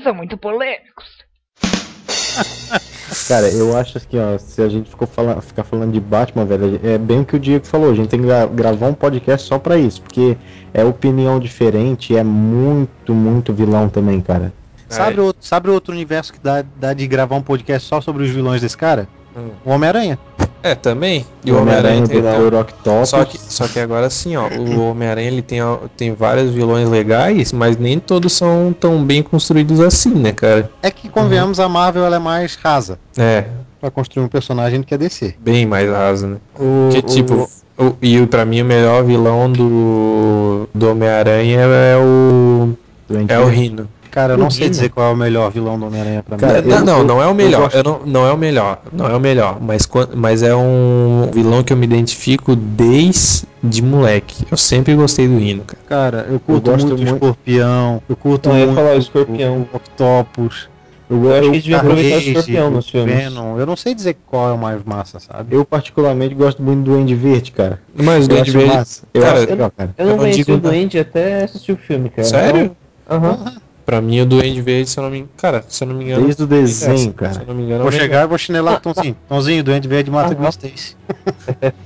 são 0.00 0.14
muito 0.14 0.36
polêmicos. 0.36 1.06
Cara, 3.28 3.48
eu 3.50 3.76
acho 3.76 4.00
que, 4.08 4.16
ó, 4.18 4.38
se 4.38 4.62
a 4.62 4.68
gente 4.68 4.88
ficou 4.88 5.06
fala- 5.06 5.40
ficar 5.42 5.64
falando 5.64 5.92
de 5.92 6.00
Batman, 6.00 6.46
velho, 6.46 6.80
é 6.82 6.96
bem 6.96 7.20
o 7.20 7.24
que 7.26 7.36
o 7.36 7.38
Diego 7.40 7.66
falou, 7.66 7.90
a 7.90 7.94
gente 7.94 8.08
tem 8.08 8.20
que 8.20 8.26
gra- 8.26 8.46
gravar 8.46 8.86
um 8.86 8.94
podcast 8.94 9.46
só 9.46 9.58
pra 9.58 9.76
isso, 9.76 10.00
porque 10.00 10.36
é 10.72 10.82
opinião 10.82 11.38
diferente, 11.38 12.16
é 12.16 12.24
muito, 12.24 13.12
muito 13.14 13.52
vilão 13.52 13.88
também, 13.90 14.20
cara. 14.22 14.50
sabe, 14.88 15.20
outro, 15.20 15.44
sabe 15.44 15.68
outro 15.68 15.92
universo 15.92 16.32
que 16.32 16.40
dá, 16.40 16.62
dá 16.76 16.94
de 16.94 17.06
gravar 17.06 17.36
um 17.36 17.42
podcast 17.42 17.86
só 17.86 18.00
sobre 18.00 18.22
os 18.24 18.30
vilões 18.30 18.62
desse 18.62 18.76
cara? 18.78 19.06
Hum. 19.36 19.50
O 19.64 19.70
Homem-Aranha. 19.70 20.18
É, 20.62 20.74
também. 20.74 21.26
E 21.44 21.50
o 21.50 21.60
Homem-Aranha 21.60 22.06
tem. 22.06 22.20
o 22.20 23.06
Só 23.06 23.24
que, 23.24 23.38
só 23.38 23.66
que 23.66 23.80
agora 23.80 24.08
sim, 24.08 24.36
ó, 24.36 24.48
o 24.48 24.80
Homem-Aranha 24.90 25.28
ele 25.28 25.42
tem, 25.42 25.60
tem 25.96 26.14
vários 26.14 26.50
vilões 26.52 26.88
legais, 26.88 27.52
mas 27.52 27.76
nem 27.76 27.98
todos 27.98 28.32
são 28.32 28.74
tão 28.78 29.04
bem 29.04 29.22
construídos 29.22 29.80
assim, 29.80 30.14
né, 30.14 30.32
cara? 30.32 30.70
É 30.82 30.90
que, 30.90 31.08
convenhamos, 31.08 31.58
a 31.58 31.68
Marvel 31.68 32.04
ela 32.04 32.16
é 32.16 32.20
mais 32.20 32.54
rasa 32.54 32.98
É, 33.16 33.44
pra 33.80 33.90
construir 33.90 34.24
um 34.24 34.28
personagem 34.28 34.82
que 34.82 34.94
a 34.94 34.96
DC. 34.96 35.34
bem 35.40 35.66
mais 35.66 35.90
raso, 35.90 36.26
né? 36.26 36.36
O, 36.58 36.90
Que 36.92 37.02
tipo, 37.02 37.50
o, 37.76 37.94
e 38.00 38.24
pra 38.26 38.44
mim 38.44 38.62
o 38.62 38.64
melhor 38.64 39.02
vilão 39.04 39.50
do, 39.50 40.68
do 40.72 40.90
Homem-Aranha 40.90 41.60
é 41.60 41.96
o. 41.96 42.72
É 43.28 43.38
o. 43.38 43.46
Rino. 43.48 43.88
Cara, 44.12 44.34
eu 44.34 44.38
não 44.38 44.50
sei 44.50 44.68
dizer 44.68 44.90
qual 44.90 45.10
é 45.10 45.14
o 45.14 45.16
melhor 45.16 45.50
vilão 45.50 45.78
do 45.80 45.86
Homem-Aranha 45.86 46.22
pra 46.22 46.36
mim. 46.36 46.40
Cara, 46.42 46.60
não, 46.62 46.76
eu- 46.78 46.84
não, 46.84 46.98
eu- 46.98 47.04
não 47.04 47.22
é 47.22 47.26
o 47.26 47.30
eu 47.30 47.34
melhor. 47.34 47.70
Eu 47.72 47.82
não, 47.82 48.00
não 48.04 48.26
é 48.26 48.32
o 48.32 48.36
melhor. 48.36 48.78
Não 48.92 49.06
é 49.06 49.16
o 49.16 49.20
melhor. 49.20 49.58
Mas, 49.60 49.88
mas 50.14 50.42
é 50.42 50.54
um 50.54 51.30
vilão 51.32 51.62
que 51.64 51.72
eu 51.72 51.76
me 51.78 51.86
identifico 51.86 52.54
desde 52.54 53.82
moleque. 53.82 54.44
Eu 54.50 54.56
sempre 54.58 54.94
gostei 54.94 55.26
do 55.26 55.38
Hino, 55.40 55.64
cara. 55.64 55.82
Cara, 55.88 56.26
eu 56.30 56.38
curto 56.38 56.70
gosto 56.70 56.88
muito 56.88 57.02
Escorpião, 57.04 58.02
eu 58.06 58.14
curto 58.14 58.50
Não, 58.50 58.56
eu 58.56 58.60
ia 58.60 58.66
muito 58.66 58.78
falar 58.78 58.94
o 58.94 58.98
Escorpião. 58.98 59.66
o 59.72 59.76
Octopus. 59.76 60.68
Eu, 61.08 61.24
Eu 61.24 61.30
acho 61.32 61.40
que 61.40 61.46
eu, 61.46 61.52
eles 61.52 61.62
deviam 61.62 61.80
aproveitar 61.80 62.16
o 62.16 62.18
Escorpião 62.20 62.70
nos 62.70 62.88
filmes. 62.90 63.14
Venom. 63.14 63.58
Eu 63.58 63.64
não 63.66 63.76
sei 63.76 63.94
dizer 63.94 64.16
qual 64.26 64.50
é 64.50 64.52
o 64.52 64.58
mais 64.58 64.82
massa, 64.84 65.18
sabe? 65.20 65.54
eu 65.56 65.64
particularmente 65.64 66.34
gosto 66.34 66.62
muito 66.62 66.80
do 66.84 66.90
Duende 66.92 67.14
Verde, 67.14 67.50
cara. 67.52 67.80
Mas 67.94 68.20
o 68.26 68.30
Eu 68.30 68.36
Duende 68.36 68.50
Verde. 68.50 68.74
massa. 68.76 69.02
Eu 69.14 69.22
Cara, 69.22 69.38
acho 69.38 69.48
legal, 69.48 69.72
cara. 69.76 69.94
Eu 69.96 70.04
não 70.04 70.10
Eu 70.12 70.16
não 70.16 70.22
conheci 70.22 70.38
digo 70.44 70.52
o. 70.52 70.60
Duende 70.60 70.98
até 70.98 71.44
assistir 71.44 71.72
o 71.72 71.76
filme, 71.76 72.10
cara. 72.10 72.28
Sério? 72.28 72.76
Então, 73.06 73.16
Aham. 73.18 73.54
Pra 73.84 74.00
mim, 74.00 74.20
o 74.20 74.26
Duende 74.26 74.60
Verde, 74.62 74.88
se 74.88 74.98
eu 74.98 75.02
não 75.02 75.10
me 75.10 75.16
engano. 75.18 75.32
Cara, 75.36 75.64
se 75.68 75.82
eu 75.82 75.88
não 75.88 75.96
me 75.96 76.04
engano. 76.04 76.22
Desde 76.24 76.42
o 76.44 76.46
desenho, 76.46 76.98
Se 76.98 77.10
cara. 77.10 77.40
eu 77.42 77.46
não 77.48 77.54
me 77.54 77.62
engano, 77.64 77.80
é 77.80 77.82
Vou 77.82 77.88
o 77.88 77.92
chegar 77.92 78.24
e 78.24 78.26
vou 78.28 78.38
chinelar 78.38 78.76
o 78.76 78.80
Tonzinho. 78.80 79.16
Tonzinho, 79.28 79.64
doente 79.64 79.88
verde 79.88 80.10
mata 80.10 80.36
Ah, 80.40 80.48
Stacy. 80.50 80.96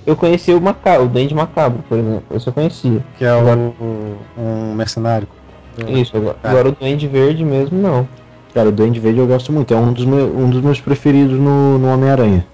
Eu 0.06 0.14
conheci 0.14 0.52
o 0.52 0.60
Macabro, 0.60 1.06
o 1.06 1.08
Duende 1.08 1.34
Macabro, 1.34 1.82
por 1.88 1.98
exemplo. 1.98 2.22
Eu 2.30 2.38
só 2.40 2.52
conhecia. 2.52 3.02
Que 3.16 3.24
é 3.24 3.32
o, 3.34 3.72
o- 3.80 4.16
um 4.38 4.74
mercenário. 4.74 5.26
Isso, 5.88 6.16
agora, 6.16 6.36
agora 6.42 6.68
o 6.68 6.72
Duende 6.72 7.06
Verde 7.08 7.44
mesmo, 7.44 7.80
não. 7.80 8.06
Cara, 8.54 8.68
o 8.68 8.72
Duende 8.72 9.00
Verde 9.00 9.18
eu 9.20 9.26
gosto 9.26 9.52
muito. 9.52 9.72
É 9.72 9.76
um 9.76 9.92
dos, 9.92 10.04
meu- 10.04 10.34
um 10.36 10.50
dos 10.50 10.60
meus 10.62 10.80
preferidos 10.80 11.38
no, 11.38 11.78
no 11.78 11.88
Homem-Aranha. 11.88 12.46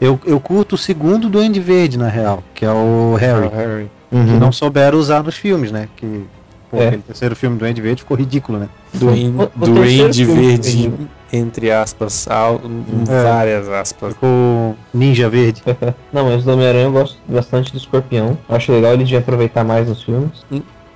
Eu, 0.00 0.18
eu 0.24 0.38
curto 0.38 0.74
o 0.76 0.78
segundo 0.78 1.28
Duende 1.28 1.58
Verde, 1.60 1.98
na 1.98 2.08
real, 2.08 2.42
que 2.54 2.64
é 2.64 2.70
o 2.70 3.14
Harry. 3.18 3.50
Ah, 3.52 3.56
Harry. 3.56 3.90
Que 4.10 4.16
Uhum. 4.16 4.38
não 4.38 4.50
souberam 4.52 4.98
usar 4.98 5.22
nos 5.22 5.36
filmes, 5.36 5.70
né? 5.70 5.86
Que 5.96 6.24
pô, 6.70 6.76
É. 6.78 6.88
aquele 6.88 7.02
terceiro 7.02 7.34
filme 7.36 7.56
do 7.56 7.60
Duende 7.60 7.80
Verde 7.80 8.02
ficou 8.02 8.16
ridículo, 8.16 8.58
né? 8.58 8.68
Duende, 8.94 9.36
O- 9.38 9.42
o 9.42 9.66
Duende 9.66 9.96
terceiro 10.04 10.14
filme 10.32 10.46
Verde, 10.48 10.92
entre 11.32 11.70
aspas, 11.70 12.26
al- 12.28 12.60
É. 13.08 13.22
várias 13.22 13.68
aspas. 13.68 14.14
Ficou 14.14 14.76
Ninja 14.94 15.28
Verde. 15.28 15.62
Não, 16.12 16.24
mas 16.26 16.44
do 16.44 16.52
Homem-Aranha 16.52 16.84
eu 16.84 16.92
gosto 16.92 17.16
bastante 17.28 17.72
do 17.72 17.78
Escorpião. 17.78 18.36
Acho 18.48 18.72
legal 18.72 18.92
eles 18.94 19.08
de 19.08 19.16
aproveitar 19.16 19.64
mais 19.64 19.88
nos 19.88 20.02
filmes. 20.02 20.44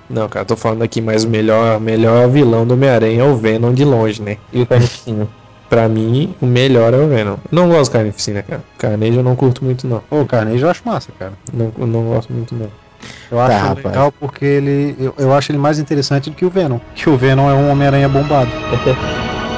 Não, 0.09 0.27
cara, 0.27 0.45
tô 0.45 0.55
falando 0.55 0.81
aqui, 0.83 1.01
mas 1.01 1.23
o 1.23 1.29
melhor, 1.29 1.79
melhor 1.79 2.27
vilão 2.29 2.65
do 2.67 2.73
Homem-Aranha 2.73 3.21
é 3.21 3.23
o 3.25 3.35
Venom 3.37 3.73
de 3.73 3.85
longe, 3.85 4.21
né? 4.21 4.37
E 4.51 4.61
o 4.61 4.65
Carnificina. 4.67 5.27
Pra 5.69 5.87
mim, 5.89 6.35
o 6.39 6.45
melhor 6.45 6.93
é 6.93 6.97
o 6.97 7.07
Venom. 7.07 7.37
Não 7.51 7.67
gosto 7.67 7.85
de 7.85 7.97
Carnificina, 7.97 8.43
cara. 8.43 8.61
Carnegie 8.77 9.17
eu 9.17 9.23
não 9.23 9.35
curto 9.35 9.63
muito, 9.65 9.87
não. 9.87 10.01
Pô, 10.07 10.21
o 10.21 10.25
Carnegie 10.25 10.61
eu 10.61 10.69
acho 10.69 10.83
massa, 10.85 11.11
cara. 11.17 11.33
Não, 11.51 11.71
não 11.87 12.03
gosto 12.09 12.31
muito, 12.31 12.53
não. 12.53 12.67
Eu 13.31 13.39
acho 13.39 13.57
Tá, 13.57 13.63
rapaz. 13.69 13.85
legal 13.85 14.11
porque 14.19 14.45
ele. 14.45 14.95
Eu, 14.99 15.13
eu 15.17 15.33
acho 15.33 15.51
ele 15.51 15.57
mais 15.59 15.79
interessante 15.79 16.29
do 16.29 16.35
que 16.35 16.45
o 16.45 16.49
Venom. 16.49 16.79
Que 16.95 17.09
o 17.09 17.17
Venom 17.17 17.49
é 17.49 17.53
um 17.53 17.69
Homem-Aranha 17.71 18.07
bombado. 18.09 18.49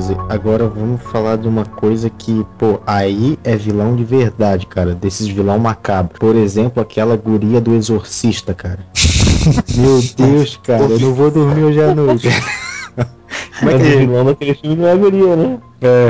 Rapaz, 0.00 0.10
agora 0.30 0.66
vamos 0.66 1.02
falar 1.02 1.36
de 1.36 1.46
uma 1.46 1.64
coisa 1.64 2.08
que, 2.10 2.44
pô, 2.58 2.80
aí 2.86 3.38
é 3.44 3.54
vilão 3.56 3.94
de 3.94 4.04
verdade, 4.04 4.66
cara. 4.66 4.94
Desses 4.94 5.28
vilão 5.28 5.58
macabro. 5.58 6.18
Por 6.18 6.34
exemplo, 6.36 6.82
aquela 6.82 7.16
guria 7.16 7.60
do 7.60 7.74
exorcista, 7.74 8.54
cara. 8.54 8.78
Meu 9.76 10.00
Deus, 10.16 10.58
cara, 10.64 10.82
eu 10.84 10.98
não 10.98 11.14
vou 11.14 11.30
dormir 11.30 11.64
hoje 11.64 11.82
à 11.82 11.94
noite. 11.94 12.28
Como 13.60 13.70
é 13.70 13.74
Mas 13.74 13.82
que 13.82 13.94
o 13.94 13.98
vilão 13.98 14.24
daquele 14.24 14.54
filme 14.54 14.76
não 14.76 14.86
é 14.88 14.92
a 14.92 14.96
guria, 14.96 15.36
né? 15.36 15.58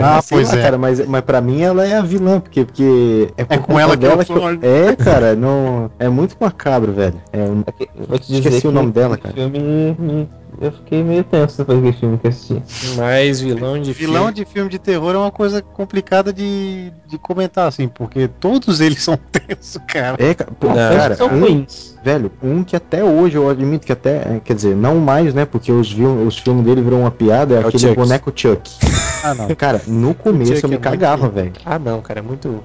Ah, 0.03 0.23
Sei 0.23 0.39
pois 0.39 0.53
lá, 0.53 0.59
é. 0.59 0.63
cara, 0.63 0.79
mas, 0.79 1.07
mas 1.07 1.21
pra 1.23 1.41
mim 1.41 1.61
ela 1.61 1.87
é 1.87 1.97
a 1.97 2.01
vilã, 2.03 2.41
porque, 2.41 2.65
porque 2.65 3.29
é, 3.37 3.45
por 3.45 3.55
É 3.55 3.59
com 3.59 3.79
ela 3.79 3.97
que 3.97 4.05
eu 4.07 4.25
fui- 4.25 4.37
eu- 4.37 4.59
É, 4.63 4.97
cara, 4.97 5.35
não. 5.37 5.91
É 5.99 6.09
muito 6.09 6.37
macabro, 6.41 6.93
velho. 6.93 7.21
É, 7.33 7.45
Aque- 7.67 7.89
Vou 8.09 8.19
te 8.19 8.27
dizer 8.29 8.39
Esqueci 8.39 8.61
que 8.63 8.69
o 8.69 8.73
nome 8.73 8.91
dela, 8.93 9.17
cara. 9.17 9.35
filme 9.35 9.59
me- 9.99 10.29
eu 10.61 10.71
fiquei 10.73 11.03
meio 11.03 11.25
tenso 11.25 11.59
depois 11.59 11.79
daquele 11.79 11.97
filme 11.99 12.19
que 12.19 12.27
eu 12.27 12.31
assisti. 12.31 12.63
Mas 12.97 13.41
vilão 13.41 13.81
de 13.81 13.93
Vilão 13.93 14.25
filme... 14.25 14.33
de 14.35 14.45
filme 14.45 14.71
de 14.71 14.79
terror 14.79 15.15
é 15.15 15.19
uma 15.19 15.31
coisa 15.31 15.63
complicada 15.63 16.33
de, 16.33 16.93
de 17.07 17.17
comentar, 17.19 17.67
assim, 17.67 17.89
porque 17.89 18.29
todos 18.29 18.81
eles 18.81 19.01
são 19.05 19.17
tensos, 19.17 19.81
cara. 19.87 20.17
é, 20.23 20.35
pô, 20.35 20.69
Não. 20.69 20.75
cara, 20.75 21.17
são 21.17 21.29
um, 21.29 21.41
ruins. 21.41 21.97
velho, 22.05 22.31
um 22.43 22.63
que 22.63 22.77
até 22.77 23.03
hoje 23.03 23.37
eu 23.37 23.49
admito 23.49 23.87
que 23.87 23.93
até, 23.93 24.17
é, 24.17 24.41
quer 24.45 24.55
dizer, 24.55 24.77
não 24.77 24.97
mais, 24.97 25.33
né, 25.33 25.47
porque 25.47 25.73
os, 25.73 25.95
os 26.27 26.39
filmes 26.39 26.65
dele 26.65 26.83
viram 26.83 27.01
uma 27.01 27.11
piada, 27.11 27.55
é, 27.55 27.57
É 27.59 27.61
aquele 27.61 27.79
Chuck. 27.79 27.95
boneco 27.97 28.33
Chuck. 28.35 28.71
Ah, 29.23 29.35
não. 29.35 29.55
Cara, 29.55 29.83
no 29.87 30.15
começo 30.15 30.51
eu 30.53 30.57
me 30.57 30.63
é 30.65 30.69
muito 30.69 30.81
cagava, 30.81 31.29
velho. 31.29 31.53
Ah, 31.63 31.79
não, 31.79 32.01
cara, 32.01 32.21
é 32.21 32.23
muito. 32.23 32.65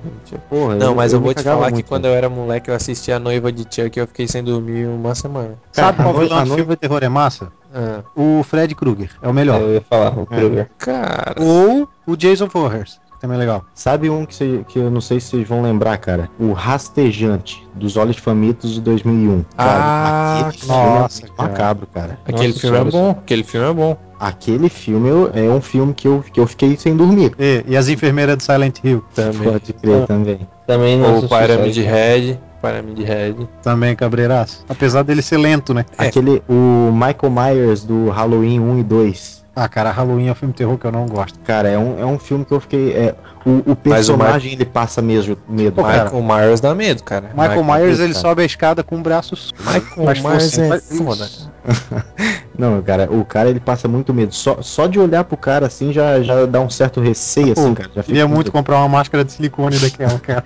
Porra, 0.49 0.75
Não, 0.75 0.95
mas 0.95 1.11
eu, 1.11 1.19
vou 1.19 1.27
me 1.27 1.35
te 1.35 1.43
falar 1.43 1.65
que 1.65 1.73
muito, 1.73 1.85
quando 1.85 2.03
velho. 2.03 2.13
eu 2.13 2.17
era 2.17 2.29
moleque 2.29 2.69
eu 2.69 2.75
assisti 2.75 3.11
a 3.11 3.19
noiva 3.19 3.51
de 3.51 3.63
Chuck 3.63 3.91
e 3.93 4.01
eu 4.01 4.07
fiquei 4.07 4.25
sem 4.25 4.41
dormir 4.41 4.87
uma 4.87 5.13
semana. 5.13 5.55
Sabe 5.73 5.97
Cara, 5.97 6.09
qual 6.09 6.15
a 6.15 6.23
vilão 6.23 6.43
de 6.45 6.49
filme 6.51 6.69
de 6.69 6.75
terror 6.77 7.03
é 7.03 7.09
massa? 7.09 7.51
Ah, 7.75 8.01
O 8.15 8.41
Fred 8.43 8.73
Krueger. 8.73 9.09
É 9.21 9.27
o 9.27 9.33
melhor. 9.33 9.59
Eu 9.61 9.73
ia 9.73 9.81
falar, 9.81 10.17
o 10.17 10.25
Krueger. 10.25 10.69
cara. 10.77 11.35
Ou 11.41 11.87
o 12.07 12.15
Jason 12.15 12.47
Voorhees. 12.47 12.99
Também 13.19 13.37
é 13.37 13.39
legal. 13.39 13.65
Sabe 13.73 14.09
um 14.09 14.25
que, 14.25 14.35
cê- 14.35 14.63
que 14.67 14.77
eu 14.77 14.91
não 14.91 15.01
sei 15.01 15.19
se 15.19 15.27
vocês 15.29 15.47
vão 15.47 15.61
lembrar, 15.61 15.97
cara? 15.97 16.29
O 16.39 16.51
Rastejante, 16.51 17.65
dos 17.73 17.97
Olhos 17.97 18.17
Famintos 18.17 18.73
de 18.73 18.81
2001. 18.81 19.43
Cara, 19.57 19.71
Ah, 19.79 20.39
aquele 20.47 20.61
filme 20.61 20.75
nossa, 20.75 21.19
é 21.19 21.21
muito 21.23 21.35
cara. 21.35 21.49
macabro, 21.49 21.87
cara. 21.93 22.19
Aquele 22.25 22.47
Nossa 22.49 22.59
filme 22.59 22.77
é 22.77 22.83
bom, 22.83 23.09
aquele 23.11 23.43
filme 23.43 23.69
é 23.69 23.73
bom. 23.73 23.97
Aquele 24.19 24.69
filme 24.69 25.09
eu- 25.09 25.31
é 25.33 25.41
um 25.49 25.59
filme 25.61 25.93
que 25.93 26.07
eu, 26.07 26.23
que 26.31 26.39
eu 26.39 26.45
fiquei 26.47 26.77
sem 26.77 26.95
dormir. 26.95 27.33
E, 27.39 27.63
e 27.67 27.75
as 27.75 27.87
enfermeiras 27.89 28.37
de 28.37 28.43
Silent 28.43 28.79
Hill. 28.83 29.03
Também. 29.15 29.51
Pode 29.51 29.73
crer 29.73 30.03
Ah. 30.03 30.07
também. 30.07 30.47
Também 30.67 30.97
não 30.99 31.09
Ou 31.11 31.17
assisti, 31.17 31.35
Pyramid 31.35 31.75
sabe? 31.83 32.39
Head. 32.65 32.81
Pyramid 32.81 33.03
Head. 33.03 33.49
Também 33.61 33.95
cabreiraço. 33.95 34.65
Apesar 34.67 35.03
dele 35.03 35.21
ser 35.21 35.37
lento, 35.37 35.73
né? 35.73 35.85
É. 35.97 36.07
Aquele, 36.07 36.41
o 36.47 36.91
Michael 36.91 37.31
Myers 37.31 37.83
do 37.83 38.09
Halloween 38.09 38.59
1 38.59 38.79
e 38.79 38.83
2. 38.83 39.45
Ah, 39.55 39.69
cara, 39.69 39.89
Halloween 39.89 40.27
é 40.27 40.31
um 40.33 40.35
filme 40.35 40.51
de 40.51 40.57
terror 40.57 40.77
que 40.77 40.85
eu 40.85 40.91
não 40.91 41.05
gosto. 41.05 41.39
Cara, 41.39 41.69
é 41.69 41.77
um, 41.77 41.97
é 41.97 42.05
um 42.05 42.19
filme 42.19 42.43
que 42.43 42.51
eu 42.51 42.59
fiquei. 42.59 42.91
É, 42.91 43.15
o, 43.45 43.51
o 43.51 43.63
Mas 43.85 44.09
o 44.09 44.17
personagem 44.17 44.51
ele 44.51 44.65
passa 44.65 45.01
mesmo 45.01 45.37
medo. 45.47 45.75
Pô, 45.75 45.83
cara. 45.83 46.09
cara. 46.09 46.09
Michael 46.09 46.23
Myers 46.23 46.59
dá 46.59 46.75
medo, 46.75 47.03
cara. 47.03 47.29
Michael, 47.33 47.63
Myers, 47.63 47.99
ele 47.99 48.11
cara. 48.11 48.21
sobe 48.21 48.41
a 48.41 48.45
escada 48.45 48.83
com 48.83 49.01
braços. 49.01 49.53
Michael 49.59 50.05
Faz 50.05 50.21
Myers 50.21 50.59
é 50.59 50.79
foda. 50.81 51.29
Não, 52.59 52.81
cara, 52.81 53.09
o 53.09 53.23
cara 53.23 53.49
ele 53.49 53.61
passa 53.61 53.87
muito 53.87 54.13
medo. 54.13 54.35
Só, 54.35 54.61
só 54.61 54.87
de 54.87 54.99
olhar 54.99 55.23
pro 55.23 55.37
cara 55.37 55.67
assim 55.67 55.93
já, 55.93 56.21
já 56.21 56.45
dá 56.45 56.59
um 56.59 56.69
certo 56.69 56.99
receio, 56.99 57.53
assim, 57.53 57.69
Pô, 57.69 57.75
cara. 57.75 57.91
Já 57.95 58.03
Queria 58.03 58.23
fica 58.23 58.35
muito 58.35 58.51
comprar 58.51 58.77
uma 58.79 58.89
máscara 58.89 59.23
de 59.23 59.31
silicone 59.31 59.79
daquela, 59.79 60.19
cara. 60.19 60.43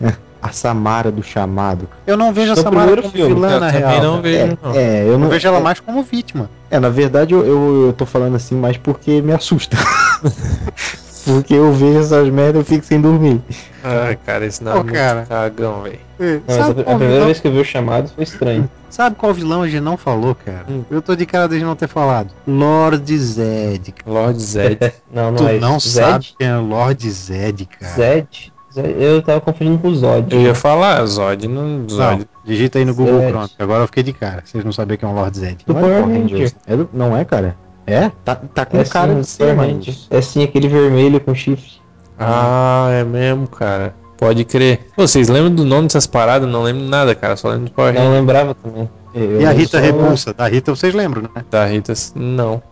A 0.42 0.52
Samara 0.52 1.10
do 1.12 1.22
chamado. 1.22 1.88
Eu 2.06 2.16
não 2.16 2.32
vejo 2.32 2.52
a 2.52 2.56
No 2.56 2.62
Samara 2.62 2.86
primeiro 2.86 3.02
como 3.02 3.12
filme, 3.14 3.34
vilã, 3.34 3.52
Eu 3.52 3.60
na 3.60 3.68
real. 3.68 4.02
não 4.02 4.22
vejo, 4.22 4.58
não. 4.62 4.74
É, 4.74 5.02
eu 5.02 5.08
Eu 5.08 5.18
não 5.18 5.28
vejo 5.28 5.46
ela 5.48 5.60
mais 5.60 5.80
como 5.80 6.02
vítima. 6.02 6.48
É, 6.70 6.78
na 6.80 6.88
verdade 6.88 7.34
eu, 7.34 7.44
eu, 7.44 7.86
eu 7.88 7.92
tô 7.92 8.06
falando 8.06 8.36
assim 8.36 8.54
mais 8.54 8.76
porque 8.76 9.20
me 9.20 9.32
assusta. 9.32 9.76
porque 11.24 11.54
eu 11.54 11.72
vejo 11.72 11.98
essas 12.00 12.28
merdas 12.30 12.56
e 12.56 12.58
eu 12.60 12.64
fico 12.64 12.84
sem 12.86 13.00
dormir. 13.00 13.40
Ai, 13.84 14.16
cara, 14.26 14.44
esse 14.46 14.62
não 14.62 14.72
é 14.72 14.74
Pô, 14.76 14.82
muito 14.84 14.94
cara. 14.94 15.26
cagão, 15.26 15.82
velho. 15.82 15.98
É, 16.18 16.40
Não, 16.46 16.64
a, 16.64 16.68
a 16.70 16.74
primeira 16.74 16.96
vilão, 17.12 17.24
vez 17.26 17.40
que 17.40 17.48
eu 17.48 17.52
vi 17.52 17.58
o 17.60 17.64
chamado 17.64 18.08
foi 18.14 18.24
estranho. 18.24 18.70
sabe 18.90 19.16
qual 19.16 19.32
vilão 19.32 19.62
a 19.62 19.68
gente 19.68 19.80
não 19.82 19.96
falou, 19.96 20.34
cara? 20.34 20.66
Hum. 20.68 20.84
Eu 20.90 21.00
tô 21.00 21.14
de 21.16 21.24
cara 21.24 21.48
desde 21.48 21.64
não 21.66 21.74
ter 21.76 21.88
falado. 21.88 22.30
Lord 22.46 23.18
Zed. 23.18 23.94
Lord 24.06 24.40
Zed. 24.42 24.78
Não, 25.12 25.30
não 25.32 25.36
Tu 25.38 25.48
é 25.48 25.58
não 25.58 25.76
isso. 25.78 25.88
sabe 25.90 26.24
Zed? 26.24 26.34
quem 26.38 26.48
é 26.48 26.56
Lord 26.56 27.10
Zed, 27.10 27.66
cara. 27.78 27.92
Zed? 27.94 28.52
Eu 28.76 29.20
tava 29.22 29.40
confundindo 29.40 29.78
com 29.78 29.88
o 29.88 29.94
Zod. 29.94 30.32
Eu 30.34 30.40
ia 30.42 30.54
falar, 30.54 31.04
Zod 31.06 31.48
não. 31.48 31.88
Zod. 31.88 32.18
Não, 32.18 32.26
digita 32.44 32.78
aí 32.78 32.84
no 32.84 32.94
Google 32.94 33.18
Zed. 33.20 33.30
Chrome. 33.32 33.48
Agora 33.58 33.82
eu 33.82 33.86
fiquei 33.86 34.02
de 34.02 34.12
cara. 34.12 34.42
Vocês 34.44 34.64
não 34.64 34.72
sabem 34.72 34.96
quem 34.96 35.08
é 35.08 35.12
um 35.12 35.14
Lord 35.14 35.36
Zed. 35.38 35.64
Do 35.66 35.72
Não 35.74 35.80
é 35.80 35.82
Power 35.82 36.02
Power 36.04 36.20
Ranger. 36.20 36.52
É 36.66 36.76
do- 36.76 36.88
não 36.92 37.16
é, 37.16 37.24
cara? 37.24 37.56
É? 37.86 38.10
Tá, 38.24 38.36
tá 38.36 38.64
com 38.64 38.78
É 38.78 38.84
cara 38.84 39.12
sim, 39.14 39.20
de 39.20 39.26
ser, 39.26 39.54
mas... 39.54 40.06
É 40.10 40.20
sim, 40.20 40.44
aquele 40.44 40.68
vermelho 40.68 41.20
com 41.20 41.34
chifre. 41.34 41.80
Ah, 42.18 42.88
é 42.92 43.02
mesmo, 43.04 43.48
cara. 43.48 43.94
Pode 44.16 44.44
crer. 44.44 44.86
Vocês 44.96 45.28
lembram 45.28 45.54
do 45.54 45.64
nome 45.64 45.86
dessas 45.88 46.06
paradas? 46.06 46.48
Não 46.48 46.62
lembro 46.62 46.84
nada, 46.84 47.14
cara. 47.14 47.36
Só 47.36 47.48
lembro 47.48 47.64
do 47.66 47.70
Power 47.72 47.92
Não 47.94 48.02
Ranger. 48.02 48.20
lembrava 48.20 48.54
também. 48.54 48.88
Eu 49.14 49.40
E 49.40 49.46
a 49.46 49.50
Rita 49.50 49.78
só- 49.78 49.84
Repulsa? 49.84 50.34
Da 50.34 50.46
Rita 50.46 50.74
vocês 50.76 50.94
lembram, 50.94 51.22
né? 51.22 51.42
Da 51.50 51.64
Rita, 51.66 51.92
não. 52.14 52.62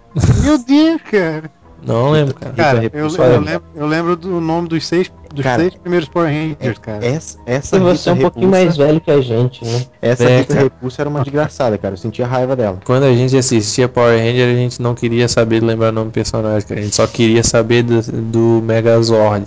Meu 0.42 0.58
Deus, 0.58 1.00
cara. 1.10 1.50
Não 1.82 2.10
lembro, 2.10 2.34
cara. 2.34 2.52
Cara, 2.54 2.80
Rita 2.80 2.96
eu, 2.96 3.04
Repulsa, 3.04 3.22
eu 3.22 3.40
lembro, 3.40 3.62
eu 3.76 3.86
lembro 3.86 4.16
do 4.16 4.40
nome 4.40 4.68
dos 4.68 4.86
seis, 4.86 5.10
dos 5.32 5.42
Cara, 5.44 5.62
seis 5.62 5.74
primeiros 5.76 6.08
Power 6.08 6.28
Rangers, 6.28 6.78
cara. 6.78 7.04
Essa, 7.06 7.38
essa 7.46 7.76
Se 7.76 7.82
você 7.82 8.08
é 8.08 8.12
um 8.12 8.16
Rita 8.16 8.30
pouquinho 8.30 8.50
Repulsa- 8.50 8.64
mais 8.66 8.76
velho 8.76 9.00
que 9.00 9.10
a 9.10 9.20
gente, 9.20 9.64
né? 9.64 9.84
Essa 10.02 10.24
É, 10.24 10.38
Rita. 10.40 10.54
Repulsa 10.54 11.02
era 11.02 11.08
uma 11.08 11.20
desgraçada, 11.22 11.78
cara. 11.78 11.94
Eu 11.94 11.98
sentia 11.98 12.26
raiva 12.26 12.56
dela. 12.56 12.80
Quando 12.84 13.04
a 13.04 13.12
gente 13.14 13.36
assistia 13.36 13.88
Power 13.88 14.18
Ranger, 14.18 14.48
a 14.52 14.56
gente 14.56 14.82
não 14.82 14.94
queria 14.94 15.28
saber 15.28 15.62
lembrar 15.62 15.90
o 15.90 15.92
nome 15.92 16.10
do 16.10 16.12
personagem, 16.14 16.66
cara. 16.68 16.80
A 16.80 16.82
gente 16.84 16.96
só 16.96 17.06
queria 17.06 17.44
saber 17.44 17.82
do, 17.84 18.02
do 18.02 18.60
Megazord. 18.64 19.46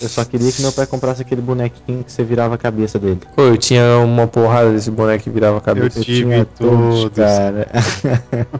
Eu 0.00 0.08
só 0.08 0.24
queria 0.24 0.50
que 0.50 0.62
meu 0.62 0.72
pai 0.72 0.86
comprasse 0.86 1.20
aquele 1.20 1.42
bonequinho 1.42 2.02
que 2.02 2.10
você 2.10 2.24
virava 2.24 2.54
a 2.54 2.58
cabeça 2.58 2.98
dele. 2.98 3.20
Pô, 3.36 3.42
eu 3.42 3.58
tinha 3.58 3.98
uma 3.98 4.26
porrada 4.26 4.72
desse 4.72 4.90
boneco 4.90 5.24
que 5.24 5.30
virava 5.30 5.58
a 5.58 5.60
cabeça. 5.60 5.98
Eu 5.98 6.04
tive 6.04 6.44
todos. 6.58 7.10
cara. 7.10 7.68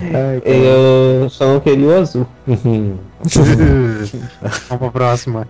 Ai, 0.00 0.40
cara. 0.40 0.56
Eu 0.56 1.30
só 1.30 1.46
não 1.46 1.60
queria 1.60 1.86
o 1.86 1.96
azul. 2.00 2.26
Vamos 2.46 2.98
pra 4.68 4.90
próxima. 4.90 5.46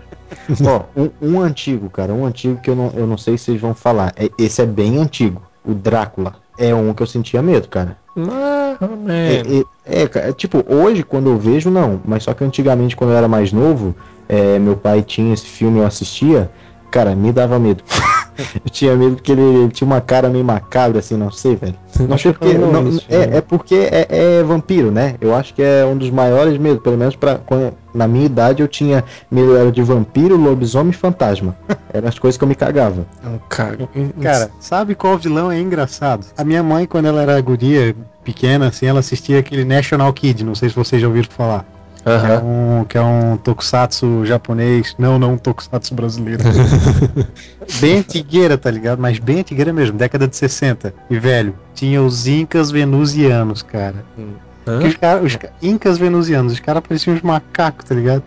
Ó, 0.64 0.82
um, 0.96 1.10
um 1.20 1.40
antigo, 1.40 1.88
cara, 1.90 2.12
um 2.12 2.24
antigo 2.26 2.60
que 2.60 2.70
eu 2.70 2.76
não, 2.76 2.92
eu 2.94 3.06
não 3.06 3.18
sei 3.18 3.36
se 3.38 3.44
vocês 3.46 3.60
vão 3.60 3.74
falar. 3.74 4.12
É- 4.16 4.30
esse 4.38 4.62
é 4.62 4.66
bem 4.66 4.98
antigo. 4.98 5.42
O 5.64 5.74
Drácula. 5.74 6.34
É 6.58 6.74
um 6.74 6.92
que 6.92 7.02
eu 7.02 7.06
sentia 7.06 7.40
medo, 7.42 7.68
cara. 7.68 7.96
Ah. 8.30 8.76
É, 9.08 9.42
é, 9.90 10.02
é, 10.02 10.08
cara, 10.08 10.32
tipo, 10.32 10.64
hoje 10.68 11.02
quando 11.02 11.30
eu 11.30 11.38
vejo, 11.38 11.70
não. 11.70 12.00
Mas 12.04 12.24
só 12.24 12.34
que 12.34 12.44
antigamente, 12.44 12.96
quando 12.96 13.10
eu 13.10 13.16
era 13.16 13.28
mais 13.28 13.52
novo, 13.52 13.94
é, 14.28 14.58
meu 14.58 14.76
pai 14.76 15.02
tinha 15.02 15.32
esse 15.32 15.46
filme, 15.46 15.78
eu 15.78 15.86
assistia, 15.86 16.50
cara, 16.90 17.14
me 17.14 17.32
dava 17.32 17.58
medo. 17.58 17.82
eu 18.64 18.70
tinha 18.70 18.94
medo 18.96 19.16
porque 19.16 19.32
ele, 19.32 19.40
ele 19.42 19.68
tinha 19.68 19.86
uma 19.86 20.00
cara 20.00 20.28
meio 20.28 20.44
macabra, 20.44 20.98
assim, 21.00 21.16
não 21.16 21.30
sei, 21.30 21.56
velho. 21.56 21.74
Não 22.08 22.16
sei 22.18 22.32
porque. 22.32 22.54
não, 22.54 22.88
isso, 22.88 23.04
é, 23.08 23.26
né? 23.26 23.36
é 23.38 23.40
porque 23.40 23.74
é, 23.74 24.06
é 24.38 24.42
vampiro, 24.42 24.90
né? 24.90 25.14
Eu 25.20 25.34
acho 25.34 25.52
que 25.54 25.62
é 25.62 25.84
um 25.84 25.96
dos 25.96 26.10
maiores 26.10 26.56
medos, 26.58 26.82
pelo 26.82 26.96
menos 26.96 27.16
pra, 27.16 27.36
quando- 27.38 27.72
na 27.94 28.06
minha 28.06 28.26
idade 28.26 28.62
eu 28.62 28.68
tinha 28.68 29.02
medo 29.30 29.56
era 29.56 29.72
de 29.72 29.82
vampiro, 29.82 30.36
lobisomem 30.36 30.90
e 30.90 30.94
fantasma. 30.94 31.56
Eram 31.92 32.08
as 32.08 32.18
coisas 32.18 32.38
que 32.38 32.44
eu 32.44 32.48
me 32.48 32.54
cagava. 32.54 33.04
Cara, 33.48 33.78
Cara, 34.22 34.50
sabe 34.60 34.94
qual 34.94 35.18
vilão 35.18 35.50
é 35.50 35.58
engraçado? 35.58 36.26
A 36.36 36.44
minha 36.44 36.62
mãe, 36.62 36.86
quando 36.86 37.06
ela 37.06 37.22
era 37.22 37.40
guria, 37.40 37.96
pequena, 38.22 38.68
assim, 38.68 38.86
ela 38.86 39.00
assistia 39.00 39.38
aquele 39.38 39.64
National 39.64 40.12
Kid, 40.12 40.44
não 40.44 40.54
sei 40.54 40.68
se 40.68 40.74
vocês 40.76 41.00
já 41.00 41.08
ouviram 41.08 41.28
falar. 41.30 41.64
Que 42.04 42.08
é 42.10 42.38
um, 42.38 42.84
que 42.84 42.98
é 42.98 43.02
um 43.02 43.36
tokusatsu 43.36 44.24
japonês, 44.24 44.94
não, 44.98 45.18
não 45.18 45.34
um 45.34 45.38
tokusatsu 45.38 45.94
brasileiro. 45.94 46.42
bem 47.80 47.98
antigueira, 47.98 48.56
tá 48.56 48.70
ligado? 48.70 48.98
Mas 48.98 49.18
bem 49.18 49.40
antigueira 49.40 49.72
mesmo, 49.72 49.96
década 49.98 50.26
de 50.26 50.36
60. 50.36 50.94
E 51.10 51.18
velho, 51.18 51.54
tinha 51.74 52.02
os 52.02 52.26
Incas 52.26 52.70
venusianos, 52.70 53.62
cara. 53.62 54.04
Que 54.80 54.86
Os, 54.86 54.96
cara, 54.96 55.22
os 55.22 55.34
ca- 55.36 55.48
Incas 55.62 55.96
venusianos, 55.98 56.52
os 56.52 56.60
caras 56.60 56.82
pareciam 56.86 57.16
uns 57.16 57.22
macacos, 57.22 57.84
tá 57.86 57.94
ligado? 57.94 58.22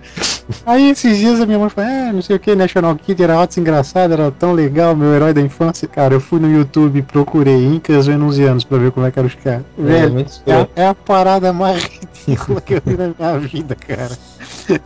Aí 0.66 0.90
esses 0.92 1.18
dias 1.18 1.40
a 1.42 1.46
minha 1.46 1.58
mãe 1.60 1.70
falou, 1.70 1.90
é, 1.90 2.12
não 2.12 2.22
sei 2.22 2.36
o 2.36 2.40
que, 2.40 2.56
National 2.56 2.96
Kid 2.96 3.22
era 3.24 3.38
ótimo, 3.38 3.62
engraçado, 3.62 4.14
era 4.14 4.32
tão 4.32 4.54
legal, 4.54 4.96
meu 4.96 5.14
herói 5.14 5.34
da 5.34 5.42
infância. 5.42 5.88
Cara, 5.88 6.14
eu 6.14 6.20
fui 6.22 6.40
no 6.40 6.52
YouTube 6.52 7.00
e 7.00 7.02
procurei 7.02 7.66
Incas 7.66 8.08
venusianos 8.08 8.64
pra 8.64 8.78
ver 8.78 8.92
como 8.92 9.06
é 9.06 9.12
que 9.12 9.20
eram 9.20 9.28
os 9.28 9.36
caras. 9.36 9.64
É, 9.78 9.82
Velho, 9.82 10.14
muito 10.14 10.32
é, 10.48 10.68
é 10.76 10.88
a 10.88 10.94
parada 10.96 11.52
mais 11.54 11.84
ridícula 12.28 12.62
que 12.62 12.74
eu 12.76 12.82
vi 12.86 12.98
na 12.98 13.12
minha 13.18 13.40
vida, 13.40 13.76
cara. 13.76 14.18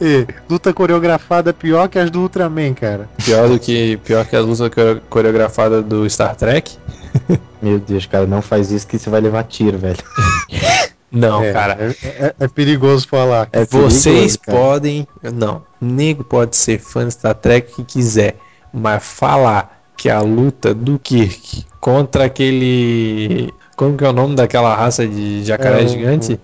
É, 0.01 0.25
luta 0.49 0.73
coreografada 0.73 1.53
pior 1.53 1.87
que 1.87 1.99
as 1.99 2.09
do 2.09 2.21
Ultraman, 2.21 2.73
cara. 2.73 3.09
Pior 3.23 3.47
do 3.49 3.59
que. 3.59 3.97
Pior 4.03 4.25
que 4.25 4.35
as 4.35 4.45
lutas 4.45 4.69
core- 4.73 5.01
coreografadas 5.09 5.83
do 5.85 6.09
Star 6.09 6.35
Trek? 6.35 6.71
Meu 7.61 7.79
Deus, 7.79 8.05
cara, 8.05 8.25
não 8.27 8.41
faz 8.41 8.71
isso 8.71 8.85
que 8.87 8.97
você 8.99 9.09
vai 9.09 9.21
levar 9.21 9.43
tiro, 9.43 9.77
velho. 9.77 9.97
Não, 11.15 11.41
É, 11.43 11.51
cara. 11.53 11.77
É, 11.79 12.07
é- 12.07 12.35
é 12.41 12.47
perigoso 12.47 13.07
falar. 13.07 13.47
É 13.53 13.65
Vocês 13.65 14.03
perigoso, 14.03 14.39
cara. 14.39 14.57
podem. 14.57 15.07
Não. 15.33 15.63
Nego 15.81 16.23
pode 16.23 16.55
ser 16.55 16.77
fã 16.79 17.07
de 17.07 17.13
Star 17.13 17.33
Trek 17.35 17.73
que 17.73 17.83
quiser. 17.83 18.35
Mas 18.73 19.01
falar 19.03 19.81
que 19.95 20.09
a 20.09 20.19
luta 20.21 20.73
do 20.73 20.99
Kirk 20.99 21.65
contra 21.79 22.25
aquele. 22.25 23.53
Como 23.77 23.97
que 23.97 24.05
é 24.05 24.09
o 24.09 24.13
nome 24.13 24.35
daquela 24.35 24.73
raça 24.73 25.05
de 25.05 25.43
jacaré 25.43 25.81
É 25.81 25.85
o- 25.85 25.87
gigante? 25.87 26.39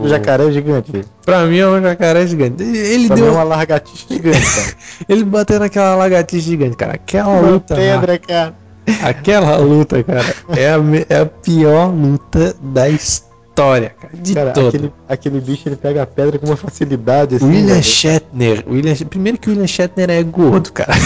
O 0.00 0.08
jacaré 0.08 0.46
é 0.46 0.52
gigante. 0.52 1.04
Pra 1.24 1.44
mim 1.44 1.58
é 1.58 1.66
um 1.66 1.80
jacaré 1.82 2.24
gigante. 2.26 2.62
Ele 2.62 3.06
Pra 3.08 3.16
mim 3.16 3.22
deu. 3.22 3.30
é 3.30 3.34
uma 3.34 3.42
largatixa 3.44 4.06
gigante, 4.08 4.40
cara. 4.40 4.76
Ele 5.08 5.24
bateu 5.24 5.58
naquela 5.60 5.94
lagartixa 5.96 6.44
gigante, 6.50 6.76
cara. 6.76 6.94
Aquela 6.94 7.40
luta. 7.40 7.74
lá, 7.74 7.80
pedra, 7.80 8.18
cara. 8.18 8.54
aquela 9.02 9.56
luta, 9.58 10.02
cara, 10.02 10.34
é 10.56 10.68
a, 10.70 10.78
é 11.08 11.20
a 11.20 11.26
pior 11.26 11.86
luta 11.92 12.54
da 12.60 12.88
história, 12.88 13.31
cara. 13.54 13.94
De 14.14 14.34
Cara, 14.34 14.50
toda. 14.52 14.68
aquele, 14.68 14.92
aquele 15.08 15.40
bicho 15.40 15.68
ele 15.68 15.76
pega 15.76 16.02
a 16.02 16.06
pedra 16.06 16.38
com 16.38 16.46
uma 16.46 16.56
facilidade 16.56 17.36
assim. 17.36 17.46
William 17.46 17.66
velho. 17.74 17.82
Shatner. 17.82 18.64
William, 18.68 18.94
primeiro 19.08 19.38
que 19.38 19.48
o 19.48 19.52
William 19.52 19.66
Shatner 19.66 20.10
é 20.10 20.22
gordo, 20.22 20.72
cara. 20.72 20.92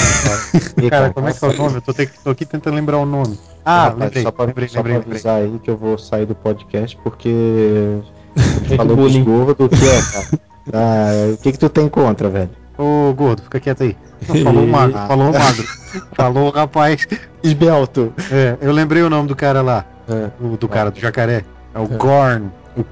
E, 0.83 0.91
Cara, 0.91 1.11
como 1.13 1.29
é 1.29 1.33
que 1.33 1.45
é 1.45 1.49
o 1.49 1.53
nome? 1.55 1.75
Eu 1.77 1.81
tô, 1.83 1.93
te- 1.93 2.11
tô 2.23 2.31
aqui 2.31 2.45
tentando 2.45 2.75
lembrar 2.75 2.99
o 2.99 3.07
nome. 3.07 3.39
Ah, 3.65 3.87
Ah, 3.87 3.95
lembrei, 3.99 4.23
só 4.23 4.31
pra, 4.31 4.45
lembrei, 4.45 4.69
só 4.69 4.77
lembrei, 4.79 4.95
pra 4.95 5.01
lembrei. 5.01 5.13
avisar 5.15 5.37
aí 5.43 5.59
que 5.63 5.71
eu 5.71 5.77
vou 5.77 5.97
sair 5.99 6.27
do 6.27 6.35
podcast 6.35 6.97
porque 7.03 7.99
falou 8.77 8.97
dos 8.97 9.17
gordo 9.17 9.69
que 9.69 9.89
é, 9.89 10.03
cara. 10.13 10.27
Ah, 10.73 11.33
o 11.35 11.37
que 11.39 11.53
que 11.53 11.59
tu 11.59 11.69
tem 11.69 11.89
contra, 11.89 12.29
velho? 12.29 12.51
Ô, 12.79 13.13
gordo, 13.15 13.43
fica 13.43 13.59
quieto 13.61 13.83
aí. 13.85 13.97
Falou 14.45 14.65
o 14.65 14.67
magro, 14.69 14.99
falou 15.07 15.31
o 15.31 15.33
magro. 15.33 15.65
Falou 16.15 16.49
o 16.49 16.51
rapaz. 16.51 17.07
Esbelto. 17.43 18.13
É, 18.31 18.57
eu 18.61 18.73
lembrei 18.73 19.03
o 19.03 19.09
nome 19.11 19.29
do 19.29 19.37
cara 19.37 19.63
lá. 19.63 19.85
É. 20.09 20.29
O, 20.45 20.57
do 20.57 20.69
cara, 20.69 20.91
do 20.91 20.99
jacaré. 20.99 21.45
É 21.77 21.79
o 21.79 21.87
Gorn. 21.87 22.51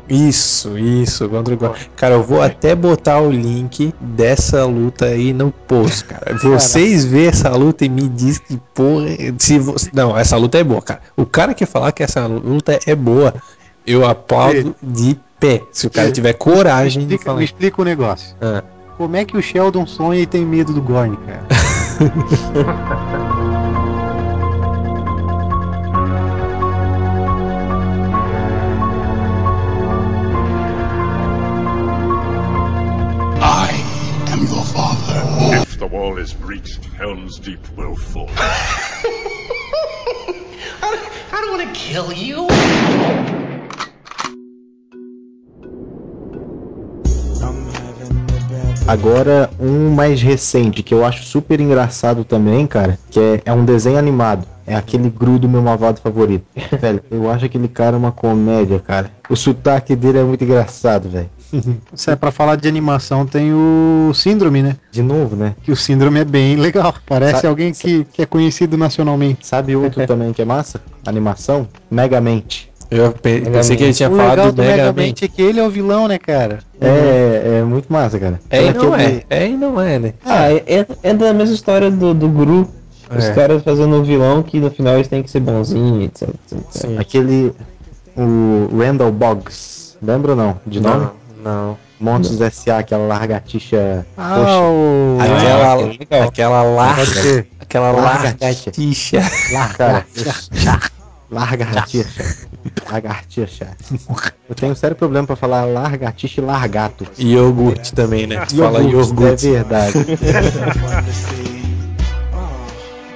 Isso, 0.09 0.79
isso, 0.79 1.29
contra 1.29 1.55
o 1.55 1.57
Gordo. 1.57 1.77
Cara, 1.97 2.15
eu 2.15 2.23
vou 2.23 2.43
até 2.43 2.75
botar 2.75 3.21
o 3.21 3.31
link 3.31 3.95
dessa 4.01 4.65
luta 4.65 5.07
aí 5.07 5.33
no 5.33 5.51
post, 5.51 6.05
cara. 6.05 6.37
Vocês 6.43 7.05
vê 7.05 7.27
essa 7.27 7.51
luta 7.51 7.85
e 7.85 7.89
me 7.89 8.09
diz 8.09 8.39
que 8.39 8.59
porra. 8.75 9.07
Se 9.39 9.59
vo... 9.59 9.75
Não, 9.93 10.17
essa 10.17 10.37
luta 10.37 10.59
é 10.59 10.65
boa, 10.65 10.83
cara. 10.83 11.01
O 11.17 11.25
cara 11.25 11.55
que 11.55 11.65
falar 11.65 11.93
que 11.93 12.03
essa 12.03 12.27
luta 12.27 12.79
é 12.87 12.95
boa, 12.95 13.35
eu 13.87 14.07
aplaudo 14.07 14.75
de 14.83 15.19
pé. 15.41 15.63
Se 15.73 15.87
o 15.87 15.91
cara 15.91 16.13
tiver 16.13 16.33
Me 16.33 16.39
coragem 16.39 17.07
de 17.07 17.15
explica, 17.15 17.25
falar. 17.25 17.39
me 17.39 17.45
explica 17.45 17.83
o 17.83 17.85
negócio. 17.85 18.37
Ah. 18.41 18.63
Como 18.97 19.17
é 19.17 19.25
que 19.25 19.37
o 19.37 19.43
Sheldon 19.43 19.87
sonha 19.87 20.21
e 20.21 20.27
tem 20.27 20.45
medo 20.45 20.73
do 20.73 20.81
Gorn, 20.81 21.17
cara? 21.27 21.45
Breached, 36.33 36.85
Helm's 36.97 37.39
Deep 37.39 37.61
will 37.77 37.97
fall. 37.97 38.29
I 38.37 38.43
don't, 40.81 41.33
I 41.33 41.41
don't 41.41 41.59
want 41.59 41.69
to 41.69 41.75
kill 41.79 42.13
you. 42.13 42.47
Agora, 48.87 49.51
um 49.59 49.91
mais 49.91 50.21
recente, 50.21 50.83
que 50.83 50.93
eu 50.93 51.05
acho 51.05 51.25
super 51.25 51.59
engraçado 51.59 52.23
também, 52.23 52.67
cara, 52.67 52.99
que 53.11 53.19
é, 53.19 53.43
é 53.47 53.53
um 53.53 53.65
desenho 53.65 53.99
animado. 53.99 54.47
É 54.67 54.75
aquele 54.75 55.11
Gru 55.11 55.39
do 55.39 55.49
meu 55.49 55.63
malvado 55.63 56.01
favorito. 56.01 56.45
velho, 56.81 57.03
eu 57.11 57.31
acho 57.31 57.47
aquele 57.47 57.69
cara 57.69 57.97
uma 57.97 58.13
comédia, 58.13 58.79
cara. 58.79 59.11
O 59.29 59.37
sotaque 59.37 59.97
dele 59.97 60.19
é 60.19 60.23
muito 60.23 60.45
engraçado, 60.45 61.09
velho. 61.09 61.31
Se 61.95 62.11
é 62.11 62.17
pra 62.17 62.31
falar 62.31 62.57
de 62.57 62.67
animação, 62.69 63.27
tem 63.27 63.53
o 63.53 64.13
Síndrome, 64.15 64.63
né? 64.63 64.77
De 64.91 65.03
novo, 65.03 65.37
né? 65.37 65.55
Que 65.63 65.71
o 65.73 65.77
Síndrome 65.77 66.21
é 66.21 66.25
bem 66.25 66.57
legal. 66.57 66.95
Parece 67.07 67.37
Sabe- 67.37 67.49
alguém 67.49 67.73
que, 67.73 68.05
que 68.13 68.23
é 68.23 68.27
conhecido 68.27 68.77
nacionalmente. 68.77 69.47
Sabe 69.47 69.75
outro 69.77 70.05
também 70.07 70.33
que 70.33 70.43
é 70.43 70.45
massa? 70.45 70.81
Animação? 71.07 71.69
Megamente. 71.91 72.71
Eu 72.91 73.13
pe- 73.13 73.41
pensei 73.41 73.77
que 73.77 73.83
ele 73.85 73.93
tinha 73.95 74.11
o 74.11 74.17
falado 74.17 74.37
legal 74.37 74.53
do 74.53 74.63
Mega 74.63 74.77
Man. 74.77 74.83
Megamente 74.93 75.25
é 75.25 75.29
que 75.29 75.43
ele 75.43 75.59
é 75.59 75.67
o 75.67 75.71
vilão, 75.71 76.07
né, 76.07 76.19
cara? 76.19 76.59
É, 76.81 77.59
é 77.61 77.63
muito 77.65 77.91
massa, 77.93 78.19
cara. 78.21 78.39
É 78.51 78.67
e 78.67 78.73
não 78.75 78.95
é. 78.95 79.23
É 79.31 79.49
e 79.49 79.57
não 79.57 79.81
é, 79.81 79.99
né? 79.99 80.15
Ah, 80.25 80.53
entra, 80.53 80.97
entra 81.03 81.27
na 81.29 81.33
mesma 81.33 81.55
história 81.55 81.91
do, 81.91 82.13
do 82.15 82.29
Gru. 82.29 82.69
Os 83.17 83.25
É. 83.25 83.33
caras 83.33 83.63
fazendo 83.63 83.97
um 83.97 84.03
vilão 84.03 84.43
que 84.43 84.61
no 84.61 84.71
final 84.71 84.95
eles 84.95 85.09
têm 85.09 85.23
que 85.23 85.31
ser 85.31 85.41
bonzinhos, 85.41 86.05
etc, 86.05 86.29
etc. 86.53 87.01
Aquele. 87.01 87.53
O 88.17 88.69
Randall 88.79 89.11
Boggs. 89.11 89.97
Lembra 90.01 90.33
ou 90.33 90.37
não? 90.37 90.57
De 90.67 90.81
nome? 90.81 91.09
Não, 91.45 91.69
não. 91.69 91.79
Monstros 92.01 92.41
S.A., 92.41 92.79
aquela 92.79 93.07
largatixa. 93.07 94.05
Ah, 94.17 94.35
Poxa, 94.37 94.61
o... 94.61 95.19
Aquela, 95.21 95.89
que 95.89 95.99
legal. 95.99 96.29
aquela 96.29 96.63
larga, 96.63 97.47
aquela 97.61 97.91
Largatixa. 98.03 99.21
largatixa. 99.53 99.77
Cara, 99.77 100.07
lagartixa. 101.31 102.47
Lagartixa. 102.91 103.77
Eu 104.49 104.55
tenho 104.55 104.73
um 104.73 104.75
sério 104.75 104.97
problema 104.97 105.27
pra 105.27 105.37
falar 105.37 105.65
largatixa 105.65 106.41
e 106.41 106.45
largato. 106.45 107.07
E 107.17 107.33
iogurte 107.35 107.95
também, 107.95 108.27
né? 108.27 108.45
Tu 108.47 108.57
fala 108.57 108.83
iogurte. 108.83 109.49
É 109.49 109.63
verdade. 109.63 109.95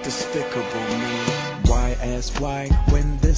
despicable 0.05 0.63
me. 1.01 1.19
Why 1.71 1.93
ask 2.17 2.41
why 2.41 2.69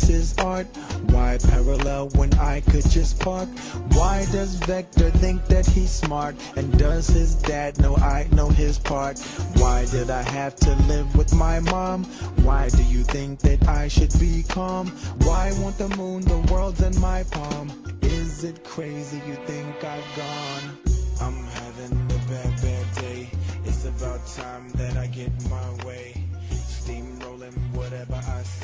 is 0.09 0.37
art? 0.39 0.67
Why 1.11 1.39
parallel 1.39 2.09
when 2.11 2.33
I 2.35 2.61
could 2.61 2.89
just 2.89 3.19
park? 3.21 3.49
Why 3.93 4.27
does 4.33 4.55
Vector 4.55 5.11
think 5.11 5.47
that 5.47 5.67
he's 5.67 5.91
smart? 5.91 6.37
And 6.57 6.79
does 6.79 7.09
his 7.09 7.35
dad 7.35 7.79
know 7.81 7.97
I 7.97 8.29
know 8.33 8.49
his 8.49 8.79
part? 8.79 9.19
Why 9.57 9.85
did 9.87 10.11
I 10.11 10.23
have 10.23 10.57
to 10.57 10.75
live 10.87 11.17
with 11.17 11.35
my 11.35 11.61
mom? 11.61 12.05
Why 12.45 12.69
do 12.69 12.83
you 12.85 13.03
think 13.05 13.41
that 13.41 13.69
I 13.69 13.89
should 13.89 14.19
be 14.19 14.45
calm? 14.45 14.89
Why 15.25 15.53
won't 15.59 15.79
the 15.79 15.89
moon, 15.97 16.23
the 16.23 16.39
world's 16.53 16.81
in 16.81 16.99
my 17.01 17.25
palm? 17.25 17.71
Is 18.03 18.45
it 18.45 18.65
crazy 18.65 19.21
you 19.27 19.35
think 19.47 19.85
I've 19.85 20.17
gone? 20.17 20.79
I'm 21.21 21.45
having 21.45 21.93
a 21.93 22.29
bad, 22.31 22.63
bad 22.63 22.95
day. 22.95 23.31
It's 23.65 23.85
about 23.85 24.27
time 24.29 24.71
that 24.71 24.97
I 24.97 25.07
get 25.09 25.31
my 25.51 25.85
way. 25.85 26.15
Steamrolling 26.51 27.55
whatever 27.75 28.15
I 28.15 28.43
see. 28.43 28.60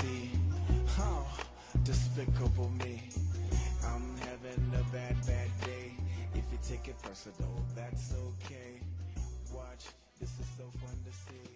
Oh, 0.99 1.26
despicable 1.84 2.70
me. 2.78 3.01
I'm 3.84 4.16
having 4.18 4.72
a 4.74 4.82
bad, 4.92 5.16
bad 5.26 5.51
day. 5.64 5.92
If 6.34 6.44
you 6.53 6.59
take 6.66 6.88
it 6.88 6.97
personal, 7.03 7.64
that's 7.74 8.12
okay. 8.12 8.80
Watch, 9.55 9.86
this 10.20 10.30
is 10.40 10.47
so 10.57 10.64
fun 10.80 10.97
to 11.05 11.12
see. 11.12 11.51